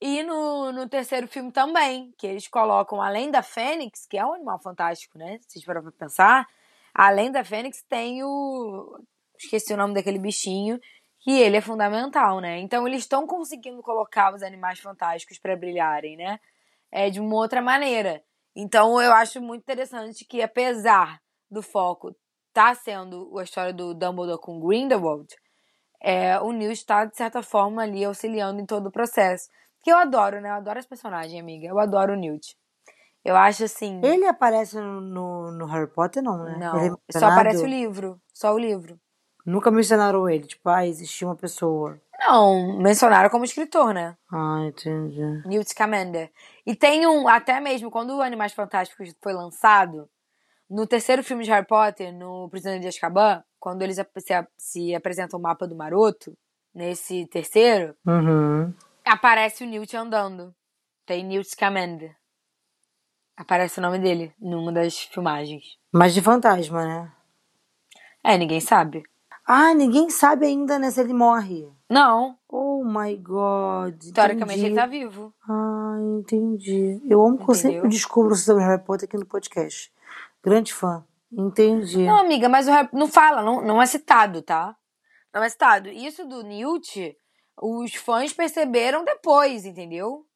E 0.00 0.22
no, 0.22 0.72
no 0.72 0.88
terceiro 0.88 1.28
filme 1.28 1.52
também, 1.52 2.12
que 2.18 2.26
eles 2.26 2.48
colocam, 2.48 3.00
além 3.00 3.30
da 3.30 3.42
Fênix, 3.42 4.06
que 4.08 4.18
é 4.18 4.24
um 4.24 4.34
animal 4.34 4.60
fantástico, 4.60 5.18
né? 5.18 5.38
Se 5.48 5.64
parar 5.64 5.82
pra 5.82 5.92
pensar, 5.92 6.46
além 6.94 7.30
da 7.30 7.44
Fênix 7.44 7.82
tem 7.88 8.22
o. 8.22 8.98
Esqueci 9.36 9.72
o 9.72 9.76
nome 9.76 9.94
daquele 9.94 10.18
bichinho, 10.18 10.78
que 11.22 11.30
ele 11.30 11.56
é 11.56 11.60
fundamental, 11.60 12.40
né? 12.40 12.58
Então 12.58 12.86
eles 12.86 13.02
estão 13.02 13.26
conseguindo 13.26 13.80
colocar 13.80 14.34
os 14.34 14.42
animais 14.42 14.80
fantásticos 14.80 15.38
para 15.38 15.56
brilharem, 15.56 16.16
né? 16.16 16.38
É 16.90 17.08
de 17.08 17.20
uma 17.20 17.36
outra 17.36 17.62
maneira. 17.62 18.22
Então 18.54 19.00
eu 19.00 19.12
acho 19.12 19.40
muito 19.40 19.62
interessante 19.62 20.24
que, 20.24 20.42
apesar 20.42 21.20
do 21.50 21.62
foco 21.62 22.14
tá 22.52 22.74
sendo 22.74 23.38
a 23.38 23.44
história 23.44 23.72
do 23.72 23.94
Dumbledore 23.94 24.40
com 24.40 24.60
Grindelwald, 24.60 25.26
é, 26.02 26.38
o 26.40 26.52
Newt 26.52 26.72
está, 26.72 27.04
de 27.04 27.16
certa 27.16 27.42
forma, 27.42 27.82
ali 27.82 28.04
auxiliando 28.04 28.60
em 28.60 28.66
todo 28.66 28.88
o 28.88 28.92
processo. 28.92 29.48
Que 29.80 29.90
eu 29.90 29.96
adoro, 29.96 30.40
né? 30.40 30.50
Eu 30.50 30.54
adoro 30.54 30.78
esse 30.78 30.88
personagem, 30.88 31.40
amiga. 31.40 31.66
Eu 31.66 31.78
adoro 31.78 32.12
o 32.12 32.16
Newt. 32.16 32.56
Eu 33.24 33.36
acho 33.36 33.64
assim. 33.64 34.00
Ele 34.02 34.26
aparece 34.26 34.76
no, 34.76 35.00
no, 35.00 35.52
no 35.52 35.66
Harry 35.66 35.90
Potter, 35.90 36.22
não, 36.22 36.42
né? 36.44 36.56
Não, 36.58 36.96
é 37.08 37.18
só 37.18 37.26
aparece 37.26 37.62
o 37.62 37.66
livro. 37.66 38.20
Só 38.34 38.52
o 38.52 38.58
livro. 38.58 38.98
Nunca 39.44 39.70
mencionaram 39.70 40.28
ele. 40.28 40.46
Tipo, 40.46 40.68
ah, 40.68 40.86
existia 40.86 41.26
uma 41.26 41.36
pessoa. 41.36 42.00
Não, 42.18 42.78
mencionaram 42.78 43.28
como 43.28 43.44
escritor, 43.44 43.92
né? 43.92 44.16
Ah, 44.30 44.60
entendi. 44.66 45.20
Newt 45.44 45.68
Scamander. 45.70 46.30
E 46.64 46.74
tem 46.76 47.06
um, 47.06 47.26
até 47.26 47.58
mesmo, 47.60 47.90
quando 47.90 48.16
o 48.16 48.22
Animais 48.22 48.52
Fantásticos 48.52 49.12
foi 49.20 49.32
lançado, 49.32 50.08
no 50.70 50.86
terceiro 50.86 51.24
filme 51.24 51.42
de 51.44 51.50
Harry 51.50 51.66
Potter, 51.66 52.12
no 52.12 52.48
Prisioneiro 52.48 52.82
de 52.82 52.88
Azkaban, 52.88 53.42
quando 53.58 53.82
eles 53.82 53.96
se, 53.96 54.46
se 54.56 54.94
apresentam 54.94 55.38
o 55.38 55.42
mapa 55.42 55.66
do 55.66 55.74
Maroto, 55.76 56.32
nesse 56.74 57.26
terceiro, 57.26 57.94
Uhum. 58.06 58.72
aparece 59.04 59.64
o 59.64 59.66
Newt 59.66 59.96
andando. 59.96 60.54
Tem 61.04 61.24
Newt 61.24 61.50
Scamander. 61.50 62.16
Aparece 63.36 63.78
o 63.80 63.82
nome 63.82 63.98
dele 63.98 64.32
numa 64.38 64.70
das 64.72 64.98
filmagens. 65.00 65.76
Mas 65.92 66.14
de 66.14 66.20
fantasma, 66.22 66.84
né? 66.86 67.12
É, 68.24 68.38
ninguém 68.38 68.60
sabe. 68.60 69.02
Ah, 69.46 69.74
ninguém 69.74 70.08
sabe 70.10 70.46
ainda, 70.46 70.78
né, 70.78 70.90
se 70.90 71.00
ele 71.00 71.12
morre. 71.12 71.68
Não, 71.90 72.38
Oh 72.48 72.84
my 72.84 73.16
god. 73.16 74.00
teoricamente 74.14 74.60
entendi. 74.60 74.66
ele 74.66 74.74
tá 74.76 74.86
vivo. 74.86 75.34
Ah, 75.48 75.96
entendi. 76.18 77.00
Eu 77.08 77.24
amo 77.24 77.38
que 77.38 77.50
eu 77.50 77.54
sempre 77.54 77.88
descubro 77.88 78.34
sobre 78.34 78.62
Harry 78.64 78.82
Potter 78.82 79.08
aqui 79.08 79.16
no 79.16 79.26
podcast. 79.26 79.92
Grande 80.42 80.72
fã. 80.72 81.04
Entendi. 81.30 82.04
Não, 82.04 82.18
amiga, 82.18 82.48
mas 82.48 82.68
o 82.68 82.70
Harry 82.70 82.88
não 82.92 83.08
fala, 83.08 83.42
não, 83.42 83.62
não 83.62 83.80
é 83.82 83.86
citado, 83.86 84.42
tá? 84.42 84.76
Não 85.34 85.42
é 85.42 85.48
citado. 85.48 85.88
Isso 85.88 86.26
do 86.26 86.42
Newt, 86.42 87.16
os 87.60 87.94
fãs 87.94 88.32
perceberam 88.32 89.04
depois, 89.04 89.64
entendeu? 89.64 90.26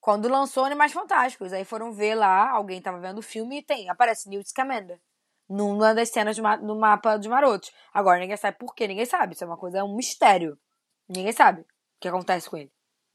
Quando 0.00 0.28
lançou 0.28 0.64
Animais 0.64 0.92
Fantásticos. 0.92 1.52
Aí 1.52 1.64
foram 1.64 1.92
ver 1.92 2.14
lá, 2.14 2.50
alguém 2.50 2.80
tava 2.80 3.00
vendo 3.00 3.18
o 3.18 3.22
filme 3.22 3.58
e 3.58 3.62
tem, 3.62 3.88
aparece 3.90 4.28
Newt 4.28 4.48
Scamander. 4.48 5.00
Numa 5.48 5.94
das 5.94 6.08
cenas 6.08 6.36
do 6.36 6.76
mapa 6.76 7.16
dos 7.16 7.28
marotos. 7.28 7.72
Agora 7.94 8.18
ninguém 8.18 8.36
sabe 8.36 8.58
por 8.58 8.74
quê, 8.74 8.88
ninguém 8.88 9.04
sabe. 9.04 9.34
Isso 9.34 9.44
é 9.44 9.46
uma 9.46 9.56
coisa, 9.56 9.78
é 9.78 9.84
um 9.84 9.94
mistério. 9.94 10.58
Ninguém 11.08 11.32
sabe 11.32 11.60
o 11.60 11.66
que 12.00 12.08
acontece 12.08 12.50
com 12.50 12.56
ele. 12.56 12.72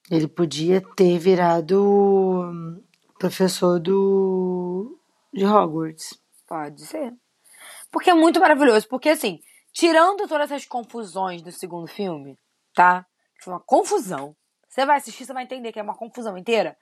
Ele 0.10 0.28
podia 0.28 0.82
ter 0.96 1.18
virado 1.18 1.84
hum, 1.84 2.84
professor 3.20 3.80
do 3.80 4.98
de 5.34 5.46
Hogwarts. 5.46 6.20
Pode 6.48 6.86
ser. 6.86 7.14
Porque 7.92 8.10
é 8.10 8.14
muito 8.14 8.40
maravilhoso. 8.40 8.88
Porque, 8.88 9.10
assim, 9.10 9.40
tirando 9.72 10.28
todas 10.28 10.52
essas 10.52 10.66
confusões 10.66 11.42
do 11.42 11.52
segundo 11.52 11.88
filme, 11.88 12.38
tá? 12.74 13.06
Que 13.38 13.46
foi 13.46 13.54
uma 13.54 13.60
confusão. 13.60 14.36
Você 14.68 14.86
vai 14.86 14.98
assistir, 14.98 15.26
você 15.26 15.34
vai 15.34 15.44
entender 15.44 15.72
que 15.72 15.80
é 15.80 15.84
uma 15.84 15.96
confusão 15.96 16.38
inteira. 16.38 16.78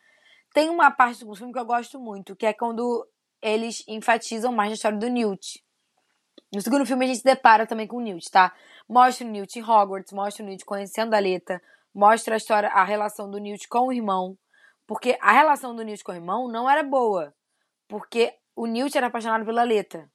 Tem 0.54 0.70
uma 0.70 0.90
parte 0.90 1.14
do 1.14 1.20
segundo 1.20 1.38
filme 1.38 1.54
que 1.54 1.60
eu 1.60 1.66
gosto 1.66 2.00
muito, 2.00 2.36
que 2.36 2.46
é 2.46 2.54
quando 2.54 3.08
eles 3.42 3.84
enfatizam 3.88 4.52
mais 4.52 4.72
a 4.72 4.76
história 4.76 4.98
do 4.98 5.08
Newt. 5.08 5.64
No 6.54 6.62
segundo 6.62 6.86
filme 6.86 7.06
a 7.06 7.08
gente 7.08 7.20
se 7.20 7.24
depara 7.24 7.68
também 7.68 7.88
com 7.88 7.98
o 7.98 8.02
Newt, 8.02 8.30
tá? 8.32 8.54
Mostra 8.88 9.26
o 9.28 9.30
Newt 9.30 9.58
em 9.58 9.64
Hogwarts, 9.64 10.12
mostra 10.12 10.44
o 10.44 10.48
Newt 10.48 10.66
conhecendo 10.66 11.14
a 11.14 11.20
Leta, 11.20 11.62
mostra 11.94 12.36
a 12.36 12.38
história, 12.38 12.70
a 12.70 12.84
relação 12.84 13.30
do 13.30 13.38
Newt 13.38 13.68
com 13.68 13.88
o 13.88 13.94
irmão. 13.94 14.38
Porque 14.88 15.18
a 15.22 15.32
relação 15.32 15.76
do 15.76 15.84
Newt 15.84 16.04
com 16.04 16.12
o 16.12 16.16
irmão 16.16 16.48
não 16.52 16.68
era 16.68 16.82
boa. 16.82 17.34
Porque 17.88 18.34
o 18.56 18.66
Newt 18.66 18.98
era 18.98 19.08
apaixonado 19.08 19.46
pela 19.46 19.64
Leta. 19.64 20.10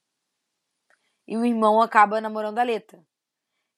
E 1.26 1.36
o 1.36 1.44
irmão 1.44 1.80
acaba 1.80 2.20
namorando 2.20 2.58
a 2.58 2.64
Leta. 2.64 3.04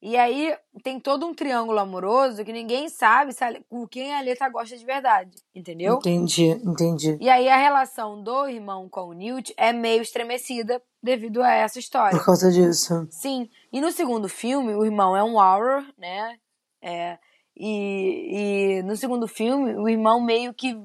E 0.02 0.16
aí 0.16 0.54
tem 0.82 1.00
todo 1.00 1.26
um 1.26 1.34
triângulo 1.34 1.78
amoroso 1.78 2.44
que 2.44 2.52
ninguém 2.52 2.88
sabe 2.88 3.32
se 3.32 3.42
a- 3.42 3.58
com 3.68 3.86
quem 3.88 4.14
a 4.14 4.20
Leta 4.20 4.48
gosta 4.48 4.76
de 4.76 4.84
verdade. 4.84 5.36
Entendeu? 5.54 5.94
Entendi, 5.96 6.50
entendi. 6.64 7.16
E 7.20 7.28
aí 7.30 7.48
a 7.48 7.56
relação 7.56 8.22
do 8.22 8.46
irmão 8.46 8.88
com 8.88 9.08
o 9.08 9.12
Newt 9.14 9.54
é 9.56 9.72
meio 9.72 10.02
estremecida 10.02 10.80
devido 11.02 11.42
a 11.42 11.50
essa 11.50 11.78
história. 11.78 12.16
Por 12.18 12.24
causa 12.26 12.50
disso. 12.52 13.06
Sim. 13.10 13.48
E 13.72 13.80
no 13.80 13.90
segundo 13.90 14.28
filme, 14.28 14.74
o 14.74 14.84
irmão 14.84 15.16
é 15.16 15.24
um 15.24 15.40
Auror, 15.40 15.82
né? 15.96 16.36
É, 16.82 17.18
e, 17.56 18.78
e 18.78 18.82
no 18.82 18.96
segundo 18.96 19.26
filme, 19.26 19.74
o 19.76 19.88
irmão 19.88 20.20
meio 20.20 20.52
que 20.52 20.76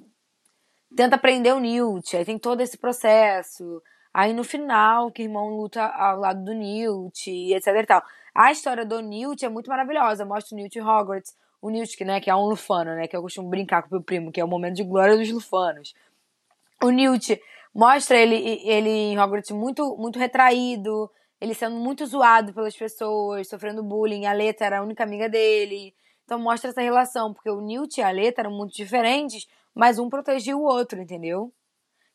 tenta 0.96 1.18
prender 1.18 1.54
o 1.54 1.60
Newt. 1.60 2.16
Aí 2.16 2.26
tem 2.26 2.40
todo 2.40 2.62
esse 2.62 2.78
processo. 2.78 3.82
Aí 4.14 4.34
no 4.34 4.44
final, 4.44 5.12
que 5.12 5.22
o 5.22 5.26
irmão 5.26 5.50
luta 5.50 5.84
ao 5.86 6.18
lado 6.20 6.44
do 6.44 6.54
Newt, 6.54 7.30
etc 7.54 7.68
e 7.68 7.86
tal. 7.86 8.04
A 8.34 8.52
história 8.52 8.86
do 8.86 9.02
Newt 9.02 9.44
é 9.44 9.50
muito 9.50 9.70
maravilhosa. 9.70 10.26
Mostra 10.26 10.56
o 10.56 10.60
Newt 10.60 10.80
Hogwarts. 10.80 11.36
O 11.62 11.70
Newt, 11.70 12.04
né, 12.04 12.20
que 12.20 12.30
é 12.30 12.36
um 12.36 12.46
lufano, 12.46 12.96
né? 12.96 13.08
Que 13.08 13.16
eu 13.16 13.22
costumo 13.22 13.50
brincar 13.50 13.84
com 13.84 13.90
o 13.90 13.92
meu 13.92 14.04
primo, 14.04 14.32
que 14.32 14.40
é 14.40 14.44
o 14.44 14.48
momento 14.48 14.76
de 14.76 14.84
glória 14.84 15.18
dos 15.18 15.30
lufanos. 15.32 15.94
O 16.82 16.90
Newt 16.90 17.40
mostra 17.74 18.18
ele, 18.18 18.36
ele 18.66 18.90
em 18.90 19.20
Hogwarts 19.20 19.52
muito, 19.52 19.96
muito 19.98 20.18
retraído, 20.18 21.10
ele 21.40 21.54
sendo 21.54 21.76
muito 21.76 22.06
zoado 22.06 22.54
pelas 22.54 22.76
pessoas, 22.76 23.48
sofrendo 23.48 23.84
bullying. 23.84 24.26
A 24.26 24.34
Leta 24.34 24.66
era 24.66 24.80
a 24.80 24.84
única 24.84 25.04
amiga 25.04 25.30
dele. 25.30 25.94
Então 26.26 26.40
mostra 26.40 26.70
essa 26.70 26.82
relação, 26.82 27.34
porque 27.34 27.50
o 27.50 27.62
Newt 27.62 28.00
e 28.00 28.04
a 28.04 28.10
Leta 28.10 28.42
eram 28.42 28.52
muito 28.52 28.74
diferentes, 28.74 29.48
mas 29.76 30.00
um 30.00 30.10
protegia 30.10 30.56
o 30.56 30.64
outro, 30.64 31.02
entendeu? 31.02 31.52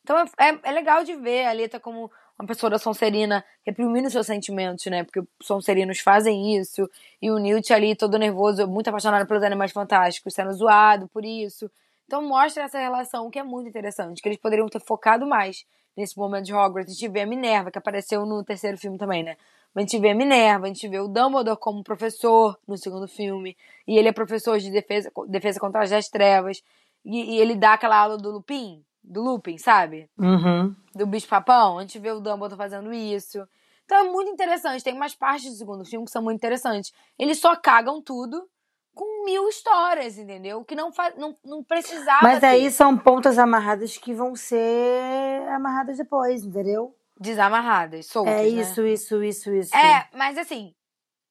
Então 0.01 0.17
é, 0.17 0.49
é, 0.49 0.59
é 0.63 0.71
legal 0.71 1.03
de 1.03 1.15
ver 1.15 1.45
a 1.45 1.51
Leta 1.51 1.79
como 1.79 2.09
uma 2.39 2.47
pessoa 2.47 2.69
da 2.69 2.77
Sonserina 2.77 3.43
reprimindo 3.65 4.09
seus 4.09 4.27
sentimentos, 4.27 4.85
né? 4.85 5.03
Porque 5.03 5.19
os 5.19 5.27
Sonserinos 5.41 5.99
fazem 5.99 6.55
isso. 6.55 6.89
E 7.21 7.31
o 7.31 7.39
Newt 7.39 7.73
ali 7.73 7.95
todo 7.95 8.17
nervoso, 8.17 8.67
muito 8.67 8.87
apaixonado 8.89 9.27
pelos 9.27 9.43
Animais 9.43 9.71
Fantásticos, 9.71 10.33
sendo 10.33 10.53
zoado 10.53 11.07
por 11.07 11.25
isso. 11.25 11.69
Então 12.05 12.21
mostra 12.21 12.63
essa 12.63 12.77
relação 12.77 13.29
que 13.29 13.39
é 13.39 13.43
muito 13.43 13.67
interessante, 13.67 14.21
que 14.21 14.29
eles 14.29 14.39
poderiam 14.39 14.67
ter 14.69 14.79
focado 14.79 15.25
mais 15.25 15.65
nesse 15.95 16.17
momento 16.17 16.45
de 16.45 16.53
Hogwarts. 16.53 16.93
A 16.93 16.95
gente 16.95 17.11
vê 17.11 17.21
a 17.21 17.25
Minerva, 17.25 17.71
que 17.71 17.77
apareceu 17.77 18.25
no 18.25 18.43
terceiro 18.43 18.77
filme 18.77 18.97
também, 18.97 19.23
né? 19.23 19.35
A 19.75 19.79
gente 19.81 19.99
vê 19.99 20.11
a 20.11 20.15
Minerva, 20.15 20.65
a 20.65 20.67
gente 20.69 20.87
vê 20.87 20.99
o 20.99 21.07
Dumbledore 21.07 21.59
como 21.59 21.83
professor 21.83 22.57
no 22.67 22.77
segundo 22.77 23.07
filme. 23.07 23.55
E 23.87 23.97
ele 23.97 24.07
é 24.07 24.11
professor 24.11 24.57
de 24.57 24.71
defesa, 24.71 25.11
defesa 25.27 25.59
contra 25.59 25.83
as 25.83 26.09
trevas. 26.09 26.63
E, 27.05 27.35
e 27.35 27.39
ele 27.39 27.55
dá 27.55 27.73
aquela 27.73 27.97
aula 27.97 28.17
do 28.17 28.31
Lupin, 28.31 28.83
do 29.07 29.21
Lupin, 29.21 29.57
sabe? 29.57 30.09
Uhum. 30.17 30.75
Do 30.93 31.07
bicho 31.07 31.27
papão. 31.27 31.77
A 31.77 31.81
gente 31.81 31.97
vê 31.97 32.11
o 32.11 32.19
Dumbledore 32.19 32.57
fazendo 32.57 32.93
isso. 32.93 33.47
Então 33.85 33.97
é 33.97 34.03
muito 34.03 34.29
interessante. 34.29 34.83
Tem 34.83 34.93
umas 34.93 35.15
partes 35.15 35.49
do 35.49 35.55
segundo 35.55 35.85
filme 35.85 36.05
que 36.05 36.11
são 36.11 36.21
muito 36.21 36.37
interessantes. 36.37 36.91
Eles 37.17 37.39
só 37.39 37.55
cagam 37.55 38.01
tudo 38.01 38.47
com 38.93 39.25
mil 39.25 39.47
histórias, 39.47 40.17
entendeu? 40.17 40.63
Que 40.65 40.75
não, 40.75 40.91
não, 41.17 41.37
não 41.45 41.63
precisava. 41.63 42.19
Mas 42.21 42.43
aí 42.43 42.63
ter. 42.63 42.71
são 42.71 42.97
pontas 42.97 43.37
amarradas 43.37 43.97
que 43.97 44.13
vão 44.13 44.35
ser 44.35 45.47
amarradas 45.49 45.97
depois, 45.97 46.43
entendeu? 46.43 46.93
Desamarradas, 47.19 48.07
soltas. 48.07 48.33
É 48.33 48.43
né? 48.43 48.47
isso, 48.47 48.85
isso, 48.85 49.23
isso, 49.23 49.51
isso. 49.53 49.75
É, 49.75 50.07
mas 50.13 50.37
assim, 50.37 50.73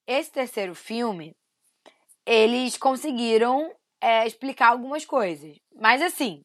esse 0.06 0.32
terceiro 0.32 0.74
filme, 0.74 1.36
eles 2.24 2.76
conseguiram 2.78 3.70
é, 4.00 4.26
explicar 4.26 4.68
algumas 4.68 5.04
coisas. 5.04 5.56
Mas 5.78 6.00
assim, 6.00 6.40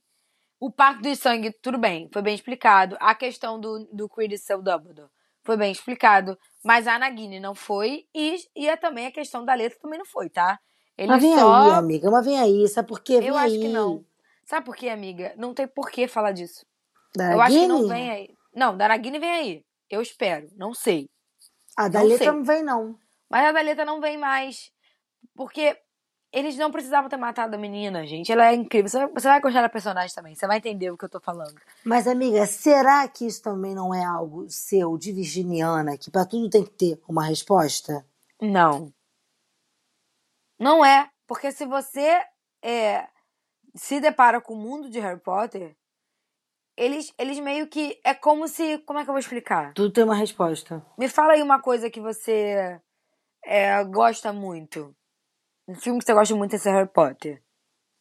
o 0.61 0.71
Parque 0.71 1.01
do 1.01 1.15
Sangue, 1.15 1.51
tudo 1.51 1.79
bem, 1.79 2.07
foi 2.13 2.21
bem 2.21 2.35
explicado. 2.35 2.95
A 2.99 3.15
questão 3.15 3.59
do, 3.59 3.83
do 3.91 4.07
Quidditch 4.07 4.39
ser 4.41 4.53
o 4.53 4.61
Dumbledore 4.61 5.09
foi 5.43 5.57
bem 5.57 5.71
explicado. 5.71 6.37
Mas 6.63 6.85
a 6.87 6.99
Nagini 6.99 7.39
não 7.39 7.55
foi. 7.55 8.05
E, 8.13 8.35
e 8.55 8.69
é 8.69 8.77
também 8.77 9.07
a 9.07 9.11
questão 9.11 9.43
da 9.43 9.55
letra 9.55 9.79
também 9.81 9.97
não 9.97 10.05
foi, 10.05 10.29
tá? 10.29 10.59
Ele 10.95 11.07
Mas 11.07 11.21
vem 11.23 11.35
só... 11.35 11.51
aí, 11.51 11.71
amiga, 11.71 12.11
mas 12.11 12.23
vem 12.23 12.39
aí. 12.39 12.67
Sabe 12.67 12.87
por 12.87 12.99
quê? 13.01 13.19
Vem 13.19 13.29
Eu 13.29 13.37
acho 13.37 13.55
aí. 13.55 13.59
que 13.59 13.67
não. 13.69 14.05
Sabe 14.45 14.63
por 14.63 14.75
quê, 14.75 14.89
amiga? 14.89 15.33
Não 15.35 15.51
tem 15.51 15.67
por 15.67 15.89
que 15.89 16.07
falar 16.07 16.31
disso. 16.31 16.63
Da 17.15 17.33
Eu 17.33 17.41
acho 17.41 17.57
que 17.57 17.67
não 17.67 17.87
vem 17.87 18.11
aí. 18.11 18.29
Não, 18.53 18.77
da 18.77 18.87
Nagini 18.87 19.17
vem 19.17 19.31
aí. 19.31 19.65
Eu 19.89 19.99
espero. 19.99 20.47
Não 20.55 20.75
sei. 20.75 21.09
A 21.75 21.87
da 21.87 22.01
Não 22.01 22.07
letra 22.07 22.25
sei. 22.25 22.33
não 22.33 22.43
vem, 22.43 22.63
não. 22.63 22.95
Mas 23.27 23.45
a 23.45 23.51
Daleta 23.51 23.83
não 23.83 23.99
vem 23.99 24.15
mais. 24.17 24.71
Porque 25.33 25.75
eles 26.31 26.55
não 26.55 26.71
precisavam 26.71 27.09
ter 27.09 27.17
matado 27.17 27.55
a 27.55 27.59
menina, 27.59 28.05
gente. 28.05 28.31
Ela 28.31 28.51
é 28.51 28.55
incrível. 28.55 28.89
Você 28.89 29.27
vai, 29.27 29.41
gostar 29.41 29.61
da 29.61 29.69
personagem 29.69 30.15
também. 30.15 30.33
Você 30.33 30.47
vai 30.47 30.57
entender 30.57 30.89
o 30.89 30.97
que 30.97 31.03
eu 31.03 31.09
tô 31.09 31.19
falando. 31.19 31.59
Mas, 31.83 32.07
amiga, 32.07 32.45
será 32.45 33.07
que 33.07 33.25
isso 33.25 33.41
também 33.41 33.75
não 33.75 33.93
é 33.93 34.03
algo 34.03 34.49
seu, 34.49 34.97
de 34.97 35.11
virginiana, 35.11 35.97
que 35.97 36.09
pra 36.09 36.25
tudo 36.25 36.49
tem 36.49 36.63
que 36.63 36.71
ter 36.71 37.01
uma 37.07 37.25
resposta? 37.25 38.05
Não. 38.41 38.93
Não 40.57 40.85
é. 40.85 41.09
Porque 41.27 41.51
se 41.51 41.65
você 41.65 42.23
é, 42.63 43.07
se 43.75 43.99
depara 43.99 44.39
com 44.39 44.53
o 44.53 44.57
mundo 44.57 44.89
de 44.89 44.99
Harry 44.99 45.19
Potter, 45.19 45.75
eles, 46.77 47.13
eles 47.17 47.39
meio 47.39 47.67
que. 47.67 47.99
É 48.03 48.13
como 48.13 48.47
se. 48.47 48.77
Como 48.79 48.99
é 48.99 49.03
que 49.03 49.09
eu 49.09 49.13
vou 49.13 49.19
explicar? 49.19 49.73
Tudo 49.73 49.91
tem 49.91 50.03
uma 50.03 50.15
resposta. 50.15 50.85
Me 50.97 51.09
fala 51.09 51.33
aí 51.33 51.41
uma 51.41 51.61
coisa 51.61 51.89
que 51.89 51.99
você 51.99 52.79
é, 53.43 53.83
gosta 53.83 54.31
muito. 54.31 54.95
Um 55.67 55.75
filme 55.75 55.99
que 55.99 56.05
você 56.05 56.13
gosta 56.13 56.35
muito 56.35 56.53
é 56.53 56.55
esse 56.55 56.69
Harry 56.69 56.89
Potter. 56.89 57.41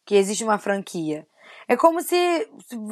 Que 0.05 0.15
existe 0.15 0.43
uma 0.43 0.57
franquia. 0.57 1.27
É 1.67 1.77
como 1.77 2.01
se, 2.01 2.49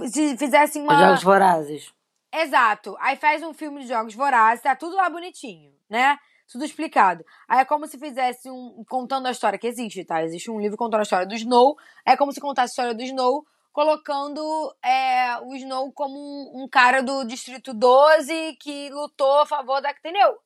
se 0.08 0.38
fizessem 0.38 0.84
Os 0.84 0.88
uma. 0.88 1.06
Jogos 1.06 1.24
Vorazes. 1.24 1.94
Exato. 2.32 2.96
Aí 3.00 3.16
faz 3.16 3.42
um 3.44 3.54
filme 3.54 3.82
de 3.82 3.88
jogos 3.88 4.14
vorazes, 4.14 4.64
tá 4.64 4.76
tudo 4.76 4.96
lá 4.96 5.10
bonitinho, 5.10 5.74
né? 5.90 6.18
Tudo 6.52 6.66
explicado. 6.66 7.24
Aí 7.48 7.60
é 7.60 7.66
como 7.66 7.88
se 7.88 7.98
fizesse 7.98 8.50
um. 8.50 8.84
contando 8.88 9.28
a 9.28 9.32
história 9.32 9.58
que 9.58 9.68
existe, 9.68 10.04
tá? 10.04 10.24
Existe 10.24 10.50
um 10.50 10.60
livro 10.60 10.78
contando 10.78 11.00
a 11.00 11.04
história 11.04 11.28
do 11.28 11.36
Snow. 11.36 11.76
É 12.06 12.16
como 12.16 12.32
se 12.32 12.40
contasse 12.40 12.72
a 12.72 12.74
história 12.74 12.94
do 12.96 13.04
Snow, 13.04 13.46
colocando 13.72 14.42
é, 14.84 15.40
o 15.42 15.56
Snow 15.56 15.92
como 15.92 16.16
um, 16.18 16.64
um 16.64 16.68
cara 16.68 17.02
do 17.02 17.24
Distrito 17.24 17.74
12 17.74 18.56
que 18.60 18.90
lutou 18.90 19.42
a 19.42 19.46
favor 19.46 19.82
da. 19.82 19.92
Entendeu? 19.92 20.38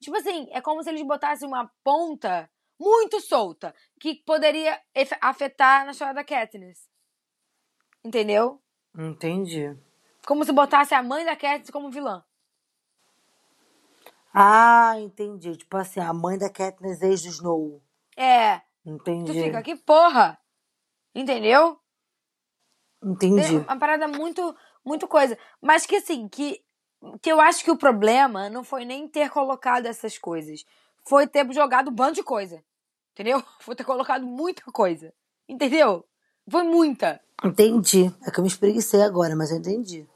Tipo 0.00 0.16
assim, 0.16 0.48
é 0.52 0.60
como 0.60 0.82
se 0.82 0.90
eles 0.90 1.02
botassem 1.02 1.48
uma 1.48 1.68
ponta 1.82 2.48
muito 2.78 3.20
solta 3.20 3.74
que 4.00 4.16
poderia 4.24 4.80
afetar 5.20 5.84
na 5.84 5.92
história 5.92 6.14
da 6.14 6.24
Katniss. 6.24 6.88
Entendeu? 8.04 8.62
Entendi. 8.96 9.76
Como 10.26 10.44
se 10.44 10.52
botasse 10.52 10.94
a 10.94 11.02
mãe 11.02 11.24
da 11.24 11.36
Katniss 11.36 11.70
como 11.70 11.90
vilã. 11.90 12.24
Ah, 14.32 14.94
entendi. 14.98 15.56
Tipo 15.56 15.76
assim, 15.76 16.00
a 16.00 16.12
mãe 16.12 16.38
da 16.38 16.50
Katniss 16.50 17.02
ex 17.02 17.22
do 17.22 17.28
Snow. 17.28 17.82
É, 18.16 18.60
Entendi. 18.84 19.26
tu 19.26 19.32
fica, 19.32 19.62
que 19.62 19.76
porra! 19.76 20.38
Entendeu? 21.14 21.78
Entendi. 23.02 23.56
É 23.56 23.58
uma 23.58 23.78
parada 23.78 24.08
muito, 24.08 24.54
muito 24.84 25.06
coisa. 25.06 25.38
Mas 25.60 25.86
que 25.86 25.96
assim, 25.96 26.28
que, 26.28 26.62
que 27.20 27.30
eu 27.30 27.40
acho 27.40 27.64
que 27.64 27.70
o 27.70 27.76
problema 27.76 28.48
não 28.48 28.64
foi 28.64 28.84
nem 28.84 29.08
ter 29.08 29.30
colocado 29.30 29.86
essas 29.86 30.18
coisas. 30.18 30.64
Foi 31.08 31.26
ter 31.26 31.50
jogado 31.52 31.90
um 31.90 31.94
bando 31.94 32.14
de 32.14 32.22
coisa. 32.22 32.62
Entendeu? 33.12 33.42
Foi 33.60 33.74
ter 33.74 33.84
colocado 33.84 34.26
muita 34.26 34.62
coisa. 34.70 35.12
Entendeu? 35.48 36.04
Foi 36.50 36.62
muita. 36.62 37.20
Entendi. 37.42 38.12
É 38.26 38.30
que 38.30 38.38
eu 38.38 38.42
me 38.42 38.48
espreguicei 38.48 39.00
agora, 39.00 39.34
mas 39.34 39.50
eu 39.50 39.56
entendi. 39.56 40.06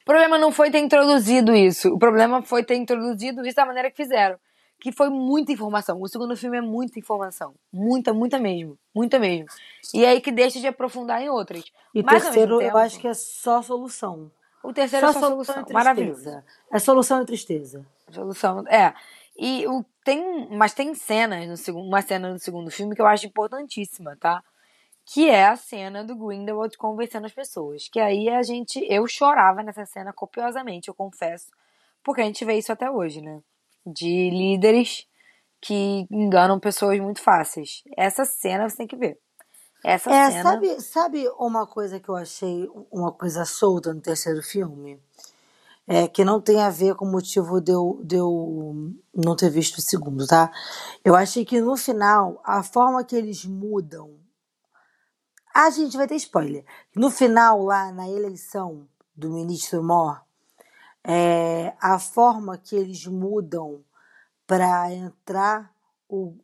O 0.00 0.04
problema 0.04 0.36
não 0.36 0.50
foi 0.50 0.68
ter 0.70 0.80
introduzido 0.80 1.54
isso. 1.54 1.88
O 1.94 1.98
problema 1.98 2.42
foi 2.42 2.64
ter 2.64 2.74
introduzido 2.74 3.46
isso 3.46 3.54
da 3.54 3.64
maneira 3.64 3.88
que 3.88 3.96
fizeram. 3.96 4.36
Que 4.80 4.90
foi 4.90 5.08
muita 5.10 5.52
informação. 5.52 6.00
O 6.02 6.08
segundo 6.08 6.36
filme 6.36 6.58
é 6.58 6.60
muita 6.60 6.98
informação. 6.98 7.54
Muita, 7.72 8.12
muita 8.12 8.38
mesmo. 8.38 8.76
Muita 8.92 9.18
mesmo. 9.20 9.46
E 9.94 10.04
aí 10.04 10.20
que 10.20 10.32
deixa 10.32 10.58
de 10.58 10.66
aprofundar 10.66 11.22
em 11.22 11.28
outras. 11.28 11.64
E 11.94 12.00
o 12.00 12.04
terceiro, 12.04 12.56
mesmo 12.56 12.62
eu 12.62 12.66
tempo, 12.66 12.78
acho 12.78 12.98
que 12.98 13.06
é 13.06 13.14
só 13.14 13.62
solução. 13.62 14.30
O 14.64 14.72
terceiro 14.72 15.06
é 15.06 15.12
só 15.12 15.20
solução. 15.20 15.54
e 15.54 15.58
tristeza. 15.58 15.74
Maravilhoso. 15.74 16.42
É 16.72 16.78
solução 16.80 17.22
e 17.22 17.26
tristeza. 17.26 17.86
Solução. 18.10 18.64
É. 18.66 18.92
E 19.38 19.66
o, 19.68 19.84
tem, 20.04 20.48
mas 20.50 20.74
tem 20.74 20.94
cenas 20.94 21.46
no 21.48 21.56
segundo, 21.56 21.86
uma 21.86 22.02
cena 22.02 22.32
no 22.32 22.38
segundo 22.38 22.70
filme 22.70 22.94
que 22.94 23.02
eu 23.02 23.06
acho 23.06 23.26
importantíssima, 23.26 24.16
tá? 24.16 24.42
Que 25.04 25.28
é 25.28 25.46
a 25.46 25.56
cena 25.56 26.04
do 26.04 26.16
Grindelwald 26.16 26.76
convencendo 26.78 27.26
as 27.26 27.32
pessoas. 27.32 27.88
Que 27.88 28.00
aí 28.00 28.28
a 28.28 28.42
gente. 28.42 28.84
Eu 28.88 29.06
chorava 29.06 29.62
nessa 29.62 29.84
cena 29.84 30.12
copiosamente, 30.12 30.88
eu 30.88 30.94
confesso. 30.94 31.46
Porque 32.04 32.20
a 32.20 32.24
gente 32.24 32.44
vê 32.44 32.54
isso 32.58 32.72
até 32.72 32.90
hoje, 32.90 33.20
né? 33.20 33.40
De 33.86 34.30
líderes 34.30 35.06
que 35.60 36.06
enganam 36.10 36.58
pessoas 36.58 36.98
muito 37.00 37.20
fáceis. 37.20 37.82
Essa 37.96 38.24
cena 38.24 38.68
você 38.68 38.76
tem 38.76 38.86
que 38.86 38.96
ver. 38.96 39.18
Essa 39.84 40.10
É, 40.10 40.30
cena. 40.30 40.42
sabe, 40.42 40.80
sabe 40.80 41.28
uma 41.38 41.66
coisa 41.66 41.98
que 41.98 42.08
eu 42.08 42.14
achei, 42.16 42.68
uma 42.90 43.12
coisa 43.12 43.44
solta 43.44 43.92
no 43.92 44.00
terceiro 44.00 44.40
filme? 44.42 45.00
É, 45.94 46.08
que 46.08 46.24
não 46.24 46.40
tem 46.40 46.58
a 46.62 46.70
ver 46.70 46.94
com 46.94 47.04
o 47.04 47.12
motivo 47.12 47.60
de 47.60 47.70
eu, 47.70 48.00
de 48.02 48.16
eu 48.16 48.94
não 49.14 49.36
ter 49.36 49.50
visto 49.50 49.76
o 49.76 49.82
segundo, 49.82 50.26
tá? 50.26 50.50
Eu 51.04 51.14
achei 51.14 51.44
que 51.44 51.60
no 51.60 51.76
final, 51.76 52.40
a 52.42 52.62
forma 52.62 53.04
que 53.04 53.14
eles 53.14 53.44
mudam. 53.44 54.18
Ah, 55.52 55.68
gente, 55.68 55.98
vai 55.98 56.06
ter 56.06 56.14
spoiler. 56.14 56.64
No 56.96 57.10
final, 57.10 57.62
lá 57.62 57.92
na 57.92 58.08
eleição 58.08 58.88
do 59.14 59.30
ministro 59.30 59.84
Mor, 59.84 60.24
é, 61.04 61.74
a 61.78 61.98
forma 61.98 62.56
que 62.56 62.74
eles 62.74 63.06
mudam 63.06 63.84
para 64.46 64.90
entrar 64.94 65.74
o, 66.08 66.34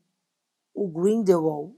o 0.74 0.88
Grindelwald 0.88 1.74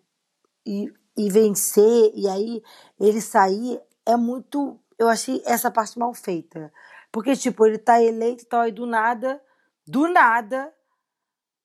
e, 0.66 0.92
e 1.16 1.30
vencer, 1.30 2.10
e 2.16 2.28
aí 2.28 2.64
ele 2.98 3.20
sair, 3.20 3.80
é 4.04 4.16
muito. 4.16 4.76
Eu 4.98 5.08
achei 5.08 5.40
essa 5.46 5.70
parte 5.70 5.96
mal 6.00 6.12
feita. 6.12 6.72
Porque, 7.12 7.34
tipo, 7.36 7.66
ele 7.66 7.78
tá 7.78 8.00
eleito 8.00 8.44
e 8.44 8.46
tal, 8.46 8.68
e 8.68 8.72
do 8.72 8.86
nada, 8.86 9.42
do 9.86 10.08
nada, 10.08 10.72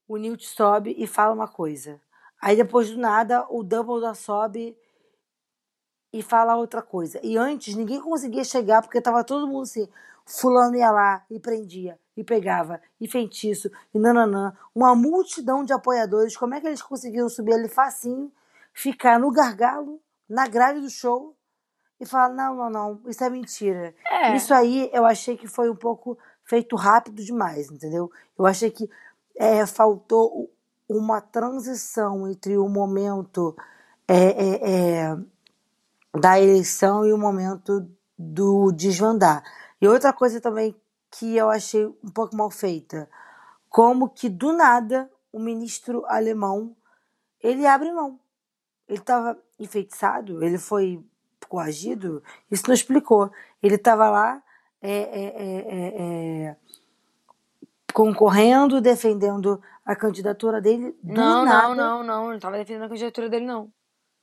o 0.08 0.18
Newt 0.18 0.48
sobe 0.48 0.96
e 0.98 1.06
fala 1.06 1.34
uma 1.34 1.48
coisa. 1.48 2.02
Aí 2.42 2.56
depois 2.56 2.90
do 2.90 2.98
nada, 2.98 3.46
o 3.50 3.64
Dumbledore 3.64 4.16
sobe 4.16 4.78
e 6.12 6.22
fala 6.22 6.56
outra 6.56 6.82
coisa. 6.82 7.20
E 7.24 7.38
antes 7.38 7.76
ninguém 7.76 8.00
conseguia 8.00 8.44
chegar 8.44 8.82
porque 8.82 9.02
tava 9.02 9.24
todo 9.24 9.48
mundo 9.48 9.64
assim. 9.64 9.88
Fulano 10.26 10.76
ia 10.76 10.90
lá 10.90 11.24
e 11.30 11.40
prendia, 11.40 12.00
e 12.18 12.24
pegava, 12.24 12.82
e 13.00 13.08
feitiço, 13.08 13.70
e 13.94 14.00
nananã. 14.00 14.58
Uma 14.74 14.96
multidão 14.96 15.64
de 15.64 15.72
apoiadores. 15.72 16.36
Como 16.36 16.56
é 16.56 16.62
que 16.62 16.66
eles 16.66 16.82
conseguiram 16.82 17.30
subir 17.30 17.54
ali 17.54 17.68
facinho, 17.68 18.32
ficar 18.74 19.20
no 19.20 19.30
gargalo, 19.32 20.02
na 20.28 20.48
grade 20.48 20.82
do 20.82 20.90
show, 20.90 21.35
e 22.08 22.12
falar: 22.12 22.30
não, 22.30 22.56
não, 22.56 22.70
não, 22.70 23.02
isso 23.08 23.24
é 23.24 23.30
mentira. 23.30 23.94
É. 24.06 24.36
Isso 24.36 24.54
aí 24.54 24.90
eu 24.94 25.06
achei 25.06 25.38
que 25.38 25.48
foi 25.48 25.70
um 25.70 25.76
pouco 25.76 26.18
feito 26.44 26.76
rápido 26.76 27.24
demais, 27.24 27.70
entendeu? 27.70 28.12
Eu 28.38 28.46
achei 28.46 28.70
que 28.70 28.90
é, 29.36 29.66
faltou 29.66 30.50
uma 30.88 31.20
transição 31.20 32.28
entre 32.30 32.58
o 32.58 32.70
momento 32.70 33.56
é, 34.08 34.16
é, 34.16 34.72
é, 34.72 35.18
da 36.18 36.40
eleição 36.40 37.06
e 37.06 37.12
o 37.12 37.18
momento 37.18 37.90
do 38.18 38.72
desvandar. 38.72 39.44
E 39.82 39.88
outra 39.88 40.14
coisa 40.14 40.40
também 40.40 40.76
que 41.12 41.36
eu 41.36 41.50
achei 41.50 41.86
um 41.86 42.10
pouco 42.14 42.36
mal 42.36 42.52
feita, 42.52 43.10
como 43.70 44.10
que 44.10 44.30
do 44.30 44.54
nada 44.54 45.10
o 45.32 45.40
ministro 45.40 46.06
alemão 46.08 46.76
ele 47.42 47.66
abre 47.66 47.92
mão. 47.92 48.20
Ele 48.88 49.00
estava 49.00 49.38
enfeitiçado, 49.60 50.44
ele 50.44 50.58
foi 50.58 51.04
coagido, 51.56 52.22
isso 52.52 52.64
não 52.68 52.74
explicou. 52.74 53.32
Ele 53.64 53.76
estava 53.76 54.10
lá 54.10 54.42
é, 54.82 54.92
é, 54.92 55.24
é, 55.24 55.58
é, 55.68 56.48
é, 56.50 56.56
concorrendo, 57.94 58.82
defendendo 58.82 59.62
a 59.86 59.96
candidatura 59.96 60.60
dele. 60.60 60.94
Não, 61.02 61.46
nada, 61.46 61.70
não, 61.70 61.76
não, 61.76 62.04
não. 62.04 62.24
Ele 62.26 62.34
não 62.34 62.40
tava 62.40 62.58
defendendo 62.58 62.84
a 62.84 62.90
candidatura 62.90 63.30
dele, 63.30 63.46
não. 63.46 63.72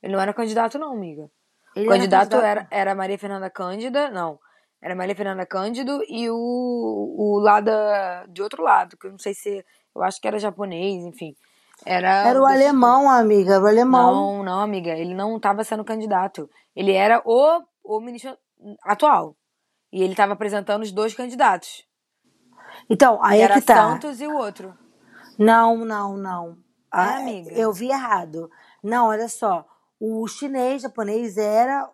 Ele 0.01 0.13
não 0.13 0.21
era 0.21 0.33
candidato, 0.33 0.77
não, 0.77 0.91
amiga. 0.93 1.29
Ele 1.75 1.87
o 1.87 1.89
candidato 1.89 2.29
candidato- 2.29 2.45
era, 2.45 2.67
era 2.69 2.93
Maria 2.95 3.17
Fernanda 3.17 3.49
Cândida, 3.49 4.11
não. 4.11 4.39
Era 4.79 4.93
Maria 4.95 5.15
Fernanda 5.15 5.45
Cândido 5.45 6.03
e 6.07 6.29
o, 6.29 6.35
o 6.35 7.39
lá 7.39 7.61
da, 7.61 8.25
de 8.27 8.43
outro 8.43 8.61
lado, 8.61 8.95
que 8.97 9.07
eu 9.07 9.11
não 9.11 9.17
sei 9.17 9.33
se. 9.33 9.65
Eu 9.95 10.03
acho 10.03 10.19
que 10.19 10.27
era 10.27 10.37
japonês, 10.37 11.03
enfim. 11.03 11.35
Era, 11.85 12.27
Era 12.27 12.41
o 12.41 12.45
alemão, 12.45 13.09
amiga, 13.09 13.55
era 13.55 13.63
o 13.63 13.67
alemão. 13.67 14.37
Não, 14.37 14.43
não, 14.43 14.59
amiga. 14.61 14.91
Ele 14.91 15.13
não 15.13 15.37
estava 15.37 15.63
sendo 15.63 15.83
candidato. 15.83 16.49
Ele 16.75 16.93
era 16.93 17.21
o, 17.25 17.61
o 17.83 17.99
ministro 17.99 18.37
atual. 18.83 19.35
E 19.91 20.01
ele 20.01 20.13
estava 20.13 20.33
apresentando 20.33 20.83
os 20.83 20.91
dois 20.91 21.13
candidatos. 21.13 21.85
Então, 22.89 23.23
aí 23.23 23.41
é 23.41 23.43
era 23.43 23.53
que 23.55 23.61
tá. 23.61 23.75
Santos 23.75 24.21
e 24.21 24.27
o 24.27 24.35
outro. 24.35 24.77
Não, 25.37 25.83
não, 25.85 26.17
não. 26.17 26.57
Ah, 26.91 27.17
amiga. 27.17 27.51
Eu 27.51 27.71
vi 27.73 27.89
errado. 27.89 28.49
Não, 28.81 29.07
olha 29.07 29.27
só. 29.27 29.65
O 29.99 30.27
chinês 30.27 30.81
japonês 30.81 31.37
era 31.37 31.89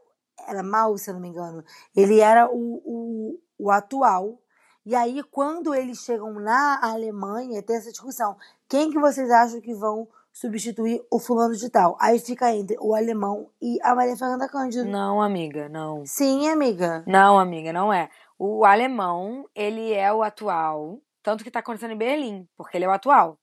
era 0.48 0.64
Mao, 0.64 0.98
se 0.98 1.10
eu 1.10 1.14
não 1.14 1.22
me 1.22 1.28
engano. 1.28 1.64
Ele 1.96 2.20
era 2.20 2.50
o, 2.50 2.82
o, 2.86 3.40
o 3.58 3.72
atual. 3.72 4.40
E 4.86 4.96
aí, 4.96 5.22
quando 5.24 5.76
eles 5.76 6.00
chegam 6.00 6.34
na 6.34 6.80
Alemanha, 6.82 7.62
tem 7.62 7.76
essa 7.76 7.92
discussão. 7.92 8.36
Quem 8.70 8.92
que 8.92 9.00
vocês 9.00 9.30
acham 9.32 9.60
que 9.60 9.74
vão 9.74 10.08
substituir 10.32 11.02
o 11.12 11.20
fulano 11.20 11.56
de 11.56 11.70
tal? 11.70 11.98
Aí 12.00 12.20
fica 12.20 12.54
entre 12.54 12.78
o 12.80 12.94
alemão 12.96 13.50
e 13.62 13.80
a 13.82 13.96
Maria 13.96 14.16
Fernanda 14.16 14.48
Cândido. 14.48 14.86
Não, 14.90 15.22
amiga, 15.22 15.68
não. 15.68 16.06
Sim, 16.06 16.48
amiga. 16.50 17.04
Não, 17.08 17.40
amiga, 17.40 17.74
não 17.74 17.92
é. 17.92 18.10
O 18.38 18.64
alemão, 18.64 19.50
ele 19.56 19.92
é 19.92 20.14
o 20.14 20.22
atual. 20.24 21.02
Tanto 21.24 21.44
que 21.44 21.52
tá 21.52 21.60
acontecendo 21.60 21.92
em 21.94 21.98
Berlim, 21.98 22.48
porque 22.56 22.78
ele 22.78 22.86
é 22.86 22.88
o 22.88 22.92
atual. 22.92 23.38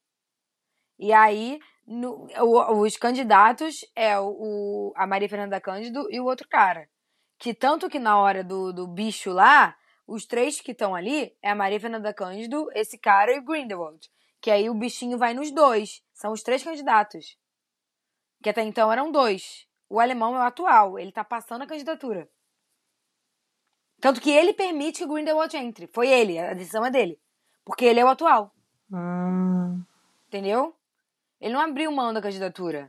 E 0.99 1.12
aí, 1.12 1.59
no- 1.87 2.27
o- 2.41 2.81
os 2.83 2.97
candidatos 2.97 3.81
é 3.95 4.18
o, 4.18 4.29
o- 4.29 4.93
a 4.97 5.07
Maria 5.07 5.29
Fernanda 5.29 5.61
Cândido 5.61 6.07
e 6.11 6.20
o 6.20 6.24
outro 6.24 6.49
cara. 6.49 6.89
Que 7.39 7.53
tanto 7.53 7.91
que 7.91 7.99
na 7.99 8.18
hora 8.18 8.43
do, 8.43 8.72
do 8.72 8.87
bicho 8.87 9.31
lá, 9.33 9.77
os 10.07 10.24
três 10.24 10.61
que 10.61 10.72
estão 10.72 10.95
ali 10.95 11.37
é 11.43 11.51
a 11.51 11.55
Maria 11.55 11.79
Fernanda 11.81 12.14
Cândido, 12.14 12.68
esse 12.74 12.97
cara 12.97 13.33
e 13.35 13.39
o 13.41 13.45
Grindelwald. 13.45 14.09
Que 14.47 14.51
aí 14.53 14.70
o 14.70 14.74
bichinho 14.74 15.18
vai 15.18 15.34
nos 15.34 15.51
dois. 15.51 16.01
São 16.14 16.30
os 16.30 16.40
três 16.40 16.62
candidatos. 16.62 17.36
Que 18.40 18.51
até 18.51 18.62
então 18.62 18.92
eram 18.92 19.11
dois. 19.11 19.66
O 19.88 19.99
alemão 19.99 20.36
é 20.36 20.38
o 20.38 20.42
atual, 20.42 21.01
ele 21.01 21.11
tá 21.11 21.24
passando 21.24 21.62
a 21.62 21.66
candidatura. 21.66 22.30
Tanto 24.01 24.20
que 24.20 24.30
ele 24.30 24.53
permite 24.53 24.99
que 24.99 25.05
o 25.05 25.09
Grindelwald 25.09 25.57
entre. 25.57 25.88
Foi 25.88 26.09
ele, 26.09 26.38
a 26.38 26.55
decisão 26.55 26.86
é 26.86 26.92
dele. 26.92 27.18
Porque 27.64 27.84
ele 27.84 27.99
é 27.99 28.05
o 28.05 28.09
atual. 28.09 28.55
Hum, 28.88 29.82
Entendeu? 30.28 30.76
Ele 31.40 31.53
não 31.53 31.61
abriu 31.61 31.90
mão 31.90 32.14
da 32.14 32.22
candidatura. 32.22 32.88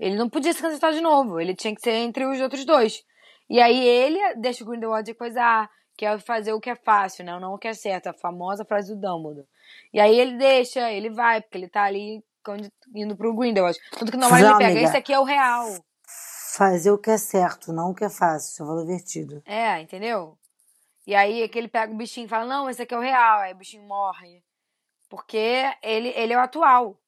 Ele 0.00 0.16
não 0.16 0.28
podia 0.28 0.52
se 0.52 0.60
candidatar 0.60 0.90
de 0.90 1.00
novo. 1.00 1.38
Ele 1.38 1.54
tinha 1.54 1.72
que 1.72 1.82
ser 1.82 1.92
entre 1.92 2.26
os 2.26 2.40
outros 2.40 2.64
dois. 2.64 3.04
E 3.48 3.60
aí 3.60 3.78
ele 3.78 4.18
deixa 4.34 4.64
o 4.64 4.66
Grindelwald 4.66 5.14
coisar, 5.14 5.70
quer 5.96 6.18
fazer 6.20 6.52
o 6.52 6.60
que 6.60 6.70
é 6.70 6.76
fácil, 6.76 7.24
né? 7.24 7.38
Não 7.38 7.54
o 7.54 7.58
que 7.58 7.68
é 7.68 7.74
certo. 7.74 8.08
A 8.08 8.12
famosa 8.12 8.64
frase 8.64 8.94
do 8.94 9.00
Dumbledore. 9.00 9.46
E 9.92 9.98
aí 9.98 10.18
ele 10.18 10.36
deixa, 10.36 10.90
ele 10.92 11.10
vai, 11.10 11.40
porque 11.40 11.58
ele 11.58 11.68
tá 11.68 11.84
ali 11.84 12.22
indo 12.94 13.16
pro 13.16 13.34
Grindelwald. 13.34 13.78
Tanto 13.98 14.12
que 14.12 14.18
Não, 14.18 14.28
ele 14.36 14.56
pega, 14.58 14.80
esse 14.80 14.96
aqui 14.96 15.12
é 15.12 15.18
o 15.18 15.24
real. 15.24 15.66
fazer 16.56 16.90
o 16.90 16.98
que 16.98 17.10
é 17.10 17.18
certo, 17.18 17.72
não 17.72 17.90
o 17.90 17.94
que 17.94 18.04
é 18.04 18.10
fácil. 18.10 18.54
Seu 18.54 18.66
valor 18.66 18.84
invertido. 18.84 19.42
É, 19.44 19.80
entendeu? 19.80 20.38
E 21.06 21.14
aí 21.14 21.42
é 21.42 21.48
que 21.48 21.58
ele 21.58 21.68
pega 21.68 21.92
o 21.92 21.96
bichinho 21.96 22.26
e 22.26 22.28
fala, 22.28 22.44
não, 22.44 22.68
esse 22.68 22.82
aqui 22.82 22.94
é 22.94 22.98
o 22.98 23.00
real. 23.00 23.40
Aí 23.40 23.52
o 23.52 23.56
bichinho 23.56 23.86
morre. 23.86 24.42
Porque 25.08 25.72
ele, 25.82 26.08
ele 26.08 26.32
é 26.32 26.36
o 26.36 26.40
atual. 26.40 26.98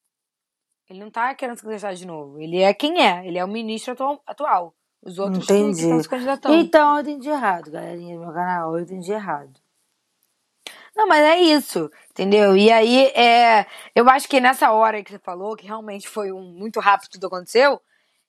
Ele 0.89 0.99
não 0.99 1.11
tá 1.11 1.35
querendo 1.35 1.57
se 1.57 1.63
candidatar 1.63 1.93
de 1.93 2.07
novo. 2.07 2.39
Ele 2.39 2.61
é 2.61 2.73
quem 2.73 3.05
é. 3.05 3.27
Ele 3.27 3.37
é 3.37 3.43
o 3.43 3.47
ministro 3.47 4.21
atual. 4.25 4.73
Os 5.01 5.17
outros 5.17 5.45
que 5.45 5.53
Entendi. 5.53 5.81
estão 5.81 6.03
se 6.03 6.09
candidatando. 6.09 6.55
Então 6.55 6.95
eu 6.95 7.01
entendi 7.01 7.29
errado, 7.29 7.71
galerinha 7.71 8.15
do 8.15 8.25
meu 8.25 8.33
canal. 8.33 8.75
Eu 8.75 8.83
entendi 8.83 9.11
errado. 9.11 9.59
Não, 10.95 11.07
mas 11.07 11.21
é 11.21 11.39
isso, 11.39 11.89
entendeu? 12.11 12.57
E 12.57 12.69
aí, 12.69 13.05
é, 13.15 13.65
eu 13.95 14.09
acho 14.09 14.27
que 14.27 14.41
nessa 14.41 14.71
hora 14.71 15.01
que 15.01 15.11
você 15.11 15.19
falou, 15.19 15.55
que 15.55 15.65
realmente 15.65 16.09
foi 16.09 16.31
um 16.31 16.41
muito 16.41 16.79
rápido 16.81 17.11
tudo 17.11 17.27
aconteceu, 17.27 17.81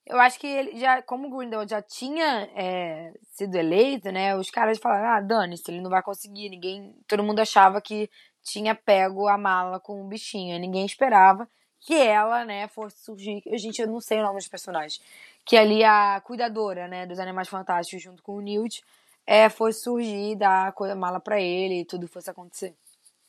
eu 0.07 0.19
acho 0.21 0.39
que 0.39 0.47
ele 0.47 0.79
já, 0.79 1.03
como 1.03 1.27
o 1.27 1.37
Grindelwald 1.37 1.71
já 1.71 1.83
tinha 1.83 2.49
é, 2.55 3.13
sido 3.33 3.57
eleito, 3.57 4.11
né? 4.13 4.37
Os 4.37 4.51
caras 4.51 4.79
falaram, 4.79 5.09
ah, 5.09 5.21
dane-se, 5.21 5.71
ele 5.71 5.81
não 5.81 5.91
vai 5.91 6.03
conseguir. 6.03 6.49
Ninguém, 6.49 6.95
todo 7.09 7.23
mundo 7.23 7.41
achava 7.41 7.81
que 7.81 8.09
tinha 8.43 8.75
pego 8.75 9.29
a 9.29 9.37
mala 9.37 9.81
com 9.81 10.01
o 10.05 10.09
bichinho. 10.09 10.59
Ninguém 10.59 10.87
esperava 10.87 11.49
que 11.81 11.95
ela, 11.95 12.45
né, 12.45 12.69
fosse 12.69 12.99
surgir. 13.03 13.43
Gente, 13.55 13.81
eu 13.81 13.89
não 13.89 14.01
sei 14.01 14.19
o 14.19 14.23
nome 14.23 14.37
dos 14.39 14.49
personagens. 14.49 15.01
Que 15.45 15.57
ali 15.57 15.83
a 15.83 16.21
cuidadora, 16.21 16.87
né, 16.87 17.07
dos 17.07 17.19
Animais 17.19 17.49
Fantásticos, 17.49 18.03
junto 18.03 18.23
com 18.23 18.37
o 18.37 18.41
Newt, 18.41 18.83
é, 19.27 19.49
fosse 19.49 19.83
surgir, 19.83 20.37
dar 20.37 20.69
a 20.69 20.73
coisa- 20.73 20.95
mala 20.95 21.19
pra 21.21 21.41
ele 21.41 21.81
e 21.81 21.85
tudo 21.85 22.07
fosse 22.07 22.31
acontecer. 22.31 22.75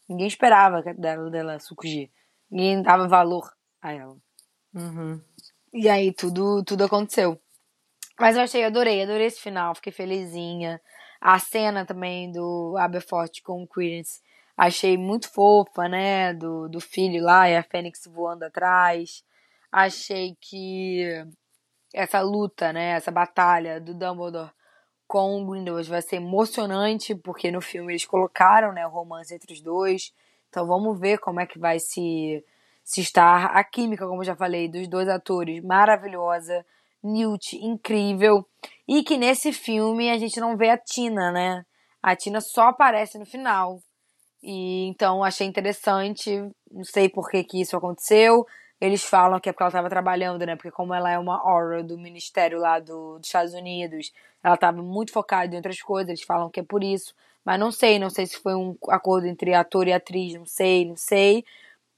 Ninguém 0.08 0.28
esperava 0.28 0.84
que- 0.84 0.93
dela, 0.93 1.30
dela 1.30 1.60
surgir. 1.60 2.12
Ninguém 2.49 2.82
dava 2.82 3.08
valor 3.08 3.52
a 3.82 3.93
ela. 3.93 4.18
Uhum. 4.74 5.22
E 5.74 5.88
aí 5.88 6.12
tudo, 6.12 6.64
tudo 6.64 6.84
aconteceu. 6.84 7.39
Mas 8.20 8.36
eu 8.36 8.43
achei, 8.43 8.64
adorei, 8.66 9.02
adorei 9.02 9.28
esse 9.28 9.39
final, 9.39 9.74
fiquei 9.74 9.93
felizinha. 9.93 10.82
A 11.20 11.39
cena 11.39 11.86
também 11.86 12.32
do 12.32 12.76
Aberforth 12.78 13.41
com 13.43 13.64
o 13.64 13.68
Credence, 13.68 14.22
achei 14.62 14.95
muito 14.95 15.28
fofa, 15.28 15.89
né? 15.89 16.36
Do, 16.36 16.70
do 16.70 16.80
filho 16.80 17.24
lá 17.24 17.49
e 17.49 17.55
a 17.55 17.64
Fênix 17.64 18.05
voando 18.05 18.43
atrás. 18.43 19.24
Achei 19.72 20.38
que 20.39 21.26
essa 21.91 22.22
luta, 22.22 22.72
né? 22.72 22.91
Essa 22.91 23.09
batalha 23.09 23.82
do 23.82 23.95
Dumbledore 23.95 24.51
com 25.07 25.41
o 25.41 25.47
Grindelwald 25.47 25.89
vai 25.89 26.01
ser 26.03 26.18
emocionante, 26.18 27.16
porque 27.16 27.49
no 27.49 27.59
filme 27.59 27.91
eles 27.91 28.05
colocaram, 28.05 28.72
né, 28.72 28.86
o 28.86 28.89
romance 28.91 29.34
entre 29.34 29.51
os 29.51 29.62
dois. 29.62 30.14
Então 30.47 30.66
vamos 30.68 30.99
ver 30.99 31.18
como 31.18 31.39
é 31.41 31.45
que 31.47 31.59
vai 31.59 31.80
se 31.80 32.43
se 32.84 33.01
estar 33.01 33.45
a 33.45 33.64
química, 33.64 34.07
como 34.07 34.24
já 34.24 34.36
falei, 34.36 34.68
dos 34.68 34.88
dois 34.88 35.07
atores 35.07 35.64
maravilhosa, 35.64 36.66
Newt 37.03 37.55
incrível, 37.57 38.45
e 38.88 39.03
que 39.03 39.18
nesse 39.18 39.53
filme 39.53 40.09
a 40.09 40.18
gente 40.18 40.39
não 40.39 40.57
vê 40.57 40.70
a 40.70 40.78
Tina, 40.78 41.32
né? 41.32 41.64
A 42.01 42.16
Tina 42.16 42.41
só 42.41 42.70
aparece 42.70 43.18
no 43.18 43.26
final. 43.26 43.80
E 44.43 44.87
então 44.87 45.23
achei 45.23 45.45
interessante, 45.45 46.31
não 46.71 46.83
sei 46.83 47.07
por 47.09 47.29
que 47.29 47.43
que 47.43 47.61
isso 47.61 47.77
aconteceu. 47.77 48.45
Eles 48.79 49.03
falam 49.03 49.39
que 49.39 49.47
é 49.49 49.51
porque 49.53 49.63
ela 49.63 49.69
estava 49.69 49.89
trabalhando, 49.89 50.45
né? 50.45 50.55
Porque 50.55 50.71
como 50.71 50.93
ela 50.93 51.11
é 51.11 51.19
uma 51.19 51.37
aura 51.37 51.83
do 51.83 51.97
ministério 51.97 52.59
lá 52.59 52.79
do, 52.79 53.19
dos 53.19 53.27
Estados 53.27 53.53
Unidos, 53.53 54.11
ela 54.43 54.55
estava 54.55 54.81
muito 54.81 55.11
focada 55.11 55.53
em 55.53 55.57
outras 55.57 55.81
coisas. 55.81 56.09
Eles 56.09 56.23
falam 56.23 56.49
que 56.49 56.59
é 56.59 56.63
por 56.63 56.83
isso, 56.83 57.13
mas 57.45 57.59
não 57.59 57.71
sei, 57.71 57.99
não 57.99 58.09
sei 58.09 58.25
se 58.25 58.37
foi 58.37 58.55
um 58.55 58.75
acordo 58.89 59.27
entre 59.27 59.53
ator 59.53 59.87
e 59.87 59.93
atriz, 59.93 60.33
não 60.33 60.45
sei, 60.45 60.85
não 60.85 60.95
sei. 60.97 61.45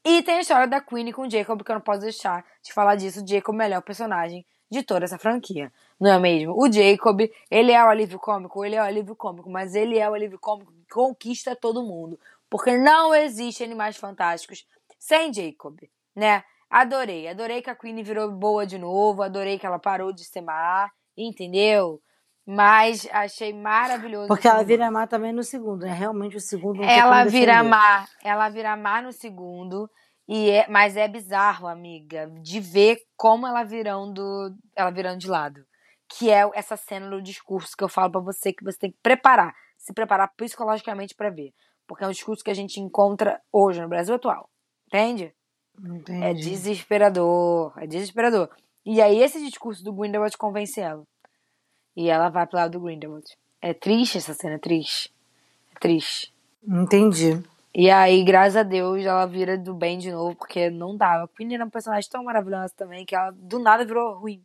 E 0.06 0.22
tem 0.24 0.36
a 0.36 0.42
história 0.42 0.68
da 0.68 0.82
Queen 0.82 1.12
com 1.14 1.22
o 1.22 1.30
Jacob, 1.30 1.64
que 1.64 1.72
eu 1.72 1.76
não 1.76 1.82
posso 1.82 2.02
deixar 2.02 2.44
de 2.62 2.74
falar 2.74 2.96
disso. 2.96 3.24
O 3.24 3.28
Jacob 3.28 3.54
é 3.54 3.56
o 3.56 3.58
melhor 3.58 3.82
personagem 3.82 4.46
de 4.70 4.84
toda 4.84 5.06
essa 5.06 5.18
franquia, 5.20 5.72
não 6.00 6.12
é 6.12 6.20
mesmo? 6.20 6.54
O 6.58 6.72
Jacob, 6.72 7.22
ele 7.50 7.72
é 7.72 7.84
o 7.84 7.88
alívio 7.88 8.20
cômico, 8.20 8.66
ele 8.66 8.76
é 8.76 8.82
o 8.82 8.86
alívio 8.86 9.16
cômico, 9.16 9.50
mas 9.50 9.76
ele 9.76 10.00
é 10.00 10.10
o 10.10 10.14
alívio 10.16 10.40
cômico 10.40 10.74
que 10.74 10.94
conquista 10.94 11.56
todo 11.56 11.84
mundo. 11.84 12.20
Porque 12.54 12.78
não 12.78 13.16
existe 13.16 13.64
Animais 13.64 13.98
Fantásticos 13.98 14.64
sem 15.00 15.34
Jacob, 15.34 15.76
né? 16.16 16.44
Adorei, 16.70 17.28
adorei 17.28 17.64
que 17.64 17.70
a 17.72 17.76
Queen 17.76 18.04
virou 18.04 18.32
boa 18.32 18.64
de 18.64 18.78
novo, 18.78 19.24
adorei 19.24 19.58
que 19.58 19.66
ela 19.66 19.80
parou 19.80 20.14
de 20.14 20.24
ser 20.24 20.42
má, 20.42 20.88
entendeu? 21.18 22.00
Mas 22.46 23.08
achei 23.12 23.52
maravilhoso. 23.54 24.28
Porque 24.28 24.48
ela 24.48 24.62
vira 24.62 24.92
má 24.92 25.08
também 25.08 25.34
no 25.34 25.44
segundo, 25.44 25.84
né? 25.84 25.94
Realmente 25.94 26.38
o 26.38 26.40
segundo 26.40 26.80
não 26.80 26.88
Ela 26.88 27.24
vira 27.24 27.64
má, 27.64 28.06
ela 28.24 28.48
vira 28.50 28.78
má 28.78 29.02
no 29.02 29.12
segundo. 29.12 29.90
E 30.28 30.52
é, 30.52 30.68
mas 30.70 30.96
é 30.96 31.08
bizarro, 31.08 31.66
amiga, 31.68 32.30
de 32.40 32.60
ver 32.60 33.00
como 33.18 33.48
ela 33.48 33.64
virando, 33.64 34.56
ela 34.76 34.92
virando 34.92 35.18
de 35.18 35.28
lado. 35.28 35.66
Que 36.08 36.30
é 36.30 36.48
essa 36.54 36.78
cena 36.78 37.10
do 37.10 37.20
discurso 37.20 37.76
que 37.76 37.84
eu 37.84 37.90
falo 37.90 38.12
pra 38.12 38.22
você 38.22 38.54
que 38.54 38.64
você 38.64 38.78
tem 38.78 38.92
que 38.92 39.00
preparar, 39.02 39.56
se 39.76 39.92
preparar 39.92 40.32
psicologicamente 40.38 41.16
pra 41.16 41.32
ver, 41.32 41.52
porque 41.88 42.04
é 42.04 42.08
um 42.08 42.12
discurso 42.12 42.44
que 42.44 42.52
a 42.52 42.56
gente 42.56 42.80
encontra 42.80 43.42
hoje 43.52 43.82
no 43.82 43.90
Brasil 43.90 44.16
atual. 44.16 44.50
Entende? 44.88 45.34
Entendi. 45.80 46.24
É 46.24 46.34
desesperador, 46.34 47.74
é 47.78 47.88
desesperador. 47.88 48.50
E 48.86 49.02
aí 49.02 49.22
esse 49.22 49.44
discurso 49.44 49.84
do 49.84 49.94
Grindelwald 49.94 50.38
convence 50.38 50.80
ela. 50.80 51.04
E 51.96 52.10
ela 52.10 52.30
vai 52.30 52.46
pro 52.46 52.58
lado 52.58 52.72
do 52.72 52.80
Grindelwald. 52.80 53.26
É 53.62 53.74
triste 53.74 54.18
essa 54.18 54.34
cena, 54.34 54.56
é 54.56 54.60
triste. 54.60 55.14
É 55.76 55.80
triste. 55.80 56.34
Entendi. 56.68 57.42
E 57.76 57.90
aí, 57.90 58.24
graças 58.24 58.56
a 58.56 58.64
Deus, 58.64 59.04
ela 59.04 59.26
vira 59.26 59.58
do 59.58 59.74
bem 59.74 59.98
de 59.98 60.12
novo, 60.12 60.36
porque 60.36 60.70
não 60.70 60.96
dava. 60.96 61.24
A 61.24 61.28
Queen 61.28 61.56
era 61.56 61.66
um 61.66 61.70
personagem 61.70 62.08
tão 62.10 62.24
maravilhoso 62.24 62.74
também 62.76 63.04
que 63.04 63.16
ela 63.16 63.32
do 63.32 63.58
nada 63.58 63.84
virou 63.84 64.20
ruim. 64.20 64.44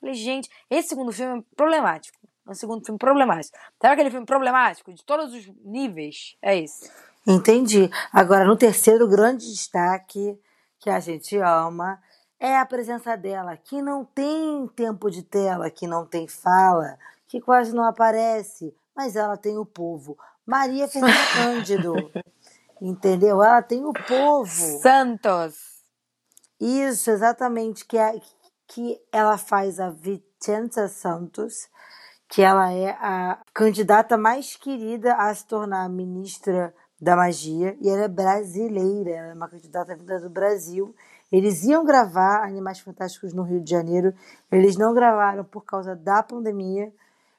Falei, 0.00 0.14
gente, 0.14 0.48
esse 0.68 0.88
segundo 0.88 1.12
filme 1.12 1.40
é 1.40 1.44
problemático. 1.54 2.18
Um 2.48 2.54
segundo 2.54 2.84
filme 2.84 2.98
problemático. 2.98 3.56
Sabe 3.80 3.94
aquele 3.94 4.10
filme 4.10 4.24
problemático 4.24 4.92
de 4.92 5.04
todos 5.04 5.34
os 5.34 5.46
níveis? 5.62 6.36
É 6.40 6.58
esse. 6.58 6.90
Entendi. 7.26 7.90
Agora, 8.10 8.46
no 8.46 8.56
terceiro 8.56 9.06
grande 9.06 9.46
destaque 9.46 10.38
que 10.78 10.88
a 10.88 10.98
gente 10.98 11.36
ama 11.36 12.00
é 12.40 12.56
a 12.56 12.64
presença 12.64 13.16
dela, 13.16 13.56
que 13.56 13.82
não 13.82 14.04
tem 14.04 14.66
tempo 14.68 15.10
de 15.10 15.22
tela, 15.22 15.70
que 15.70 15.86
não 15.86 16.06
tem 16.06 16.26
fala, 16.26 16.96
que 17.26 17.40
quase 17.40 17.74
não 17.74 17.84
aparece, 17.84 18.74
mas 18.96 19.16
ela 19.16 19.36
tem 19.36 19.58
o 19.58 19.66
povo. 19.66 20.16
Maria 20.46 20.86
Fernanda 20.88 21.14
Cândido. 21.34 21.94
Entendeu? 22.80 23.42
Ela 23.42 23.60
tem 23.60 23.84
o 23.84 23.92
povo. 23.92 24.80
Santos. 24.80 25.82
Isso, 26.60 27.10
exatamente, 27.10 27.84
que, 27.84 27.98
é, 27.98 28.20
que 28.66 29.00
ela 29.12 29.36
faz 29.36 29.78
a 29.78 29.90
Vicenza 29.90 30.88
Santos, 30.88 31.68
que 32.28 32.42
ela 32.42 32.72
é 32.72 32.90
a 32.90 33.38
candidata 33.54 34.16
mais 34.18 34.54
querida 34.54 35.14
a 35.14 35.34
se 35.34 35.46
tornar 35.46 35.88
ministra 35.88 36.74
da 37.00 37.16
magia, 37.16 37.76
e 37.80 37.88
ela 37.88 38.04
é 38.04 38.08
brasileira, 38.08 39.10
ela 39.10 39.30
é 39.30 39.34
uma 39.34 39.48
candidata 39.48 39.96
vinda 39.96 40.20
do 40.20 40.28
Brasil. 40.28 40.94
Eles 41.30 41.64
iam 41.64 41.84
gravar 41.84 42.44
Animais 42.44 42.80
Fantásticos 42.80 43.32
no 43.32 43.42
Rio 43.42 43.60
de 43.62 43.70
Janeiro, 43.70 44.12
eles 44.50 44.76
não 44.76 44.92
gravaram 44.92 45.44
por 45.44 45.64
causa 45.64 45.94
da 45.94 46.22
pandemia, 46.22 46.92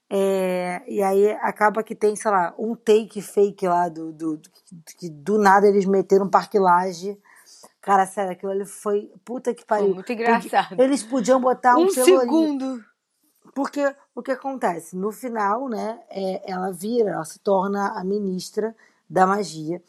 é, 0.10 0.82
e 0.88 1.04
aí 1.04 1.32
acaba 1.34 1.84
que 1.84 1.94
tem, 1.94 2.16
sei 2.16 2.32
lá, 2.32 2.54
um 2.58 2.76
take 2.76 3.22
fake 3.22 3.68
lá 3.68 3.88
do, 3.88 4.12
do, 4.12 4.38
do, 4.38 4.50
que 4.98 5.08
do 5.08 5.38
nada 5.38 5.68
eles 5.68 5.86
meteram 5.86 6.26
um 6.26 6.30
parque 6.30 6.58
laje. 6.58 7.16
Cara, 7.80 8.08
sério, 8.08 8.32
aquilo 8.32 8.52
ali 8.52 8.66
foi. 8.66 9.12
Puta 9.24 9.54
que 9.54 9.64
pariu. 9.64 9.88
Foi 9.88 9.96
muito 9.96 10.12
engraçado. 10.12 10.82
Eles 10.82 11.04
podiam 11.04 11.40
botar 11.40 11.78
um, 11.78 11.84
Um 11.84 11.90
segundo. 11.90 12.84
Porque 13.54 13.96
o 14.16 14.22
que 14.22 14.32
acontece? 14.32 14.96
No 14.96 15.12
final, 15.12 15.68
né, 15.68 16.00
é, 16.10 16.52
ela 16.52 16.72
vira, 16.72 17.12
ela 17.12 17.26
se 17.26 17.40
torna 17.40 18.00
a 18.00 18.04
ministra 18.04 18.76
da 19.10 19.26
magia. 19.26 19.82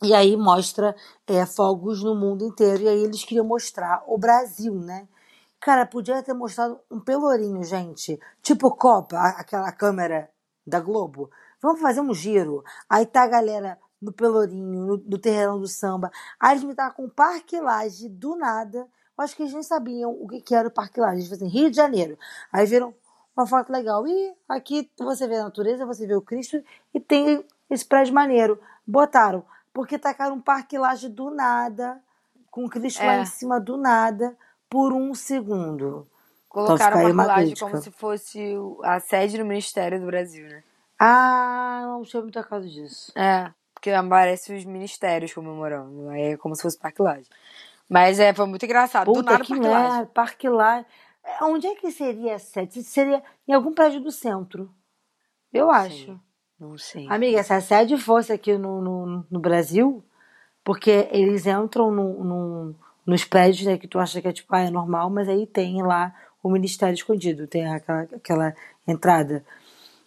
E 0.00 0.14
aí 0.14 0.36
mostra 0.36 0.94
é, 1.26 1.44
fogos 1.44 2.02
no 2.02 2.14
mundo 2.14 2.44
inteiro. 2.44 2.84
E 2.84 2.88
aí 2.88 3.02
eles 3.02 3.24
queriam 3.24 3.44
mostrar 3.44 4.02
o 4.06 4.16
Brasil, 4.16 4.74
né? 4.74 5.08
Cara, 5.60 5.84
podia 5.84 6.22
ter 6.22 6.34
mostrado 6.34 6.78
um 6.90 7.00
pelourinho, 7.00 7.64
gente. 7.64 8.18
Tipo 8.40 8.70
Copa, 8.70 9.18
aquela 9.36 9.72
câmera 9.72 10.30
da 10.64 10.78
Globo. 10.78 11.30
Vamos 11.60 11.80
fazer 11.80 12.00
um 12.00 12.14
giro. 12.14 12.62
Aí 12.88 13.04
tá 13.04 13.24
a 13.24 13.26
galera 13.26 13.76
no 14.00 14.12
pelourinho, 14.12 14.86
no, 14.86 14.96
no 14.96 15.58
do 15.58 15.66
samba. 15.66 16.12
Aí 16.38 16.52
eles 16.52 16.62
me 16.62 16.70
estavam 16.70 16.94
com 16.94 17.08
Parque 17.08 17.60
Lage 17.60 18.08
do 18.08 18.36
nada. 18.36 18.86
Acho 19.18 19.36
que 19.36 19.42
eles 19.42 19.52
nem 19.52 19.62
sabiam 19.62 20.10
o 20.10 20.28
que, 20.28 20.40
que 20.40 20.54
era 20.54 20.68
o 20.68 20.70
Parque 20.70 21.00
Lage. 21.00 21.16
Eles 21.16 21.28
falaram 21.28 21.46
assim, 21.46 21.58
Rio 21.58 21.70
de 21.70 21.76
Janeiro. 21.76 22.18
Aí 22.52 22.64
viram 22.66 22.94
uma 23.36 23.46
foto 23.46 23.70
legal. 23.72 24.06
E 24.06 24.32
aqui 24.48 24.90
você 24.98 25.26
vê 25.26 25.36
a 25.36 25.44
natureza, 25.44 25.84
você 25.84 26.06
vê 26.06 26.14
o 26.14 26.22
Cristo 26.22 26.62
e 26.94 27.00
tem 27.00 27.44
esse 27.68 27.84
prédio 27.84 28.14
maneiro. 28.14 28.60
Botaram. 28.86 29.44
Porque 29.72 29.98
tacaram 29.98 30.36
um 30.36 30.40
Parque 30.40 30.78
Lage 30.78 31.08
do 31.08 31.30
nada, 31.30 32.00
com 32.50 32.64
o 32.64 32.70
Cristo 32.70 33.04
lá 33.04 33.14
É. 33.14 33.22
em 33.22 33.26
cima 33.26 33.60
do 33.60 33.76
nada, 33.76 34.36
por 34.68 34.92
um 34.92 35.14
segundo. 35.14 36.06
Colocaram 36.48 36.96
fica 36.96 37.06
aí 37.06 37.12
uma 37.12 37.24
colagem 37.24 37.54
como 37.56 37.76
se 37.76 37.90
fosse 37.90 38.54
a 38.82 38.98
sede 39.00 39.36
do 39.38 39.44
Ministério 39.44 40.00
do 40.00 40.06
Brasil, 40.06 40.48
né? 40.48 40.62
Ah, 40.98 41.82
não 41.84 42.02
tinha 42.02 42.22
muito 42.22 42.42
caso 42.42 42.68
disso. 42.68 43.12
É, 43.16 43.52
porque 43.74 43.90
aparece 43.90 44.52
os 44.52 44.64
ministérios 44.64 45.32
comemorando. 45.32 46.08
Aí 46.08 46.32
é 46.32 46.36
como 46.36 46.56
se 46.56 46.62
fosse 46.62 46.78
Parque 46.78 47.02
Lage. 47.02 47.28
Mas 47.88 48.20
é, 48.20 48.34
foi 48.34 48.46
muito 48.46 48.64
engraçado. 48.64 49.06
do 49.06 49.14
Puta 49.14 49.32
nada 49.32 49.44
que 49.44 49.54
Parque 50.12 50.48
Lage. 50.48 50.86
É, 51.24 51.44
Onde 51.44 51.66
é 51.66 51.74
que 51.74 51.90
seria 51.90 52.34
a 52.34 52.38
sede? 52.38 52.82
Seria 52.82 53.22
em 53.46 53.52
algum 53.52 53.72
prédio 53.72 54.00
do 54.00 54.10
centro. 54.10 54.70
Eu 55.52 55.70
acho. 55.70 56.20
Não 56.58 56.76
sei. 56.76 57.06
Amiga, 57.08 57.42
se 57.42 57.52
a 57.52 57.60
sede 57.60 57.96
fosse 57.96 58.32
aqui 58.32 58.56
no, 58.58 58.80
no, 58.82 59.26
no 59.30 59.40
Brasil, 59.40 60.04
porque 60.64 61.08
eles 61.12 61.46
entram 61.46 61.90
no, 61.90 62.24
no- 62.24 62.74
nos 63.06 63.24
prédios 63.24 63.66
né, 63.66 63.78
que 63.78 63.88
tu 63.88 63.98
acha 63.98 64.20
que 64.20 64.28
é 64.28 64.32
tipo, 64.32 64.54
ah, 64.54 64.60
é 64.60 64.70
normal, 64.70 65.08
mas 65.08 65.28
aí 65.28 65.46
tem 65.46 65.82
lá 65.82 66.14
o 66.42 66.50
ministério 66.50 66.94
escondido, 66.94 67.46
tem 67.46 67.66
aquela, 67.66 68.02
aquela 68.02 68.54
entrada. 68.86 69.44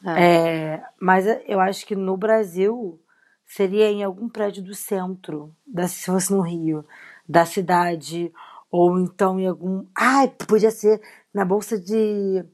É, 0.06 0.84
mas 1.00 1.26
eu 1.48 1.60
acho 1.60 1.86
que 1.86 1.96
no 1.96 2.18
Brasil 2.18 3.00
seria 3.46 3.90
em 3.90 4.04
algum 4.04 4.28
prédio 4.30 4.64
do 4.64 4.74
centro, 4.76 5.56
se 5.88 6.06
fosse 6.06 6.32
no 6.34 6.42
Rio, 6.42 6.86
da 7.28 7.46
cidade, 7.46 8.32
ou 8.70 9.00
então 9.00 9.40
em 9.40 9.48
algum. 9.48 9.86
Ai, 9.96 10.30
podia 10.48 10.72
ser 10.72 11.02
na 11.34 11.44
Bolsa 11.46 11.80
de, 11.80 12.46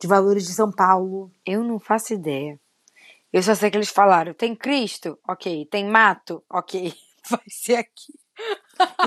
de 0.00 0.06
Valores 0.06 0.46
de 0.46 0.52
São 0.52 0.70
Paulo. 0.70 1.30
Eu 1.44 1.62
não 1.62 1.78
faço 1.78 2.14
ideia. 2.14 2.58
Eu 3.32 3.42
só 3.42 3.54
sei 3.54 3.70
que 3.70 3.76
eles 3.76 3.90
falaram: 3.90 4.32
tem 4.32 4.54
Cristo? 4.54 5.18
Ok. 5.28 5.66
Tem 5.66 5.88
mato? 5.88 6.42
Ok. 6.48 6.94
Vai 7.28 7.40
ser 7.48 7.76
aqui. 7.76 8.12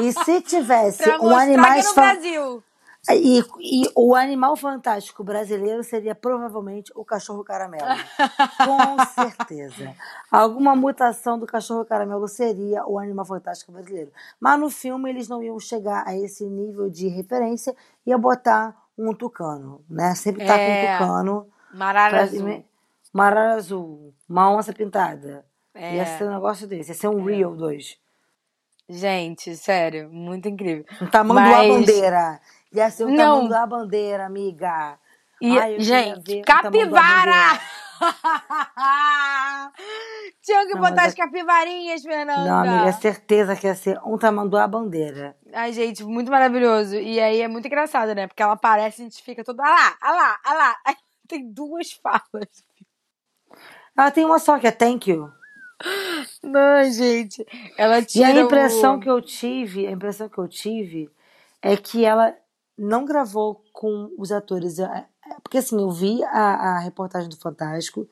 E 0.02 0.12
se 0.12 0.42
tivesse 0.42 1.10
um 1.22 1.36
animais 1.36 1.88
no 1.88 1.94
Brasil. 1.94 2.64
E, 3.10 3.40
e 3.62 3.84
o 3.96 4.16
animal 4.16 4.56
fantástico 4.58 5.24
brasileiro 5.24 5.84
seria 5.84 6.14
provavelmente 6.14 6.92
o 6.96 7.06
cachorro 7.06 7.44
caramelo. 7.44 7.84
Com 8.66 9.06
certeza. 9.06 9.96
Alguma 10.32 10.76
mutação 10.76 11.40
do 11.40 11.46
cachorro 11.46 11.86
caramelo 11.86 12.28
seria 12.28 12.86
o 12.86 13.00
animal 13.00 13.26
fantástico 13.26 13.72
brasileiro. 13.72 14.12
Mas 14.40 14.60
no 14.60 14.70
filme 14.70 15.10
eles 15.10 15.28
não 15.30 15.42
iam 15.42 15.60
chegar 15.60 16.04
a 16.06 16.16
esse 16.16 16.46
nível 16.46 16.90
de 16.90 17.08
referência, 17.08 17.76
ia 18.06 18.18
botar 18.18 18.76
um 18.98 19.14
tucano, 19.14 19.84
né? 19.90 20.14
Sempre 20.16 20.46
tá 20.46 20.58
É. 20.58 20.98
com 20.98 21.04
um 21.04 21.08
tucano. 21.08 21.48
Marara 21.74 22.24
azul. 22.24 22.64
Uma 23.14 23.26
arara 23.26 23.54
azul, 23.56 24.14
uma 24.28 24.52
onça 24.52 24.74
pintada. 24.74 25.46
É. 25.74 25.96
Ia 25.96 26.06
ser 26.18 26.26
um 26.26 26.34
negócio 26.34 26.68
desse. 26.68 26.92
Ia 26.92 26.96
ser 26.96 27.08
um 27.08 27.24
Real 27.24 27.56
2. 27.56 27.98
Gente, 28.90 29.56
sério, 29.58 30.10
muito 30.10 30.48
incrível. 30.48 30.86
Um 31.02 31.08
tamanho 31.08 31.42
Mas- 31.42 31.68
da 31.68 31.74
bandeira. 31.74 32.42
Ia 32.74 32.90
ser 32.92 33.06
o 33.06 33.10
Não. 33.10 33.18
tamanho 33.18 33.50
da 33.50 33.66
bandeira, 33.66 34.26
amiga. 34.26 34.98
E, 35.42 35.58
Ai, 35.58 35.80
gente, 35.80 36.42
capivara! 36.42 37.60
Tinha 40.42 40.68
que 40.68 40.74
Não, 40.76 40.82
botar 40.82 41.06
as 41.06 41.14
capivarinhas, 41.16 42.02
Fernanda. 42.02 42.44
Não, 42.44 42.60
amiga, 42.60 42.90
é 42.90 42.92
certeza 42.92 43.56
que 43.56 43.68
ia 43.68 43.76
ser 43.76 44.00
um 44.06 44.18
tamanho 44.18 44.50
da 44.50 44.68
bandeira. 44.68 45.36
Ai, 45.54 45.74
gente, 45.74 46.04
muito 46.04 46.30
maravilhoso. 46.32 46.96
E 46.96 47.20
aí 47.20 47.42
é 47.42 47.48
muito 47.48 47.66
engraçado, 47.66 48.14
né? 48.14 48.28
Porque 48.28 48.42
ela 48.42 48.54
aparece 48.54 49.02
e 49.02 49.06
a 49.06 49.10
gente 49.10 49.24
fica 49.24 49.44
toda. 49.44 49.64
Ah 49.64 49.70
lá, 49.70 49.98
ah 50.02 50.12
lá, 50.12 50.38
ah 50.44 50.54
lá. 50.54 50.76
Aí 50.86 50.96
Tem 51.28 51.52
duas 51.52 51.92
falas. 51.92 52.64
Ela 53.98 54.12
tem 54.12 54.26
uma 54.26 54.40
só, 54.40 54.60
que 54.60 54.68
é 54.68 54.72
thank 54.72 55.10
you. 55.10 55.32
Não, 56.44 56.84
gente. 56.92 57.46
Ela 57.78 58.00
E 58.00 58.06
tira 58.06 58.28
a 58.28 58.42
impressão 58.42 58.98
o... 58.98 59.00
que 59.00 59.10
eu 59.10 59.22
tive, 59.22 59.88
a 59.88 59.92
impressão 59.92 60.30
que 60.30 60.38
eu 60.38 60.48
tive 60.48 61.10
é 61.62 61.76
que 61.76 62.06
ela 62.06 62.36
não 62.78 63.06
gravou 63.06 63.64
com 63.74 64.14
os 64.18 64.32
atores. 64.32 64.80
É, 64.80 64.84
é, 65.26 65.36
Porque 65.42 65.58
assim, 65.58 65.82
eu 65.82 65.92
vi 65.92 66.24
a, 66.26 66.76
a 66.76 66.80
reportagem 66.80 67.30
do 67.30 67.38
Fantástico, 67.38 68.08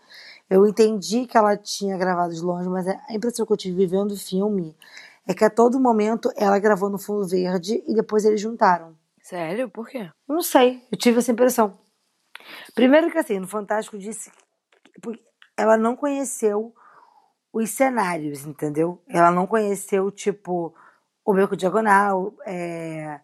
eu 0.49 0.66
entendi 0.66 1.26
que 1.26 1.38
ela 1.38 1.55
tinha 1.57 1.97
gravado 1.97 2.34
de 2.34 2.41
longe, 2.41 2.70
mas 2.70 2.88
a 2.88 3.13
impressão 3.13 3.45
que 3.45 3.53
eu 3.53 3.57
tive 3.57 3.86
vendo 3.86 4.11
o 4.13 4.18
filme 4.18 4.76
é 5.28 5.34
que 5.34 5.43
a 5.43 5.49
todo 5.49 5.80
momento 5.80 6.32
ela 6.36 6.59
gravou 6.59 6.89
no 6.89 6.99
fundo 6.99 7.28
verde 7.28 7.84
e 7.88 7.95
depois 7.95 8.26
eles 8.26 8.41
juntaram. 8.41 8.95
Sério? 9.22 9.70
Por 9.70 9.88
quê? 9.88 10.09
Não 10.28 10.41
sei, 10.41 10.84
eu 10.91 10.97
tive 10.97 11.20
essa 11.20 11.32
impressão. 11.32 11.78
Primeiro 12.76 13.09
que 13.09 13.18
assim, 13.18 13.39
no 13.39 13.47
Fantástico 13.47 13.97
disse 13.97 14.30
que 14.30 15.20
ela 15.57 15.78
não 15.78 15.95
conheceu 15.95 16.74
os 17.51 17.70
cenários, 17.70 18.45
entendeu? 18.45 19.01
Ela 19.07 19.32
não 19.32 19.47
conheceu, 19.47 20.11
tipo, 20.11 20.76
o 21.24 21.34
Beco 21.34 21.55
Diagonal, 21.55 22.34
é... 22.45 23.20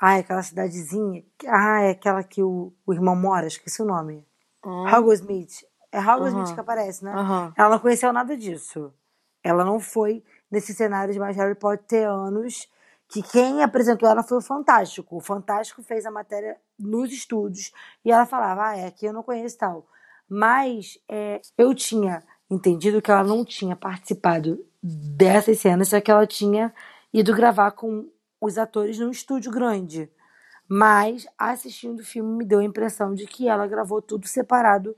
Ai, 0.00 0.20
aquela 0.20 0.42
cidadezinha. 0.42 1.22
Ah, 1.46 1.82
é 1.82 1.90
aquela 1.90 2.22
que 2.22 2.42
o, 2.42 2.72
o 2.86 2.92
irmão 2.92 3.14
mora, 3.14 3.46
esqueci 3.46 3.82
o 3.82 3.84
nome. 3.84 4.26
Hogsmeade. 4.64 5.66
É 5.92 5.98
Hogsmeade 5.98 6.50
Uhum. 6.50 6.54
que 6.54 6.60
aparece, 6.60 7.04
né? 7.04 7.12
Aham. 7.12 7.52
Ela 7.56 7.68
não 7.70 7.78
conheceu 7.78 8.12
nada 8.12 8.36
disso. 8.36 8.92
Ela 9.42 9.64
não 9.64 9.78
foi 9.80 10.22
nesses 10.50 10.76
cenários 10.76 11.16
mais 11.16 11.36
Harry 11.36 11.54
Potter 11.54 12.08
anos 12.08 12.68
que 13.08 13.22
quem 13.22 13.62
apresentou 13.62 14.08
ela 14.08 14.22
foi 14.22 14.38
o 14.38 14.42
Fantástico. 14.42 15.16
O 15.16 15.20
Fantástico 15.20 15.82
fez 15.82 16.06
a 16.06 16.10
matéria 16.10 16.56
nos 16.78 17.12
estúdios 17.12 17.72
e 18.04 18.10
ela 18.12 18.24
falava, 18.24 18.68
ah, 18.68 18.76
é 18.78 18.86
aqui 18.86 19.04
eu 19.06 19.12
não 19.12 19.22
conheço 19.22 19.58
tal. 19.58 19.86
Mas 20.28 20.96
é, 21.08 21.40
eu 21.58 21.74
tinha 21.74 22.22
entendido 22.48 23.02
que 23.02 23.10
ela 23.10 23.24
não 23.24 23.44
tinha 23.44 23.74
participado 23.74 24.64
dessas 24.82 25.58
cenas, 25.58 25.88
só 25.88 26.00
que 26.00 26.10
ela 26.10 26.26
tinha 26.26 26.72
ido 27.12 27.34
gravar 27.34 27.72
com 27.72 28.08
os 28.40 28.58
atores 28.58 28.98
num 28.98 29.10
estúdio 29.10 29.52
grande. 29.52 30.10
Mas 30.68 31.26
assistindo 31.36 32.00
o 32.00 32.04
filme 32.04 32.38
me 32.38 32.44
deu 32.44 32.60
a 32.60 32.64
impressão 32.64 33.14
de 33.14 33.26
que 33.26 33.48
ela 33.48 33.66
gravou 33.66 34.00
tudo 34.00 34.26
separado 34.28 34.96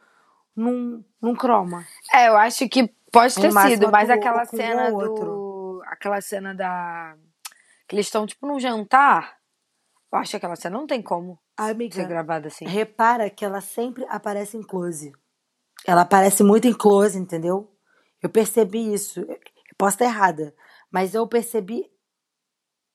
num, 0.54 1.02
num 1.20 1.34
croma. 1.34 1.84
É, 2.12 2.28
eu 2.28 2.36
acho 2.36 2.68
que 2.68 2.88
pode 3.10 3.34
ter 3.34 3.50
sido, 3.50 3.90
mas 3.90 4.10
aquela 4.10 4.42
um 4.42 4.46
cena 4.46 4.88
ou 4.90 5.14
do. 5.14 5.82
Aquela 5.86 6.20
cena 6.20 6.54
da. 6.54 7.16
Que 7.88 7.96
eles 7.96 8.06
estão, 8.06 8.26
tipo, 8.26 8.46
num 8.46 8.60
jantar. 8.60 9.36
Eu 10.12 10.18
acho 10.18 10.30
que 10.30 10.36
aquela 10.36 10.56
cena 10.56 10.76
não 10.76 10.86
tem 10.86 11.00
como 11.00 11.38
ser 11.58 11.70
Amiga, 11.70 12.04
gravada 12.04 12.48
assim. 12.48 12.66
repara 12.66 13.30
que 13.30 13.44
ela 13.44 13.60
sempre 13.60 14.04
aparece 14.08 14.56
em 14.56 14.62
close. 14.62 15.12
Ela 15.86 16.02
aparece 16.02 16.42
muito 16.42 16.66
em 16.66 16.72
close, 16.72 17.18
entendeu? 17.18 17.70
Eu 18.22 18.28
percebi 18.28 18.92
isso. 18.92 19.20
Eu 19.20 19.38
posso 19.76 19.94
estar 19.94 20.04
errada, 20.04 20.54
mas 20.90 21.14
eu 21.14 21.26
percebi. 21.26 21.90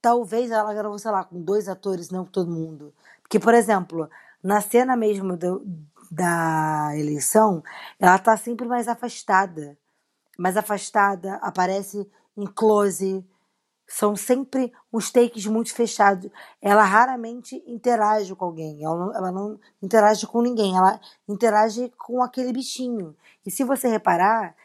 Talvez 0.07 0.51
ela 0.51 0.73
gravou, 0.73 0.97
sei 0.97 1.11
lá, 1.11 1.25
com 1.25 1.41
dois 1.41 1.67
atores, 1.67 2.09
não 2.09 2.23
com 2.23 2.31
todo 2.31 2.49
mundo. 2.49 2.93
Porque, 3.21 3.37
por 3.37 3.53
exemplo, 3.53 4.09
na 4.41 4.61
cena 4.61 4.95
mesmo 4.95 5.35
do- 5.35 5.61
da 6.09 6.91
eleição, 6.95 7.61
ela 7.99 8.17
tá 8.17 8.37
sempre 8.37 8.65
mais 8.65 8.87
afastada. 8.87 9.77
Mais 10.37 10.55
afastada, 10.55 11.33
aparece 11.41 12.09
em 12.37 12.45
close. 12.45 13.21
São 13.85 14.15
sempre 14.15 14.71
uns 14.93 15.11
takes 15.11 15.45
muito 15.45 15.73
fechados. 15.73 16.31
Ela 16.61 16.85
raramente 16.85 17.61
interage 17.67 18.33
com 18.33 18.45
alguém. 18.45 18.81
Ela 18.85 18.95
não, 18.97 19.13
ela 19.13 19.29
não 19.33 19.59
interage 19.83 20.25
com 20.25 20.41
ninguém. 20.41 20.77
Ela 20.77 21.01
interage 21.27 21.91
com 21.97 22.23
aquele 22.23 22.53
bichinho. 22.53 23.13
E 23.45 23.51
se 23.51 23.65
você 23.65 23.89
reparar, 23.89 24.55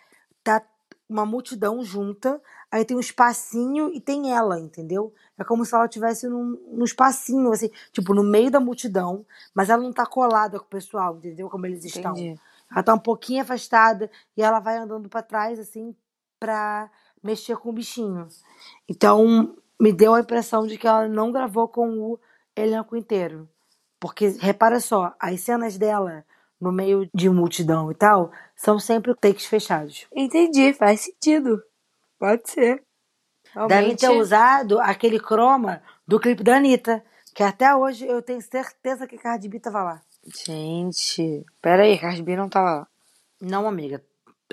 tá 0.44 0.62
uma 1.08 1.26
multidão 1.26 1.82
junta, 1.82 2.40
aí 2.72 2.86
tem 2.86 2.96
um 2.96 3.00
espacinho 3.00 3.92
e 3.92 4.00
tem 4.00 4.32
ela, 4.32 4.58
entendeu? 4.58 5.12
É 5.38 5.44
como 5.44 5.62
se 5.62 5.74
ela 5.74 5.84
estivesse 5.84 6.26
num, 6.26 6.58
num 6.72 6.84
espacinho, 6.84 7.52
assim, 7.52 7.70
tipo, 7.92 8.14
no 8.14 8.24
meio 8.24 8.50
da 8.50 8.58
multidão, 8.58 9.26
mas 9.54 9.68
ela 9.68 9.82
não 9.82 9.92
tá 9.92 10.06
colada 10.06 10.58
com 10.58 10.64
o 10.64 10.68
pessoal, 10.68 11.16
entendeu? 11.18 11.50
Como 11.50 11.66
eles 11.66 11.84
estão. 11.84 12.12
Entendi. 12.12 12.40
Ela 12.70 12.82
tá 12.82 12.94
um 12.94 12.98
pouquinho 12.98 13.42
afastada 13.42 14.10
e 14.34 14.42
ela 14.42 14.58
vai 14.58 14.78
andando 14.78 15.06
pra 15.06 15.20
trás, 15.20 15.58
assim, 15.58 15.94
pra 16.40 16.90
mexer 17.22 17.58
com 17.58 17.68
o 17.68 17.74
bichinho. 17.74 18.26
Então, 18.88 19.54
me 19.78 19.92
deu 19.92 20.14
a 20.14 20.20
impressão 20.20 20.66
de 20.66 20.78
que 20.78 20.88
ela 20.88 21.06
não 21.06 21.30
gravou 21.30 21.68
com 21.68 21.90
o 21.98 22.18
elenco 22.56 22.96
inteiro. 22.96 23.46
Porque, 24.00 24.28
repara 24.40 24.80
só, 24.80 25.14
as 25.20 25.42
cenas 25.42 25.76
dela 25.76 26.24
no 26.58 26.72
meio 26.72 27.06
de 27.14 27.28
multidão 27.28 27.90
e 27.90 27.94
tal 27.94 28.32
são 28.56 28.78
sempre 28.78 29.14
takes 29.14 29.44
fechados. 29.44 30.06
Entendi, 30.14 30.72
faz 30.72 31.02
sentido. 31.02 31.62
Pode 32.22 32.48
ser. 32.48 32.84
Devem 33.66 33.96
ter 33.96 34.06
Realmente. 34.06 34.22
usado 34.22 34.78
aquele 34.78 35.18
croma 35.18 35.82
do 36.06 36.20
clipe 36.20 36.44
da 36.44 36.54
Anitta. 36.58 37.04
Que 37.34 37.42
até 37.42 37.74
hoje 37.74 38.06
eu 38.06 38.22
tenho 38.22 38.40
certeza 38.40 39.08
que 39.08 39.16
a 39.16 39.18
Cardi 39.18 39.48
B 39.48 39.58
tava 39.58 39.82
lá. 39.82 40.00
Gente, 40.46 41.44
pera 41.60 41.82
aí, 41.82 41.98
Cardi 41.98 42.22
B 42.22 42.36
não 42.36 42.48
tava 42.48 42.70
lá. 42.70 42.86
Não, 43.40 43.66
amiga. 43.66 44.00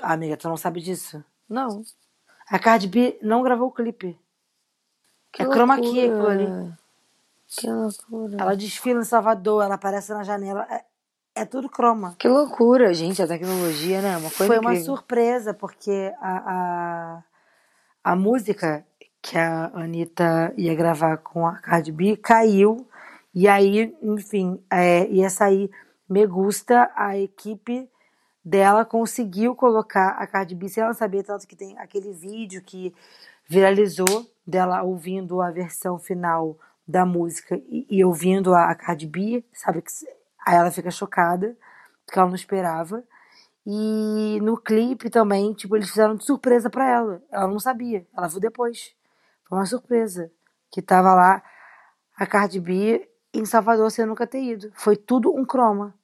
Amiga, 0.02 0.36
tu 0.36 0.48
não 0.48 0.56
sabe 0.56 0.80
disso? 0.80 1.22
Não. 1.48 1.84
A 2.48 2.58
Cardi 2.58 2.88
B 2.88 3.16
não 3.22 3.40
gravou 3.40 3.68
o 3.68 3.72
clipe. 3.72 4.18
Que 5.32 5.42
é 5.42 5.46
chroma 5.46 5.76
key 5.76 5.90
aquilo 5.90 6.14
loucura. 6.16 6.32
ali. 6.32 6.72
Que 7.46 7.70
loucura. 7.70 8.36
Ela 8.36 8.56
desfila 8.56 9.00
em 9.00 9.04
Salvador, 9.04 9.62
ela 9.62 9.76
aparece 9.76 10.12
na 10.12 10.24
janela. 10.24 10.66
É, 10.68 10.84
é 11.36 11.44
tudo 11.44 11.68
croma. 11.68 12.16
Que 12.18 12.26
loucura, 12.26 12.92
gente, 12.92 13.22
a 13.22 13.28
tecnologia, 13.28 14.02
né? 14.02 14.16
Uma 14.16 14.30
coisa 14.30 14.46
Foi 14.48 14.58
uma 14.58 14.72
incrível. 14.72 14.96
surpresa, 14.96 15.54
porque 15.54 16.12
a, 16.20 16.36
a, 16.38 17.24
a 18.02 18.16
música 18.16 18.84
que 19.22 19.36
a 19.36 19.70
Anitta 19.74 20.52
ia 20.56 20.74
gravar 20.74 21.18
com 21.18 21.46
a 21.46 21.56
Cardi 21.56 21.92
B 21.92 22.16
caiu. 22.16 22.88
E 23.34 23.46
aí, 23.46 23.94
enfim, 24.02 24.62
é, 24.70 25.06
ia 25.08 25.30
sair 25.30 25.70
Me 26.08 26.26
Gusta, 26.26 26.90
a 26.96 27.16
equipe 27.16 27.88
dela 28.44 28.84
conseguiu 28.84 29.54
colocar 29.54 30.10
a 30.10 30.26
Cardi 30.26 30.54
B 30.54 30.68
sem 30.68 30.82
ela 30.82 30.94
saber, 30.94 31.22
tanto 31.22 31.46
que 31.46 31.54
tem 31.54 31.78
aquele 31.78 32.12
vídeo 32.12 32.62
que 32.62 32.94
viralizou 33.46 34.26
dela 34.46 34.82
ouvindo 34.82 35.40
a 35.40 35.50
versão 35.50 35.98
final 35.98 36.58
da 36.86 37.04
música 37.06 37.60
e, 37.68 37.86
e 37.88 38.04
ouvindo 38.04 38.54
a, 38.54 38.70
a 38.70 38.74
Cardi 38.74 39.06
B, 39.06 39.44
sabe? 39.52 39.84
Aí 40.44 40.56
ela 40.56 40.70
fica 40.70 40.90
chocada, 40.90 41.56
porque 42.04 42.18
ela 42.18 42.28
não 42.28 42.34
esperava. 42.34 43.04
E 43.66 44.40
no 44.40 44.56
clipe 44.56 45.10
também, 45.10 45.52
tipo, 45.52 45.76
eles 45.76 45.90
fizeram 45.90 46.16
de 46.16 46.24
surpresa 46.24 46.70
pra 46.70 46.88
ela. 46.88 47.22
Ela 47.30 47.46
não 47.46 47.60
sabia, 47.60 48.06
ela 48.16 48.28
viu 48.28 48.40
depois. 48.40 48.94
Foi 49.48 49.58
uma 49.58 49.66
surpresa. 49.66 50.30
Que 50.70 50.80
tava 50.80 51.14
lá 51.14 51.42
a 52.16 52.26
Cardi 52.26 52.60
B 52.60 53.08
em 53.34 53.44
Salvador 53.44 53.90
sem 53.90 54.06
nunca 54.06 54.26
ter 54.26 54.42
ido. 54.42 54.72
Foi 54.74 54.96
tudo 54.96 55.34
um 55.34 55.44
croma. 55.44 55.94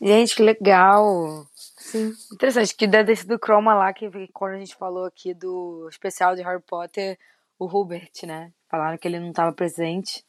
Gente, 0.00 0.34
que 0.34 0.42
legal. 0.42 1.46
Sim. 1.54 2.14
Interessante, 2.32 2.74
que 2.74 2.86
deve 2.86 3.12
ter 3.12 3.16
sido 3.16 3.34
o 3.34 3.38
Chroma 3.38 3.74
lá, 3.74 3.92
que 3.92 4.10
que 4.10 4.28
quando 4.28 4.54
a 4.54 4.58
gente 4.58 4.74
falou 4.74 5.04
aqui 5.04 5.34
do 5.34 5.86
especial 5.90 6.34
de 6.34 6.42
Harry 6.42 6.62
Potter, 6.62 7.18
o 7.58 7.66
Hubert, 7.66 8.10
né? 8.24 8.50
Falaram 8.68 8.96
que 8.96 9.06
ele 9.06 9.20
não 9.20 9.28
estava 9.28 9.52
presente. 9.52 10.24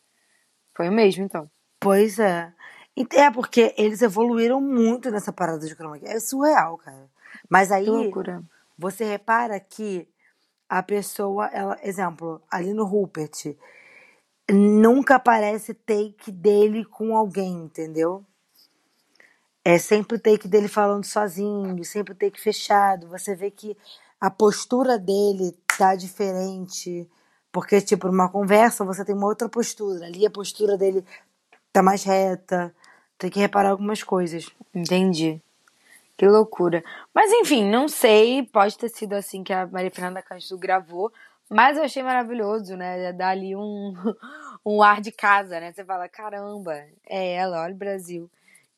Foi 0.75 0.89
o 0.89 0.91
mesmo, 0.91 1.23
então. 1.23 1.49
Pois 1.79 2.19
é. 2.19 2.51
É 2.95 3.31
porque 3.31 3.73
eles 3.77 4.01
evoluíram 4.01 4.59
muito 4.59 5.09
nessa 5.09 5.31
parada 5.31 5.65
de 5.65 5.75
chroma 5.75 5.97
key. 5.97 6.07
É 6.07 6.19
surreal, 6.19 6.77
cara. 6.77 7.09
Mas 7.49 7.71
aí 7.71 7.85
loucura. 7.85 8.43
você 8.77 9.05
repara 9.05 9.59
que 9.59 10.07
a 10.67 10.83
pessoa, 10.83 11.47
ela, 11.47 11.77
exemplo, 11.83 12.41
ali 12.49 12.73
no 12.73 12.85
Rupert, 12.85 13.55
nunca 14.49 15.15
aparece 15.15 15.73
take 15.73 16.31
dele 16.31 16.85
com 16.85 17.15
alguém, 17.15 17.53
entendeu? 17.63 18.25
É 19.63 19.77
sempre 19.77 20.17
take 20.17 20.47
dele 20.47 20.67
falando 20.67 21.05
sozinho, 21.05 21.83
sempre 21.85 22.15
take 22.15 22.41
fechado. 22.41 23.07
Você 23.09 23.35
vê 23.35 23.51
que 23.51 23.77
a 24.19 24.29
postura 24.29 24.97
dele 24.97 25.55
tá 25.77 25.95
diferente. 25.95 27.09
Porque, 27.51 27.81
tipo, 27.81 28.07
numa 28.07 28.29
conversa 28.29 28.83
você 28.83 29.05
tem 29.05 29.13
uma 29.13 29.27
outra 29.27 29.47
postura. 29.47 30.05
Ali 30.05 30.25
a 30.25 30.31
postura 30.31 30.77
dele 30.77 31.05
tá 31.71 31.83
mais 31.83 32.03
reta. 32.03 32.73
Tem 33.21 33.29
que 33.29 33.39
reparar 33.39 33.69
algumas 33.69 34.01
coisas. 34.01 34.49
Entendi. 34.73 35.39
Que 36.17 36.25
loucura. 36.25 36.83
Mas 37.13 37.31
enfim, 37.31 37.69
não 37.69 37.87
sei, 37.87 38.41
pode 38.41 38.75
ter 38.75 38.89
sido 38.89 39.13
assim 39.13 39.43
que 39.43 39.53
a 39.53 39.67
Maria 39.67 39.91
Fernanda 39.91 40.23
Cândido 40.23 40.57
gravou, 40.57 41.13
mas 41.47 41.77
eu 41.77 41.83
achei 41.83 42.01
maravilhoso, 42.01 42.75
né? 42.75 43.13
Dá 43.13 43.29
ali 43.29 43.55
um, 43.55 43.93
um 44.65 44.81
ar 44.81 44.99
de 45.01 45.11
casa, 45.11 45.59
né? 45.59 45.71
Você 45.71 45.85
fala, 45.85 46.09
caramba, 46.09 46.73
é 47.07 47.33
ela, 47.33 47.61
olha 47.61 47.75
o 47.75 47.77
Brasil. 47.77 48.27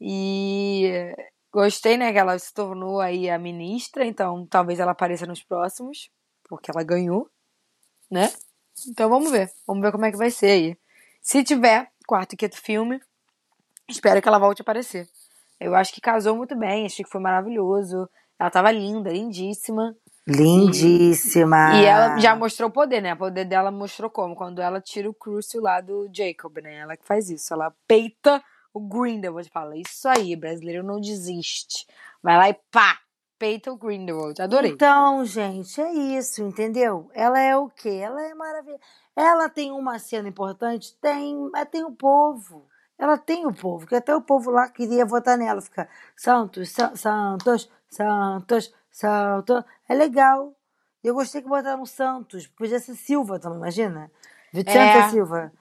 E 0.01 1.15
gostei, 1.49 1.95
né, 1.95 2.11
que 2.11 2.19
ela 2.19 2.37
se 2.37 2.53
tornou 2.53 2.99
aí 2.99 3.29
a 3.29 3.39
ministra, 3.39 4.05
então 4.05 4.45
talvez 4.45 4.77
ela 4.77 4.91
apareça 4.91 5.25
nos 5.25 5.41
próximos, 5.41 6.09
porque 6.49 6.69
ela 6.69 6.83
ganhou, 6.83 7.29
né? 8.11 8.29
Então 8.89 9.09
vamos 9.09 9.31
ver, 9.31 9.49
vamos 9.65 9.81
ver 9.81 9.93
como 9.93 10.03
é 10.03 10.11
que 10.11 10.17
vai 10.17 10.31
ser 10.31 10.47
aí. 10.47 10.77
Se 11.21 11.45
tiver 11.45 11.89
quarto 12.05 12.33
e 12.33 12.35
quinto 12.35 12.61
filme, 12.61 12.99
espero 13.89 14.21
que 14.21 14.27
ela 14.27 14.39
volte 14.39 14.61
a 14.61 14.63
aparecer. 14.63 15.07
Eu 15.59 15.75
acho 15.75 15.93
que 15.93 16.01
casou 16.01 16.36
muito 16.36 16.55
bem, 16.57 16.86
achei 16.86 17.05
que 17.05 17.11
foi 17.11 17.21
maravilhoso. 17.21 18.09
Ela 18.39 18.49
tava 18.49 18.71
linda, 18.71 19.11
lindíssima. 19.11 19.95
Lindíssima. 20.27 21.75
E 21.75 21.86
ela 21.86 22.17
já 22.17 22.36
mostrou 22.36 22.69
o 22.69 22.73
poder, 22.73 23.01
né? 23.01 23.13
O 23.13 23.17
poder 23.17 23.45
dela 23.45 23.71
mostrou 23.71 24.09
como? 24.09 24.36
Quando 24.36 24.61
ela 24.61 24.81
tira 24.81 25.09
o 25.09 25.13
Crucio 25.13 25.61
lá 25.61 25.81
do 25.81 26.09
Jacob, 26.13 26.57
né? 26.61 26.79
Ela 26.79 26.97
que 26.97 27.05
faz 27.05 27.29
isso. 27.29 27.53
Ela 27.53 27.73
peita 27.88 28.41
o 28.73 28.79
Grindelwald. 28.79 29.49
Fala, 29.49 29.75
isso 29.77 30.07
aí, 30.07 30.36
brasileiro 30.36 30.84
não 30.84 30.99
desiste. 30.99 31.86
Vai 32.21 32.38
lá 32.38 32.49
e 32.49 32.53
pá! 32.71 32.99
Peita 33.38 33.71
o 33.71 33.77
Grindelwald. 33.77 34.41
Adorei. 34.41 34.71
Então, 34.71 35.25
gente, 35.25 35.81
é 35.81 35.91
isso, 35.91 36.41
entendeu? 36.41 37.09
Ela 37.13 37.39
é 37.41 37.57
o 37.57 37.69
quê? 37.69 37.89
Ela 37.89 38.21
é 38.25 38.34
maravilhosa. 38.34 38.81
Ela 39.15 39.49
tem 39.49 39.71
uma 39.71 39.99
cena 39.99 40.29
importante? 40.29 40.95
Tem, 41.01 41.38
mas 41.51 41.67
tem 41.69 41.84
o 41.84 41.91
povo. 41.91 42.65
Ela 43.03 43.17
tem 43.17 43.45
o 43.45 43.53
povo, 43.53 43.85
que 43.85 43.95
até 43.95 44.15
o 44.15 44.21
povo 44.21 44.49
lá 44.49 44.69
queria 44.69 45.05
votar 45.05 45.37
nela. 45.37 45.59
Fica 45.61 45.89
Santos, 46.15 46.71
Sa- 46.71 46.95
Santos, 46.95 47.69
Santos, 47.89 48.73
Santos. 48.89 49.63
É 49.89 49.93
legal. 49.93 50.55
Eu 51.03 51.13
gostei 51.13 51.41
que 51.41 51.49
botaram 51.49 51.85
Santos. 51.85 52.47
Podia 52.47 52.79
ser 52.79 52.95
Silva 52.95 53.37
também, 53.39 53.57
imagina? 53.57 54.09
Vicente 54.53 54.77
É. 54.77 55.09
Silva. 55.09 55.51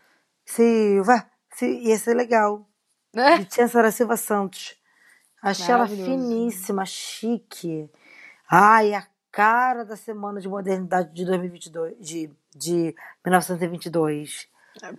Silva. 0.45 1.27
Si- 1.55 1.81
Ia 1.81 1.99
ser 1.99 2.15
legal. 2.15 2.65
Vicença 3.39 3.83
da 3.83 3.91
Silva 3.91 4.17
Santos. 4.17 4.77
Achei 5.43 5.75
ela 5.75 5.87
finíssima, 5.89 6.87
chique. 6.87 7.91
Ai, 8.49 8.95
a 8.95 9.05
cara 9.33 9.85
da 9.85 9.97
semana 9.97 10.41
de 10.41 10.49
modernidade 10.49 11.13
de 11.13 11.25
2022, 11.25 11.97
de, 11.99 12.31
de 12.55 12.95
1922. 13.27 14.47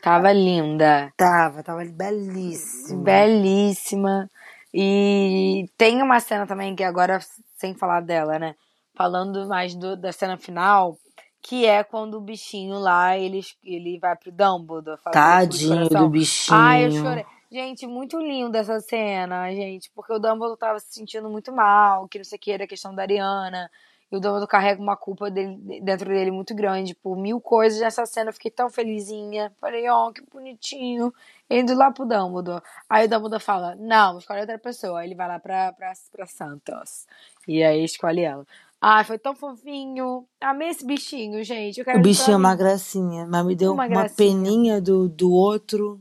Tava 0.02 0.32
linda. 0.32 1.12
Tava, 1.18 1.64
tava 1.64 1.84
belíssima. 1.86 3.04
Belíssima. 3.04 4.30
E 4.74 5.66
tem 5.78 6.02
uma 6.02 6.20
cena 6.20 6.48
também 6.48 6.76
que 6.76 6.84
agora, 6.84 7.20
sem 7.56 7.74
falar 7.76 8.02
dela, 8.02 8.40
né? 8.40 8.56
Falando 8.96 9.48
mais 9.48 9.76
do- 9.76 9.96
da 9.98 10.12
cena 10.12 10.38
final, 10.38 10.98
que 11.42 11.66
é 11.66 11.84
quando 11.84 12.16
o 12.16 12.22
bichinho 12.22 12.80
lá, 12.80 13.18
ele, 13.18 13.42
ele 13.64 14.00
vai 14.00 14.16
pro 14.16 14.32
Dumbledore. 14.32 15.00
Tadinho 15.12 15.90
do 15.90 16.10
bichinho. 16.10 16.58
Ai, 16.58 16.86
eu 16.86 16.92
chorei. 16.92 17.26
Gente, 17.52 17.86
muito 17.86 18.18
linda 18.20 18.58
essa 18.60 18.80
cena, 18.80 19.52
gente. 19.52 19.92
Porque 19.94 20.12
o 20.14 20.20
Dumbledore 20.20 20.58
tava 20.58 20.80
se 20.80 20.92
sentindo 20.94 21.30
muito 21.30 21.52
mal, 21.52 22.08
que 22.08 22.18
não 22.18 22.26
sei 22.26 22.38
o 22.38 22.42
que, 22.42 22.52
era 22.52 22.66
questão 22.66 22.96
da 22.96 23.04
Ariana. 23.04 23.70
E 24.14 24.16
o 24.16 24.20
Dumbledore 24.20 24.48
carrega 24.48 24.80
uma 24.80 24.96
culpa 24.96 25.32
dele, 25.32 25.58
dentro 25.82 26.08
dele 26.08 26.30
muito 26.30 26.54
grande 26.54 26.94
por 26.94 27.18
mil 27.18 27.42
coisas. 27.42 27.80
Nessa 27.80 28.06
cena 28.06 28.30
eu 28.30 28.34
fiquei 28.34 28.52
tão 28.52 28.70
felizinha. 28.70 29.52
Falei, 29.60 29.90
ó, 29.90 30.12
que 30.12 30.22
bonitinho. 30.32 31.12
Indo 31.50 31.74
lá 31.74 31.92
pro 31.92 32.06
Dumbledore. 32.06 32.62
Aí 32.88 33.08
o 33.08 33.10
Dumbledore 33.10 33.42
fala, 33.42 33.74
não, 33.74 34.20
escolhe 34.20 34.42
outra 34.42 34.60
pessoa. 34.60 35.00
Aí 35.00 35.08
ele 35.08 35.16
vai 35.16 35.28
lá 35.28 35.40
pra, 35.40 35.74
pra, 35.74 35.92
pra 36.12 36.28
Santos. 36.28 37.08
E 37.48 37.64
aí 37.64 37.84
escolhe 37.84 38.22
ela. 38.22 38.46
Ai, 38.80 39.04
foi 39.04 39.18
tão 39.18 39.34
fofinho. 39.34 40.28
Amei 40.40 40.70
esse 40.70 40.86
bichinho, 40.86 41.44
gente. 41.44 41.80
Eu 41.80 41.86
quero 41.86 41.98
O 41.98 42.02
bichinho 42.04 42.36
é 42.36 42.38
uma 42.38 42.56
gracinha, 42.56 43.26
mas 43.26 43.44
me 43.44 43.56
deu 43.56 43.74
Uma 43.74 43.88
uma, 43.88 44.08
peninha 44.10 44.80
do, 44.80 45.10
do 45.10 45.32
outro. 45.32 46.00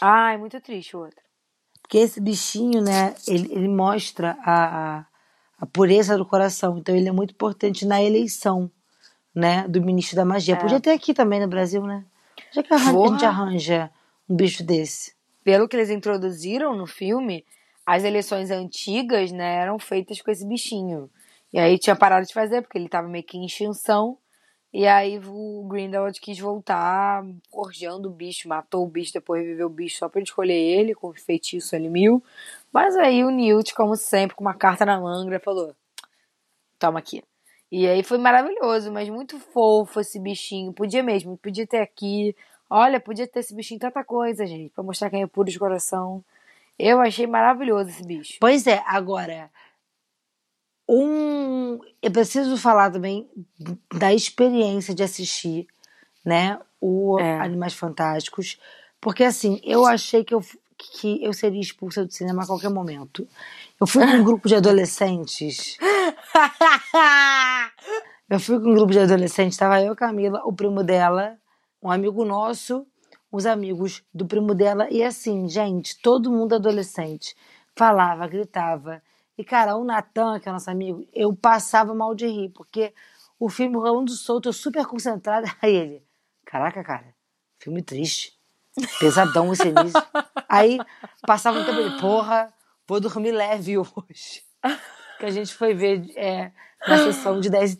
Ai, 0.00 0.36
muito 0.36 0.60
triste 0.60 0.96
o 0.96 1.00
outro. 1.00 1.20
Porque 1.82 1.98
esse 1.98 2.20
bichinho, 2.20 2.80
né, 2.80 3.16
ele, 3.26 3.52
ele 3.52 3.68
mostra 3.68 4.38
a, 4.44 4.98
a, 4.98 5.06
a 5.62 5.66
pureza 5.66 6.18
do 6.18 6.26
coração. 6.26 6.76
Então 6.76 6.94
ele 6.96 7.08
é 7.08 7.12
muito 7.12 7.30
importante 7.34 7.86
na 7.86 8.02
eleição, 8.02 8.68
né, 9.32 9.64
do 9.68 9.80
ministro 9.80 10.16
da 10.16 10.24
magia. 10.24 10.54
É. 10.54 10.58
Podia 10.58 10.80
ter 10.80 10.90
aqui 10.90 11.14
também 11.14 11.38
no 11.40 11.46
Brasil, 11.46 11.82
né? 11.86 12.04
Já 12.50 12.64
que 12.64 12.74
arran- 12.74 12.90
a 13.04 13.08
gente 13.12 13.24
arranja 13.24 13.90
um 14.28 14.34
bicho 14.34 14.64
desse. 14.64 15.14
pelo 15.44 15.68
que 15.68 15.76
eles 15.76 15.88
introduziram 15.90 16.74
no 16.76 16.86
filme, 16.86 17.44
as 17.86 18.02
eleições 18.04 18.50
antigas, 18.50 19.30
né, 19.32 19.56
eram 19.56 19.78
feitas 19.78 20.20
com 20.20 20.30
esse 20.32 20.44
bichinho. 20.46 21.08
E 21.52 21.58
aí 21.60 21.78
tinha 21.78 21.94
parado 21.96 22.26
de 22.26 22.32
fazer, 22.34 22.62
porque 22.62 22.76
ele 22.78 22.88
tava 22.88 23.06
meio 23.08 23.24
que 23.24 23.36
em 23.38 23.44
extinção. 23.46 24.18
E 24.72 24.86
aí 24.86 25.20
o 25.26 25.66
Grindelwald 25.68 26.18
quis 26.20 26.38
voltar 26.38 27.24
forjando 27.52 28.08
o 28.08 28.12
bicho, 28.12 28.48
matou 28.48 28.84
o 28.84 28.88
bicho, 28.88 29.12
depois 29.12 29.42
reviveu 29.42 29.66
o 29.66 29.70
bicho 29.70 29.98
só 29.98 30.08
pra 30.08 30.18
ele 30.20 30.26
escolher 30.28 30.54
ele, 30.54 30.94
com 30.94 31.12
feitiço 31.12 31.76
ali 31.76 31.88
mil. 31.90 32.22
Mas 32.72 32.96
aí 32.96 33.24
o 33.24 33.30
Newt, 33.30 33.74
como 33.74 33.94
sempre, 33.96 34.34
com 34.34 34.42
uma 34.42 34.54
carta 34.54 34.86
na 34.86 35.00
manga, 35.00 35.38
falou: 35.40 35.74
toma 36.78 36.98
aqui. 36.98 37.22
E 37.70 37.86
aí 37.86 38.02
foi 38.02 38.18
maravilhoso, 38.18 38.92
mas 38.92 39.08
muito 39.08 39.38
fofo 39.38 40.00
esse 40.00 40.18
bichinho. 40.18 40.72
Podia 40.72 41.02
mesmo, 41.02 41.38
podia 41.38 41.66
ter 41.66 41.80
aqui. 41.80 42.34
Olha, 42.68 43.00
podia 43.00 43.26
ter 43.26 43.40
esse 43.40 43.54
bichinho 43.54 43.80
tanta 43.80 44.02
coisa, 44.04 44.46
gente, 44.46 44.70
pra 44.72 44.84
mostrar 44.84 45.10
quem 45.10 45.22
é 45.22 45.26
puro 45.26 45.50
de 45.50 45.58
coração. 45.58 46.24
Eu 46.78 47.00
achei 47.00 47.26
maravilhoso 47.26 47.90
esse 47.90 48.04
bicho. 48.04 48.36
Pois 48.40 48.66
é, 48.66 48.82
agora, 48.86 49.50
Um, 50.88 51.78
eu 52.02 52.10
preciso 52.10 52.56
falar 52.56 52.90
também 52.90 53.26
da 53.94 54.12
experiência 54.12 54.94
de 54.94 55.02
assistir, 55.02 55.66
né, 56.24 56.60
o 56.80 57.18
É. 57.18 57.38
Animais 57.40 57.72
Fantásticos, 57.72 58.60
porque 59.00 59.24
assim, 59.24 59.60
eu 59.64 59.86
achei 59.86 60.22
que 60.24 60.34
eu, 60.34 60.44
que 60.90 61.22
eu 61.22 61.32
seria 61.32 61.60
expulsa 61.60 62.04
do 62.04 62.12
cinema 62.12 62.42
a 62.42 62.46
qualquer 62.46 62.70
momento. 62.70 63.26
Eu 63.80 63.86
fui 63.86 64.04
com 64.06 64.12
um 64.12 64.24
grupo 64.24 64.48
de 64.48 64.56
adolescentes, 64.56 65.76
eu 68.28 68.40
fui 68.40 68.60
com 68.60 68.70
um 68.70 68.74
grupo 68.74 68.92
de 68.92 69.00
adolescentes, 69.00 69.56
tava 69.56 69.80
eu, 69.82 69.94
Camila, 69.94 70.42
o 70.44 70.52
primo 70.52 70.82
dela, 70.82 71.38
um 71.82 71.90
amigo 71.90 72.24
nosso, 72.24 72.86
os 73.30 73.46
amigos 73.46 74.02
do 74.12 74.26
primo 74.26 74.54
dela, 74.54 74.88
e 74.90 75.02
assim, 75.02 75.48
gente, 75.48 75.98
todo 76.00 76.30
mundo 76.30 76.54
adolescente, 76.54 77.34
falava, 77.74 78.26
gritava. 78.26 79.02
E, 79.36 79.44
cara, 79.44 79.76
o 79.76 79.84
Natan, 79.84 80.38
que 80.38 80.48
é 80.48 80.52
nosso 80.52 80.70
amigo, 80.70 81.06
eu 81.12 81.34
passava 81.34 81.94
mal 81.94 82.14
de 82.14 82.26
rir, 82.26 82.50
porque 82.50 82.92
o 83.38 83.48
filme 83.48 83.76
rolando 83.76 84.12
solto, 84.12 84.48
eu 84.48 84.52
super 84.52 84.86
concentrada. 84.86 85.46
Aí 85.60 85.74
ele, 85.74 86.02
caraca, 86.44 86.84
cara, 86.84 87.14
filme 87.58 87.82
triste, 87.82 88.38
pesadão 88.98 89.52
esse 89.52 89.68
início. 89.68 90.02
Aí 90.48 90.78
passava 91.26 91.58
um 91.58 91.64
tempo 91.64 91.80
ele, 91.80 92.00
porra, 92.00 92.52
vou 92.86 93.00
dormir 93.00 93.32
leve 93.32 93.78
hoje. 93.78 94.42
Que 95.18 95.26
a 95.26 95.30
gente 95.30 95.54
foi 95.54 95.74
ver 95.74 96.10
é, 96.16 96.52
na 96.86 96.98
sessão 96.98 97.40
de 97.40 97.48
10 97.50 97.78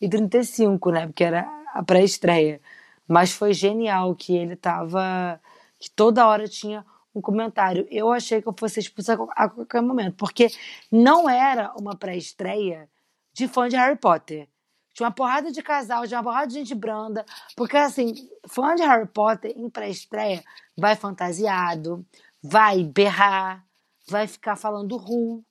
e 0.00 0.08
35, 0.08 0.90
né? 0.90 1.06
Porque 1.06 1.24
era 1.24 1.46
a 1.72 1.82
pré-estreia. 1.82 2.60
Mas 3.08 3.32
foi 3.32 3.52
genial 3.52 4.14
que 4.14 4.36
ele 4.36 4.56
tava. 4.56 5.40
que 5.78 5.90
toda 5.90 6.26
hora 6.26 6.48
tinha 6.48 6.84
um 7.14 7.20
comentário. 7.20 7.86
Eu 7.90 8.10
achei 8.12 8.40
que 8.40 8.48
eu 8.48 8.54
fosse 8.56 8.80
expulsa 8.80 9.18
a 9.36 9.48
qualquer 9.48 9.82
momento, 9.82 10.16
porque 10.16 10.48
não 10.90 11.28
era 11.28 11.72
uma 11.78 11.96
pré-estreia 11.96 12.88
de 13.32 13.48
fã 13.48 13.68
de 13.68 13.76
Harry 13.76 13.96
Potter. 13.96 14.48
Tinha 14.94 15.06
uma 15.06 15.14
porrada 15.14 15.50
de 15.50 15.62
casal, 15.62 16.06
tinha 16.06 16.18
uma 16.18 16.24
porrada 16.24 16.46
de 16.46 16.54
gente 16.54 16.74
branda. 16.74 17.24
Porque, 17.56 17.76
assim, 17.76 18.14
fã 18.48 18.74
de 18.74 18.82
Harry 18.82 19.08
Potter 19.08 19.52
em 19.56 19.70
pré-estreia 19.70 20.42
vai 20.76 20.96
fantasiado, 20.96 22.04
vai 22.42 22.84
berrar, 22.84 23.64
vai 24.08 24.26
ficar 24.26 24.56
falando 24.56 24.96
ru. 24.96 25.42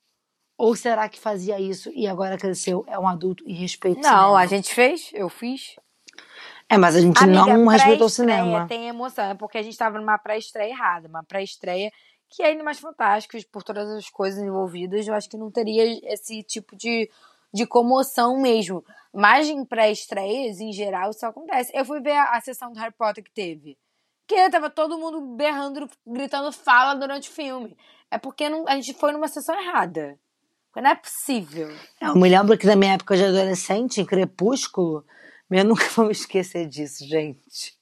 Ou 0.57 0.75
será 0.75 1.09
que 1.09 1.19
fazia 1.19 1.59
isso 1.59 1.91
e 1.95 2.07
agora 2.07 2.37
cresceu, 2.37 2.85
é 2.87 2.99
um 2.99 3.07
adulto 3.07 3.43
e 3.47 3.53
respeita 3.53 4.01
Não, 4.01 4.09
cinema? 4.09 4.39
a 4.39 4.45
gente 4.45 4.73
fez, 4.73 5.09
eu 5.11 5.27
fiz. 5.27 5.75
É, 6.69 6.77
mas 6.77 6.95
a 6.95 7.01
gente 7.01 7.21
Amiga, 7.21 7.57
não 7.57 7.67
respeitou 7.67 8.05
o 8.05 8.09
cinema. 8.09 8.67
Tem 8.67 8.87
emoção, 8.87 9.25
é 9.25 9.33
porque 9.33 9.57
a 9.57 9.63
gente 9.63 9.75
tava 9.75 9.99
numa 9.99 10.19
pré-estreia 10.19 10.69
errada, 10.69 11.07
uma 11.07 11.23
pré-estreia 11.23 11.91
que 12.31 12.43
é 12.43 12.51
Animais 12.51 12.79
Fantásticos, 12.79 13.43
por 13.43 13.61
todas 13.61 13.89
as 13.89 14.09
coisas 14.09 14.41
envolvidas, 14.41 15.05
eu 15.05 15.13
acho 15.13 15.29
que 15.29 15.35
não 15.35 15.51
teria 15.51 15.83
esse 16.13 16.41
tipo 16.43 16.77
de, 16.77 17.09
de 17.53 17.65
comoção 17.65 18.39
mesmo. 18.41 18.83
Mas 19.13 19.47
em 19.47 19.65
pré-estreias, 19.65 20.59
em 20.59 20.71
geral, 20.71 21.11
isso 21.11 21.25
acontece. 21.25 21.71
Eu 21.75 21.83
fui 21.85 21.99
ver 22.01 22.13
a, 22.13 22.31
a 22.37 22.41
sessão 22.41 22.71
do 22.71 22.79
Harry 22.79 22.93
Potter 22.97 23.23
que 23.23 23.31
teve. 23.31 23.77
Que 24.27 24.49
tava 24.49 24.69
todo 24.69 24.97
mundo 24.97 25.35
berrando, 25.35 25.89
gritando 26.07 26.51
fala 26.51 26.93
durante 26.93 27.29
o 27.29 27.33
filme. 27.33 27.75
É 28.09 28.17
porque 28.17 28.47
não- 28.49 28.65
a 28.67 28.75
gente 28.75 28.93
foi 28.93 29.11
numa 29.11 29.27
sessão 29.27 29.59
errada. 29.59 30.17
Não 30.73 30.89
é 30.89 30.95
possível. 30.95 31.67
Eu 31.99 32.15
me 32.15 32.29
lembro 32.29 32.57
que 32.57 32.65
na 32.65 32.77
minha 32.77 32.93
época 32.93 33.17
de 33.17 33.25
adolescente, 33.25 33.99
em 33.99 34.05
Crepúsculo, 34.05 35.05
eu 35.49 35.65
nunca 35.65 35.83
vou 35.89 36.05
me 36.05 36.13
esquecer 36.13 36.65
disso, 36.67 37.05
gente. 37.05 37.77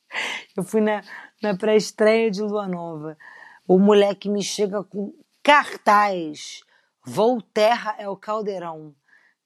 Eu 0.57 0.63
fui 0.63 0.81
na, 0.81 1.03
na 1.39 1.55
pré-estreia 1.55 2.31
de 2.31 2.41
Lua 2.41 2.67
Nova. 2.67 3.15
O 3.67 3.77
moleque 3.77 4.27
me 4.27 4.41
chega 4.41 4.83
com 4.83 5.13
cartaz. 5.43 6.61
Volterra 7.05 7.95
é 7.99 8.09
o 8.09 8.17
caldeirão. 8.17 8.95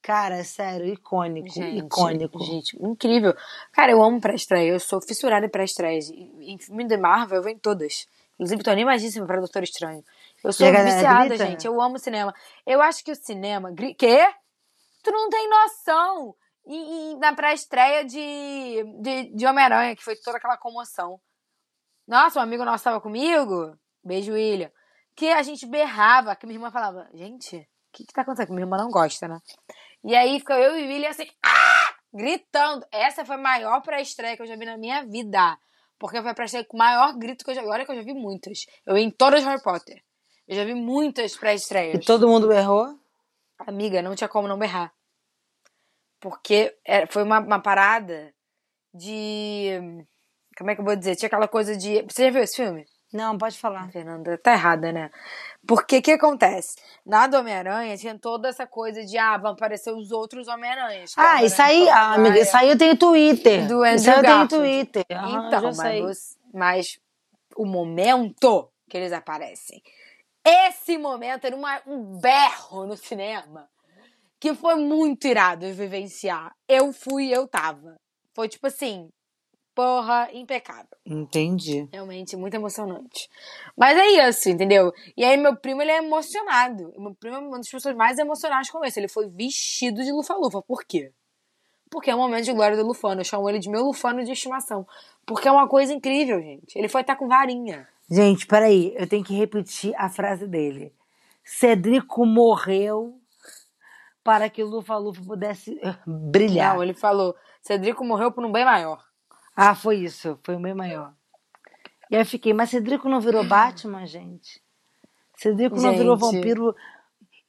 Cara, 0.04 0.36
é 0.36 0.44
sério, 0.44 0.86
icônico, 0.86 1.48
icônico. 1.48 2.44
Gente, 2.44 2.78
incrível. 2.84 3.34
Cara, 3.72 3.94
eu 3.94 4.04
amo 4.04 4.20
pré-estreia. 4.20 4.74
Eu 4.74 4.80
sou 4.80 5.02
fissurada 5.02 5.46
em 5.46 5.50
pré-estreias. 5.50 6.10
Em 6.10 6.58
filme 6.58 6.86
de 6.86 6.98
Marvel, 6.98 7.38
eu 7.38 7.44
venho 7.44 7.56
em 7.56 7.60
todas. 7.60 8.06
Inclusive, 8.34 8.64
tô 8.64 8.70
animadíssima 8.70 9.26
pra 9.26 9.40
Doutor 9.40 9.64
Estranho. 9.64 10.04
Eu 10.44 10.52
sou 10.52 10.68
viciada, 10.68 11.30
grita? 11.30 11.46
gente. 11.46 11.66
Eu 11.66 11.82
amo 11.82 11.98
cinema. 11.98 12.36
Eu 12.66 12.82
acho 12.82 13.02
que 13.02 13.14
o 13.14 13.16
cinema. 13.16 13.72
Gri... 13.72 13.94
Quê? 13.94 14.30
Tu 15.02 15.10
não 15.10 15.30
tem 15.30 15.50
noção! 15.50 16.36
E, 16.66 17.14
e 17.14 17.16
na 17.16 17.34
pré-estreia 17.34 18.04
de, 18.04 18.84
de, 19.02 19.36
de 19.36 19.46
Homem-Aranha, 19.46 19.96
que 19.96 20.04
foi 20.04 20.18
toda 20.18 20.38
aquela 20.38 20.58
comoção. 20.58 21.18
Nossa, 22.06 22.40
um 22.40 22.44
amigo 22.44 22.66
nosso 22.66 22.84
tava 22.84 23.00
comigo. 23.00 23.78
Beijo, 24.04 24.34
William. 24.34 24.72
Que 25.16 25.30
a 25.30 25.44
gente 25.44 25.66
berrava, 25.66 26.36
que 26.36 26.46
minha 26.46 26.58
irmã 26.58 26.72
falava, 26.72 27.08
gente, 27.14 27.56
o 27.58 27.66
que, 27.94 28.06
que 28.06 28.14
tá 28.14 28.24
acontecendo? 28.24 28.54
Minha 28.54 28.66
irmã 28.66 28.78
não 28.78 28.90
gosta, 28.90 29.28
né? 29.28 29.40
E 30.04 30.16
aí 30.16 30.40
ficou 30.40 30.56
eu 30.56 30.78
e 30.78 30.84
o 30.84 30.88
William 30.88 31.10
assim, 31.10 31.28
ah! 31.44 31.96
gritando. 32.14 32.86
Essa 32.92 33.26
foi 33.26 33.36
a 33.36 33.40
maior 33.40 33.82
pré-estreia 33.82 34.36
que 34.36 34.42
eu 34.44 34.48
já 34.48 34.56
vi 34.56 34.66
na 34.66 34.78
minha 34.78 35.04
vida. 35.06 35.58
Porque 35.98 36.22
foi 36.22 36.32
a 36.32 36.34
pré-estreia 36.34 36.66
com 36.66 36.76
o 36.76 36.80
maior 36.80 37.18
grito 37.18 37.44
que 37.46 37.52
eu 37.52 37.56
já 37.56 37.62
vi. 37.62 37.68
Olha 37.68 37.86
que 37.86 37.92
eu 37.92 37.96
já 37.96 38.02
vi 38.04 38.14
muitas. 38.14 38.66
Eu 38.86 38.98
ia 38.98 39.04
em 39.04 39.10
todas 39.12 39.44
Harry 39.44 39.62
Potter. 39.64 40.02
Eu 40.48 40.56
já 40.56 40.66
vi 40.66 40.74
muitas 40.74 41.34
E 41.34 41.40
pré-estreias. 41.40 42.06
todo 42.06 42.28
mundo 42.28 42.52
errou? 42.52 42.88
Amiga, 43.60 44.02
não 44.02 44.14
tinha 44.16 44.28
como 44.28 44.48
não 44.48 44.60
berrar. 44.60 44.94
Porque 46.20 46.76
é- 46.86 47.06
foi 47.08 47.24
uma, 47.24 47.40
uma 47.40 47.62
parada 47.62 48.34
de. 48.94 49.80
Como 50.58 50.70
é 50.70 50.76
que 50.76 50.82
eu 50.82 50.86
vou 50.86 50.96
dizer? 50.96 51.16
Tinha 51.16 51.28
aquela 51.28 51.48
coisa 51.48 51.76
de. 51.78 52.02
Você 52.04 52.26
já 52.26 52.32
viu 52.32 52.44
esse 52.44 52.58
filme? 52.58 52.86
Não, 53.14 53.38
pode 53.38 53.58
falar. 53.60 53.90
Fernanda, 53.92 54.38
tá 54.38 54.54
errada, 54.54 54.92
né? 54.92 55.12
Porque 55.68 55.98
o 55.98 56.02
que 56.02 56.12
acontece? 56.12 56.76
Na 57.06 57.28
do 57.28 57.38
Homem-Aranha 57.38 57.96
tinha 57.98 58.18
toda 58.18 58.50
essa 58.50 58.66
coisa 58.66 59.04
de, 59.06 59.18
ah, 59.18 59.38
vão 59.38 59.52
aparecer 59.52 59.92
os 59.94 60.12
outros 60.12 60.48
Homem-Aranhas. 60.48 61.14
Ah, 61.18 61.44
isso 61.44 61.62
aí, 61.62 61.88
ah, 61.90 62.14
amiga, 62.14 62.40
isso 62.40 62.58
aí 62.58 62.70
eu 62.70 62.78
tenho 62.78 62.98
Twitter. 62.98 63.68
Do 63.68 63.86
isso 63.86 64.10
aí 64.10 64.18
eu 64.18 64.24
tenho. 64.24 64.48
Twitter. 64.48 65.06
Aham, 65.12 65.48
Então, 65.48 65.72
mas, 65.78 66.38
mas 66.54 67.00
o 67.56 67.66
momento 67.66 68.70
que 68.90 68.98
eles 68.98 69.14
aparecem, 69.14 69.82
esse 70.44 70.98
momento 70.98 71.46
era 71.46 71.56
uma- 71.56 71.82
um 71.88 72.20
berro 72.20 72.86
no 72.86 72.98
cinema 72.98 73.70
que 74.40 74.54
foi 74.54 74.76
muito 74.76 75.26
irado 75.28 75.66
vivenciar. 75.74 76.54
Eu 76.68 76.92
fui, 76.92 77.30
eu 77.30 77.48
tava. 77.48 77.96
Foi 78.36 78.50
tipo 78.50 78.68
assim, 78.68 79.08
porra, 79.76 80.30
impecável. 80.34 80.98
Entendi. 81.06 81.88
Realmente, 81.92 82.36
muito 82.36 82.54
emocionante. 82.54 83.30
Mas 83.76 83.98
é 83.98 84.30
isso, 84.30 84.50
entendeu? 84.50 84.94
E 85.18 85.24
aí, 85.24 85.38
meu 85.38 85.56
primo, 85.56 85.82
ele 85.82 85.92
é 85.92 85.98
emocionado. 85.98 86.94
Meu 86.98 87.14
primo 87.16 87.36
é 87.36 87.40
uma 87.40 87.58
das 87.58 87.70
pessoas 87.70 87.96
mais 87.96 88.18
emocionadas 88.18 88.70
com 88.70 88.84
esse. 88.86 89.00
Ele 89.00 89.08
foi 89.08 89.28
vestido 89.28 90.04
de 90.04 90.12
lufa-lufa. 90.12 90.62
Por 90.62 90.84
quê? 90.84 91.12
Porque 91.90 92.10
é 92.10 92.16
um 92.16 92.20
momento 92.20 92.46
de 92.46 92.54
glória 92.54 92.76
do 92.76 92.86
Lufano. 92.86 93.22
Eu 93.22 93.26
chamo 93.26 93.48
ele 93.50 93.60
de 93.60 93.70
meu 93.70 93.84
Lufano 93.84 94.24
de 94.24 94.32
estimação. 94.32 94.88
Porque 95.26 95.48
é 95.48 95.52
uma 95.52 95.68
coisa 95.68 95.94
incrível, 95.94 96.42
gente. 96.42 96.78
Ele 96.78 96.88
foi 96.88 97.02
estar 97.02 97.16
com 97.16 97.28
varinha. 97.28 97.88
Gente, 98.10 98.48
peraí, 98.48 98.94
eu 98.98 99.08
tenho 99.08 99.24
que 99.24 99.36
repetir 99.36 99.94
a 99.96 100.10
frase 100.10 100.48
dele. 100.48 100.94
Cedrico 101.44 102.26
morreu 102.26 103.20
para 104.24 104.50
que 104.50 104.64
Lufa 104.64 104.98
Lufa 104.98 105.22
pudesse 105.22 105.80
eh, 105.84 105.96
brilhar. 106.06 106.76
Não, 106.76 106.84
ele 106.84 106.94
falou: 106.94 107.36
Cedrico 107.62 108.04
morreu 108.04 108.32
por 108.32 108.46
um 108.46 108.52
bem 108.52 108.66
maior. 108.66 109.04
Ah, 109.56 109.76
foi 109.76 109.98
isso, 109.98 110.40
foi 110.44 110.56
o 110.56 110.60
bem 110.60 110.74
maior. 110.74 111.14
E 112.10 112.16
aí 112.16 112.22
eu 112.22 112.26
fiquei, 112.26 112.54
mas 112.54 112.70
Cedrico 112.70 113.08
não 113.10 113.20
virou 113.20 113.44
Batman, 113.44 114.06
gente? 114.06 114.62
Cedrico 115.38 115.80
não 115.80 115.96
virou 115.96 116.18
Gente. 116.18 116.36
vampiro 116.36 116.76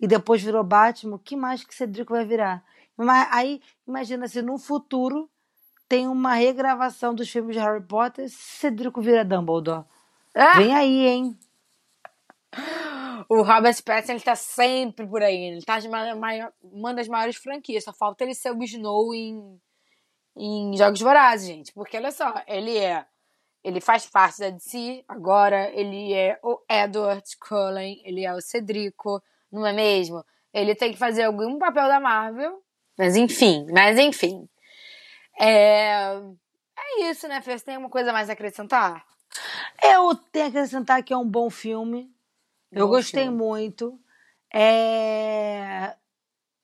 e 0.00 0.06
depois 0.06 0.42
virou 0.42 0.64
Batman? 0.64 1.16
O 1.16 1.18
que 1.18 1.36
mais 1.36 1.64
que 1.64 1.74
Cedrico 1.74 2.12
vai 2.12 2.24
virar? 2.24 2.64
Mas 2.96 3.28
aí, 3.30 3.60
imagina 3.86 4.28
se 4.28 4.42
no 4.42 4.58
futuro 4.58 5.28
tem 5.88 6.08
uma 6.08 6.34
regravação 6.34 7.14
dos 7.14 7.28
filmes 7.28 7.56
de 7.56 7.62
Harry 7.62 7.82
Potter, 7.82 8.28
Cedrico 8.28 9.00
vira 9.00 9.24
Dumbledore. 9.24 9.84
Ah! 10.34 10.58
Vem 10.58 10.74
aí, 10.74 11.06
hein? 11.06 11.38
O 13.28 13.42
Robert 13.42 13.82
Pattinson, 13.82 14.12
ele 14.12 14.20
tá 14.20 14.34
sempre 14.34 15.06
por 15.06 15.22
aí. 15.22 15.36
Ele 15.36 15.62
tá 15.62 15.78
de 15.78 15.88
uma, 15.88 16.52
uma 16.62 16.94
das 16.94 17.08
maiores 17.08 17.36
franquias. 17.36 17.84
Só 17.84 17.92
falta 17.92 18.24
ele 18.24 18.34
ser 18.34 18.52
o 18.52 18.62
Snow 18.62 19.14
em, 19.14 19.60
em 20.36 20.76
Jogos 20.76 21.00
Vorazes, 21.00 21.46
gente. 21.46 21.72
Porque, 21.72 21.96
olha 21.96 22.10
só, 22.10 22.34
ele 22.46 22.76
é... 22.76 23.04
Ele 23.62 23.80
faz 23.80 24.04
parte 24.04 24.40
da 24.40 24.50
DC, 24.50 25.04
agora 25.08 25.70
ele 25.70 26.12
é 26.12 26.38
o 26.42 26.60
Edward 26.68 27.24
Cullen, 27.38 28.02
ele 28.04 28.22
é 28.22 28.34
o 28.34 28.40
Cedrico, 28.40 29.22
não 29.50 29.66
é 29.66 29.72
mesmo? 29.72 30.22
Ele 30.52 30.74
tem 30.74 30.92
que 30.92 30.98
fazer 30.98 31.22
algum 31.22 31.58
papel 31.58 31.88
da 31.88 31.98
Marvel. 31.98 32.62
Mas 32.98 33.16
enfim, 33.16 33.66
mas 33.72 33.98
enfim. 33.98 34.46
É, 35.40 36.14
é 36.76 37.10
isso, 37.10 37.26
né, 37.26 37.40
Fê? 37.40 37.58
Você 37.58 37.64
tem 37.64 37.76
alguma 37.76 37.90
coisa 37.90 38.12
mais 38.12 38.28
a 38.28 38.34
acrescentar? 38.34 39.04
Eu 39.82 40.14
tenho 40.14 40.52
que 40.52 40.58
acrescentar 40.58 41.02
que 41.02 41.12
é 41.12 41.16
um 41.16 41.28
bom 41.28 41.48
filme. 41.48 42.14
Eu 42.70 42.86
Bom 42.86 42.94
gostei 42.94 43.24
filme. 43.24 43.38
muito. 43.38 43.98
É... 44.52 45.94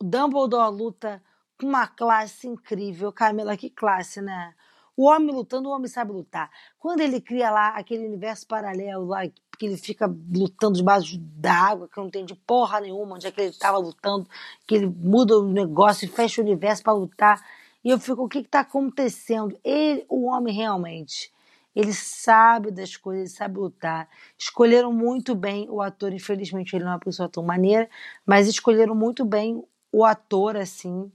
O 0.00 0.04
Dumbledore 0.04 0.74
luta 0.74 1.22
uma 1.66 1.86
classe 1.86 2.46
incrível. 2.46 3.12
Camila, 3.12 3.56
que 3.56 3.70
classe, 3.70 4.20
né? 4.20 4.54
O 4.96 5.04
homem 5.04 5.34
lutando, 5.34 5.68
o 5.68 5.72
homem 5.72 5.88
sabe 5.88 6.12
lutar. 6.12 6.50
Quando 6.78 7.00
ele 7.00 7.20
cria 7.20 7.50
lá 7.50 7.68
aquele 7.68 8.06
universo 8.06 8.46
paralelo 8.46 9.06
lá, 9.06 9.26
que 9.58 9.66
ele 9.66 9.76
fica 9.76 10.06
lutando 10.34 10.76
debaixo 10.76 11.18
da 11.18 11.52
água, 11.52 11.88
que 11.88 11.98
não 11.98 12.10
tem 12.10 12.24
de 12.24 12.34
porra 12.34 12.80
nenhuma, 12.80 13.16
onde 13.16 13.26
é 13.26 13.30
que 13.30 13.40
ele 13.40 13.50
estava 13.50 13.78
lutando, 13.78 14.28
que 14.66 14.74
ele 14.74 14.86
muda 14.86 15.38
o 15.38 15.50
negócio 15.50 16.04
e 16.04 16.08
fecha 16.08 16.40
o 16.40 16.44
universo 16.44 16.82
para 16.82 16.92
lutar. 16.92 17.42
E 17.84 17.90
eu 17.90 17.98
fico, 17.98 18.24
o 18.24 18.28
que 18.28 18.38
está 18.38 18.60
acontecendo? 18.60 19.58
Ele, 19.64 20.04
o 20.08 20.26
homem 20.26 20.54
realmente, 20.54 21.32
ele 21.74 21.92
sabe 21.92 22.70
das 22.70 22.96
coisas, 22.96 23.30
ele 23.30 23.36
sabe 23.36 23.58
lutar. 23.58 24.08
Escolheram 24.36 24.92
muito 24.92 25.34
bem 25.34 25.66
o 25.70 25.80
ator, 25.80 26.12
infelizmente 26.12 26.74
ele 26.74 26.84
não 26.84 26.92
é 26.92 26.94
uma 26.94 27.00
pessoa 27.00 27.28
tão 27.28 27.42
maneira, 27.42 27.88
mas 28.26 28.48
escolheram 28.48 28.94
muito 28.94 29.24
bem 29.24 29.64
o 29.92 30.04
ator, 30.04 30.56
assim. 30.56 31.10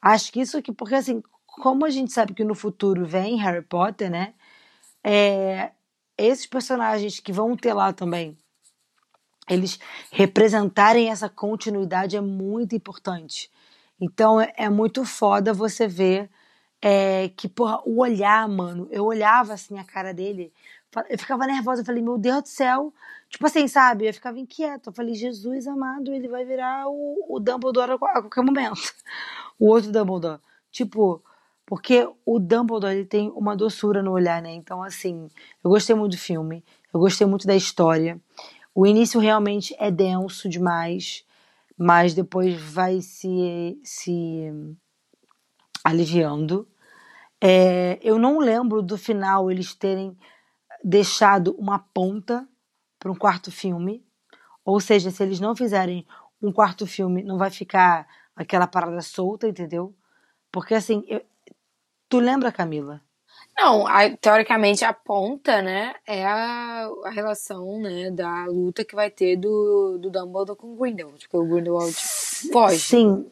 Acho 0.00 0.32
que 0.32 0.40
isso 0.40 0.56
aqui, 0.56 0.72
porque 0.72 0.94
assim, 0.94 1.22
como 1.46 1.84
a 1.84 1.90
gente 1.90 2.12
sabe 2.12 2.34
que 2.34 2.44
no 2.44 2.54
futuro 2.54 3.04
vem 3.04 3.36
Harry 3.36 3.62
Potter, 3.62 4.10
né? 4.10 4.34
É, 5.04 5.72
esses 6.16 6.46
personagens 6.46 7.20
que 7.20 7.32
vão 7.32 7.56
ter 7.56 7.72
lá 7.74 7.92
também, 7.92 8.36
eles 9.48 9.78
representarem 10.10 11.10
essa 11.10 11.28
continuidade 11.28 12.16
é 12.16 12.20
muito 12.20 12.74
importante. 12.76 13.50
Então 14.00 14.40
é, 14.40 14.52
é 14.56 14.68
muito 14.68 15.04
foda 15.04 15.52
você 15.52 15.88
ver 15.88 16.30
é, 16.80 17.28
que, 17.30 17.48
porra, 17.48 17.80
o 17.84 18.00
olhar, 18.00 18.48
mano, 18.48 18.88
eu 18.90 19.04
olhava 19.04 19.54
assim 19.54 19.78
a 19.78 19.84
cara 19.84 20.14
dele, 20.14 20.52
eu 21.08 21.18
ficava 21.18 21.46
nervosa, 21.46 21.82
eu 21.82 21.86
falei, 21.86 22.02
meu 22.02 22.18
Deus 22.18 22.42
do 22.42 22.48
céu, 22.48 22.92
tipo 23.28 23.46
assim, 23.46 23.68
sabe? 23.68 24.06
Eu 24.06 24.14
ficava 24.14 24.38
inquieta, 24.38 24.90
eu 24.90 24.94
falei, 24.94 25.14
Jesus 25.14 25.66
amado, 25.66 26.12
ele 26.12 26.28
vai 26.28 26.44
virar 26.44 26.88
o, 26.88 27.26
o 27.28 27.38
Dumbledore 27.38 27.92
a 27.92 27.98
qualquer 27.98 28.42
momento. 28.42 28.80
O 29.60 29.70
outro 29.70 29.90
Dumbledore. 29.90 30.40
Tipo, 30.70 31.20
porque 31.66 32.08
o 32.24 32.38
Dumbledore 32.38 32.94
ele 32.94 33.04
tem 33.04 33.28
uma 33.34 33.56
doçura 33.56 34.02
no 34.02 34.12
olhar, 34.12 34.40
né? 34.40 34.52
Então, 34.52 34.84
assim, 34.84 35.28
eu 35.64 35.68
gostei 35.68 35.96
muito 35.96 36.12
do 36.12 36.18
filme, 36.18 36.64
eu 36.94 37.00
gostei 37.00 37.26
muito 37.26 37.44
da 37.44 37.56
história. 37.56 38.20
O 38.72 38.86
início 38.86 39.18
realmente 39.18 39.74
é 39.80 39.90
denso 39.90 40.48
demais, 40.48 41.24
mas 41.76 42.14
depois 42.14 42.54
vai 42.54 43.00
se, 43.00 43.78
se 43.82 44.52
aliviando. 45.84 46.68
É, 47.40 47.98
eu 48.02 48.18
não 48.18 48.38
lembro 48.38 48.80
do 48.80 48.96
final 48.96 49.50
eles 49.50 49.74
terem 49.74 50.16
deixado 50.82 51.54
uma 51.58 51.78
ponta 51.78 52.46
para 52.98 53.10
um 53.10 53.16
quarto 53.16 53.50
filme. 53.50 54.04
Ou 54.64 54.80
seja, 54.80 55.10
se 55.10 55.22
eles 55.22 55.40
não 55.40 55.56
fizerem 55.56 56.06
um 56.42 56.52
quarto 56.52 56.86
filme, 56.86 57.22
não 57.22 57.38
vai 57.38 57.50
ficar 57.50 58.06
aquela 58.36 58.66
parada 58.66 59.00
solta, 59.00 59.48
entendeu? 59.48 59.94
Porque 60.50 60.74
assim, 60.74 61.04
eu, 61.08 61.22
Tu 62.08 62.18
lembra, 62.18 62.50
Camila? 62.50 63.02
Não, 63.56 63.86
a, 63.86 64.08
teoricamente 64.16 64.84
a 64.84 64.92
ponta, 64.92 65.60
né, 65.60 65.94
é 66.06 66.24
a, 66.24 66.88
a, 67.04 67.10
relação, 67.10 67.80
né, 67.80 68.10
da 68.10 68.46
luta 68.46 68.84
que 68.84 68.94
vai 68.94 69.10
ter 69.10 69.36
do, 69.36 69.98
do 69.98 70.10
Dumbledore 70.10 70.56
com 70.56 70.72
o 70.72 70.76
Grindelwald, 70.76 71.18
porque 71.28 71.36
o 71.36 71.46
Grindelwald 71.46 71.94
foge. 72.52 72.78
Sim. 72.78 73.26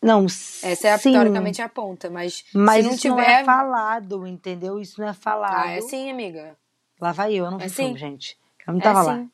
Não, 0.00 0.26
Essa 0.26 0.88
é 0.88 0.92
a, 0.92 0.98
teoricamente 0.98 1.62
a 1.62 1.68
ponta, 1.68 2.10
mas, 2.10 2.44
mas 2.54 2.76
se 2.76 2.82
não 2.82 2.90
isso 2.92 3.00
tiver... 3.00 3.14
não 3.14 3.20
é 3.20 3.44
falado, 3.44 4.26
entendeu? 4.26 4.78
Isso 4.78 5.00
não 5.00 5.08
é 5.08 5.14
falado. 5.14 5.66
Ah, 5.66 5.70
é 5.70 5.80
sim, 5.80 6.10
amiga. 6.10 6.56
Lá 7.00 7.12
vai 7.12 7.34
eu, 7.34 7.44
eu 7.44 7.50
não 7.50 7.58
vi 7.58 7.64
É 7.64 7.68
filme, 7.68 7.92
sim. 7.92 7.98
gente. 7.98 8.38
Eu 8.66 8.74
não 8.74 8.80
tava 8.80 9.00
é 9.00 9.02
lá. 9.02 9.16
sim. 9.16 9.30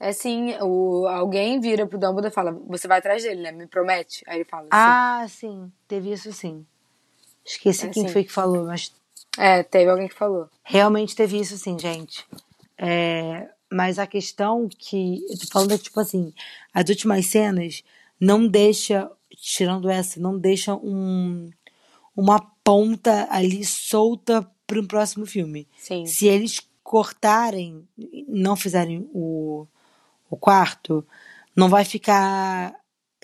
É 0.00 0.12
sim, 0.12 0.54
o, 0.60 1.06
alguém 1.06 1.60
vira 1.60 1.86
pro 1.86 1.96
Dumbledore 1.98 2.32
e 2.32 2.34
fala, 2.34 2.50
você 2.66 2.88
vai 2.88 2.98
atrás 2.98 3.22
dele, 3.22 3.40
né, 3.40 3.52
me 3.52 3.68
promete? 3.68 4.24
Aí 4.26 4.38
ele 4.38 4.44
fala, 4.44 4.64
sim. 4.64 4.68
Ah, 4.72 5.26
sim. 5.28 5.72
Teve 5.86 6.12
isso 6.12 6.32
sim. 6.32 6.66
Esqueci 7.44 7.86
É 7.86 7.90
quem 7.90 8.06
sim. 8.06 8.12
foi 8.12 8.24
que 8.24 8.32
falou, 8.32 8.64
mas 8.66 8.92
É, 9.38 9.62
teve 9.62 9.88
alguém 9.90 10.08
que 10.08 10.14
falou. 10.14 10.48
realmente 10.64 11.14
teve 11.14 11.38
isso 11.38 11.56
sim, 11.56 11.78
gente. 11.78 12.26
É, 12.76 13.48
mas 13.70 13.98
a 14.00 14.06
questão 14.06 14.68
que. 14.68 15.24
Eu 15.30 15.38
tô 15.38 15.46
falando 15.52 15.72
é 15.72 15.78
tipo 15.78 16.00
assim, 16.00 16.32
as 16.74 16.88
últimas 16.88 17.26
cenas 17.26 17.84
não 18.20 18.46
deixa, 18.48 19.08
tirando 19.36 19.88
essa, 19.88 20.18
não 20.18 20.36
deixa 20.36 20.74
um, 20.74 21.48
uma 22.16 22.40
ponta 22.64 23.26
ali 23.30 23.64
solta 23.64 24.48
para 24.66 24.80
um 24.80 24.86
próximo 24.86 25.26
filme. 25.26 25.68
Sim. 25.76 26.06
Se 26.06 26.26
eles 26.26 26.60
cortarem, 26.82 27.86
não 28.28 28.56
fizerem 28.56 29.08
o, 29.12 29.66
o 30.28 30.36
quarto, 30.36 31.06
não 31.56 31.68
vai 31.68 31.84
ficar 31.84 32.74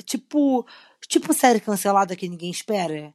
tipo 0.04 0.66
tipo 1.06 1.32
série 1.32 1.60
cancelada 1.60 2.16
que 2.16 2.28
ninguém 2.28 2.50
espera. 2.50 3.14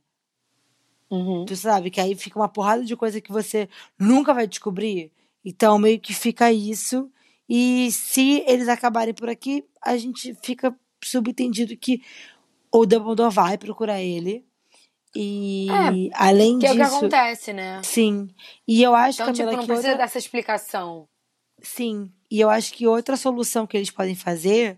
Uhum. 1.09 1.45
Tu 1.45 1.55
sabe 1.55 1.91
que 1.91 2.01
aí 2.01 2.15
fica 2.15 2.39
uma 2.39 2.49
porrada 2.49 2.83
de 2.83 2.95
coisa 2.95 3.21
que 3.21 3.31
você 3.31 3.69
nunca 3.99 4.33
vai 4.33 4.47
descobrir. 4.47 5.11
Então 5.45 5.77
meio 5.77 5.99
que 5.99 6.13
fica 6.13 6.51
isso. 6.51 7.09
E 7.47 7.91
se 7.91 8.43
eles 8.47 8.67
acabarem 8.67 9.13
por 9.13 9.29
aqui, 9.29 9.65
a 9.81 9.95
gente 9.97 10.35
fica 10.43 10.75
subentendido 11.03 11.77
que 11.77 12.01
o 12.71 12.85
Dumbledore 12.85 13.33
vai 13.33 13.57
procurar 13.57 14.01
ele. 14.01 14.45
E 15.15 16.09
além 16.13 16.57
Que 16.59 16.65
é 16.67 16.71
o 16.71 16.75
disso, 16.75 16.89
que 16.89 16.95
acontece, 16.97 17.53
né? 17.53 17.81
sim. 17.83 18.27
E 18.67 18.81
eu 18.81 18.95
acho 18.95 19.21
Então, 19.21 19.27
Camila, 19.33 19.45
tipo, 19.51 19.57
não 19.57 19.61
que 19.61 19.67
precisa 19.67 19.89
outra... 19.91 20.03
dessa 20.05 20.17
explicação. 20.17 21.05
Sim, 21.61 22.11
e 22.29 22.39
eu 22.41 22.49
acho 22.49 22.73
que 22.73 22.87
outra 22.87 23.15
solução 23.15 23.65
que 23.67 23.77
eles 23.77 23.89
podem 23.91 24.15
fazer 24.15 24.77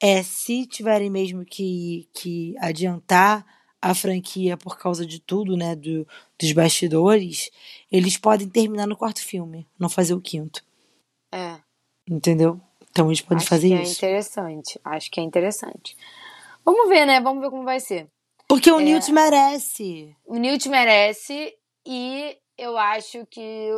é 0.00 0.22
se 0.22 0.66
tiverem 0.66 1.08
mesmo 1.10 1.44
que, 1.44 2.08
que 2.12 2.54
adiantar 2.58 3.44
a 3.80 3.94
franquia 3.94 4.56
por 4.56 4.78
causa 4.78 5.04
de 5.06 5.18
tudo, 5.20 5.56
né, 5.56 5.74
do, 5.74 6.06
dos 6.38 6.52
bastidores, 6.52 7.50
eles 7.90 8.16
podem 8.16 8.48
terminar 8.48 8.86
no 8.86 8.96
quarto 8.96 9.20
filme, 9.22 9.66
não 9.78 9.88
fazer 9.88 10.14
o 10.14 10.20
quinto, 10.20 10.62
É. 11.32 11.58
entendeu? 12.08 12.60
Então 12.90 13.06
eles 13.08 13.20
podem 13.20 13.38
acho 13.38 13.46
fazer 13.48 13.68
que 13.68 13.74
é 13.74 13.82
isso. 13.82 13.92
interessante. 13.96 14.80
Acho 14.84 15.10
que 15.10 15.20
é 15.20 15.22
interessante. 15.22 15.96
Vamos 16.64 16.88
ver, 16.88 17.04
né? 17.06 17.20
Vamos 17.20 17.42
ver 17.42 17.50
como 17.50 17.64
vai 17.64 17.80
ser. 17.80 18.06
Porque 18.48 18.70
o 18.70 18.80
É. 18.80 18.84
Newt 18.84 19.10
merece. 19.12 20.16
O 20.24 20.36
Newt 20.36 20.68
merece 20.68 21.54
e 21.86 22.36
eu 22.56 22.76
acho 22.76 23.26
que. 23.26 23.70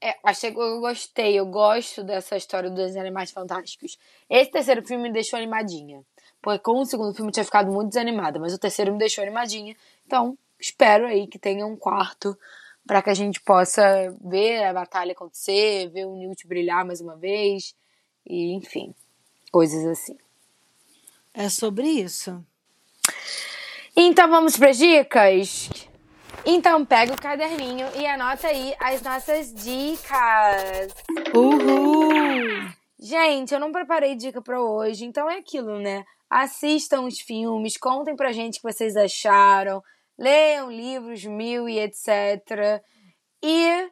É, 0.00 0.16
achei 0.22 0.52
que 0.52 0.60
eu 0.60 0.80
gostei, 0.80 1.38
eu 1.38 1.46
gosto 1.46 2.04
dessa 2.04 2.36
história 2.36 2.70
dos 2.70 2.96
Animais 2.96 3.32
Fantásticos. 3.32 3.98
Esse 4.30 4.50
terceiro 4.50 4.86
filme 4.86 5.04
me 5.04 5.12
deixou 5.12 5.36
animadinha. 5.36 6.04
Porque 6.40 6.60
com 6.60 6.80
o 6.80 6.84
segundo 6.84 7.12
filme 7.12 7.30
eu 7.30 7.34
tinha 7.34 7.44
ficado 7.44 7.70
muito 7.72 7.88
desanimada, 7.88 8.38
mas 8.38 8.54
o 8.54 8.58
terceiro 8.58 8.92
me 8.92 8.98
deixou 8.98 9.22
animadinha. 9.22 9.76
Então, 10.06 10.38
espero 10.58 11.06
aí 11.06 11.26
que 11.26 11.36
tenha 11.38 11.66
um 11.66 11.76
quarto 11.76 12.38
para 12.86 13.02
que 13.02 13.10
a 13.10 13.14
gente 13.14 13.40
possa 13.40 13.82
ver 14.20 14.62
a 14.64 14.72
batalha 14.72 15.12
acontecer, 15.12 15.90
ver 15.90 16.06
o 16.06 16.14
Newt 16.14 16.46
brilhar 16.46 16.86
mais 16.86 17.00
uma 17.00 17.16
vez. 17.16 17.74
E, 18.24 18.54
enfim, 18.54 18.94
coisas 19.50 19.84
assim. 19.84 20.16
É 21.34 21.48
sobre 21.48 21.88
isso. 21.88 22.40
Então 24.00 24.30
vamos 24.30 24.56
para 24.56 24.70
dicas? 24.70 25.68
Então 26.46 26.86
pega 26.86 27.14
o 27.14 27.20
caderninho 27.20 27.84
e 27.96 28.06
anota 28.06 28.46
aí 28.46 28.72
as 28.78 29.02
nossas 29.02 29.52
dicas. 29.52 30.94
Uhul! 31.34 32.70
Gente, 32.96 33.52
eu 33.52 33.58
não 33.58 33.72
preparei 33.72 34.14
dica 34.14 34.40
para 34.40 34.62
hoje, 34.62 35.04
então 35.04 35.28
é 35.28 35.38
aquilo, 35.38 35.80
né? 35.80 36.04
Assistam 36.30 37.06
os 37.06 37.18
filmes, 37.18 37.76
contem 37.76 38.14
pra 38.14 38.30
gente 38.30 38.58
o 38.58 38.62
que 38.62 38.72
vocês 38.72 38.94
acharam, 38.94 39.82
leiam 40.16 40.70
livros 40.70 41.24
mil 41.24 41.68
e 41.68 41.80
etc. 41.80 42.80
E 43.42 43.90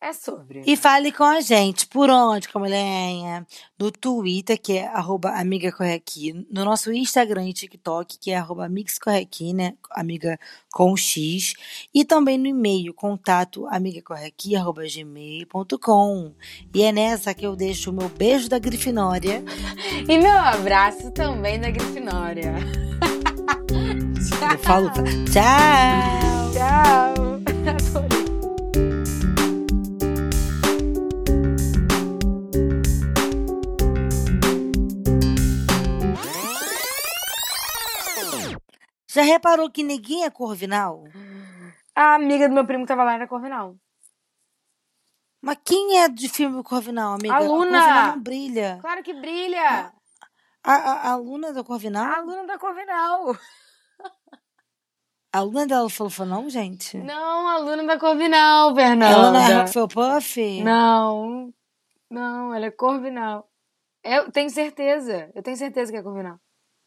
é 0.00 0.12
sobre. 0.12 0.62
E 0.64 0.76
fale 0.76 1.10
com 1.10 1.24
a 1.24 1.40
gente. 1.40 1.86
Por 1.86 2.08
onde, 2.08 2.48
Camilenha? 2.48 3.44
No 3.78 3.90
Twitter, 3.90 4.60
que 4.60 4.74
é 4.74 4.86
arroba 4.86 5.30
amiga 5.30 5.72
corre 5.72 5.94
aqui. 5.94 6.46
No 6.50 6.64
nosso 6.64 6.92
Instagram 6.92 7.48
e 7.48 7.52
TikTok, 7.52 8.18
que 8.18 8.30
é 8.30 8.36
arroba 8.36 8.66
amixcorreaqui, 8.66 9.52
né? 9.52 9.74
Amiga 9.90 10.38
com 10.72 10.96
X. 10.96 11.54
E 11.92 12.04
também 12.04 12.38
no 12.38 12.46
e-mail, 12.46 12.94
contato 12.94 13.66
amigacorreaqui, 13.66 14.54
arroba 14.54 14.82
gmail.com. 14.86 16.32
E 16.72 16.82
é 16.82 16.92
nessa 16.92 17.34
que 17.34 17.44
eu 17.44 17.56
deixo 17.56 17.90
o 17.90 17.94
meu 17.94 18.08
beijo 18.08 18.48
da 18.48 18.58
Grifinória. 18.58 19.42
E 20.08 20.16
meu 20.18 20.38
abraço 20.38 21.10
também 21.10 21.60
da 21.60 21.70
Grifinória. 21.70 22.54
Eu 24.52 24.58
falo, 24.60 24.90
tchau! 25.32 26.52
Tchau! 26.52 27.27
Já 39.10 39.22
reparou 39.22 39.70
que 39.70 39.82
ninguém 39.82 40.24
é 40.24 40.30
corvinal? 40.30 41.04
A 41.94 42.14
amiga 42.14 42.48
do 42.48 42.54
meu 42.54 42.66
primo 42.66 42.84
que 42.84 42.88
tava 42.88 43.04
lá 43.04 43.14
era 43.14 43.26
Corvinal. 43.26 43.74
Mas 45.40 45.58
quem 45.64 45.98
é 45.98 46.08
de 46.08 46.28
filme 46.28 46.62
Corvinal, 46.62 47.14
amiga? 47.14 47.34
A 47.34 47.38
Luna! 47.40 47.78
Corvinal 47.78 48.06
não 48.12 48.22
brilha. 48.22 48.78
Claro 48.80 49.02
que 49.02 49.14
brilha! 49.14 49.92
A, 50.62 50.74
a, 50.74 51.10
a 51.10 51.16
Luna 51.16 51.52
do 51.52 51.64
Corvinal? 51.64 52.04
A 52.04 52.20
Luna 52.20 52.46
da 52.46 52.58
Corvinal. 52.58 53.36
A 55.30 55.40
aluna 55.40 55.66
dela 55.66 55.90
falou, 55.90 56.26
não, 56.26 56.48
gente? 56.48 56.96
Não, 56.96 57.48
aluna 57.48 57.84
da 57.84 57.98
Corvinal, 57.98 58.74
Fernanda. 58.74 59.14
Ela 59.14 59.30
não 59.30 59.40
é 59.40 59.64
Hufflepuff? 59.64 60.62
Não, 60.62 61.52
não, 62.10 62.54
ela 62.54 62.66
é 62.66 62.70
Corvinal. 62.70 63.46
Eu 64.02 64.32
tenho 64.32 64.48
certeza, 64.48 65.30
eu 65.34 65.42
tenho 65.42 65.56
certeza 65.56 65.92
que 65.92 65.98
é 65.98 66.02
Corvinal. 66.02 66.40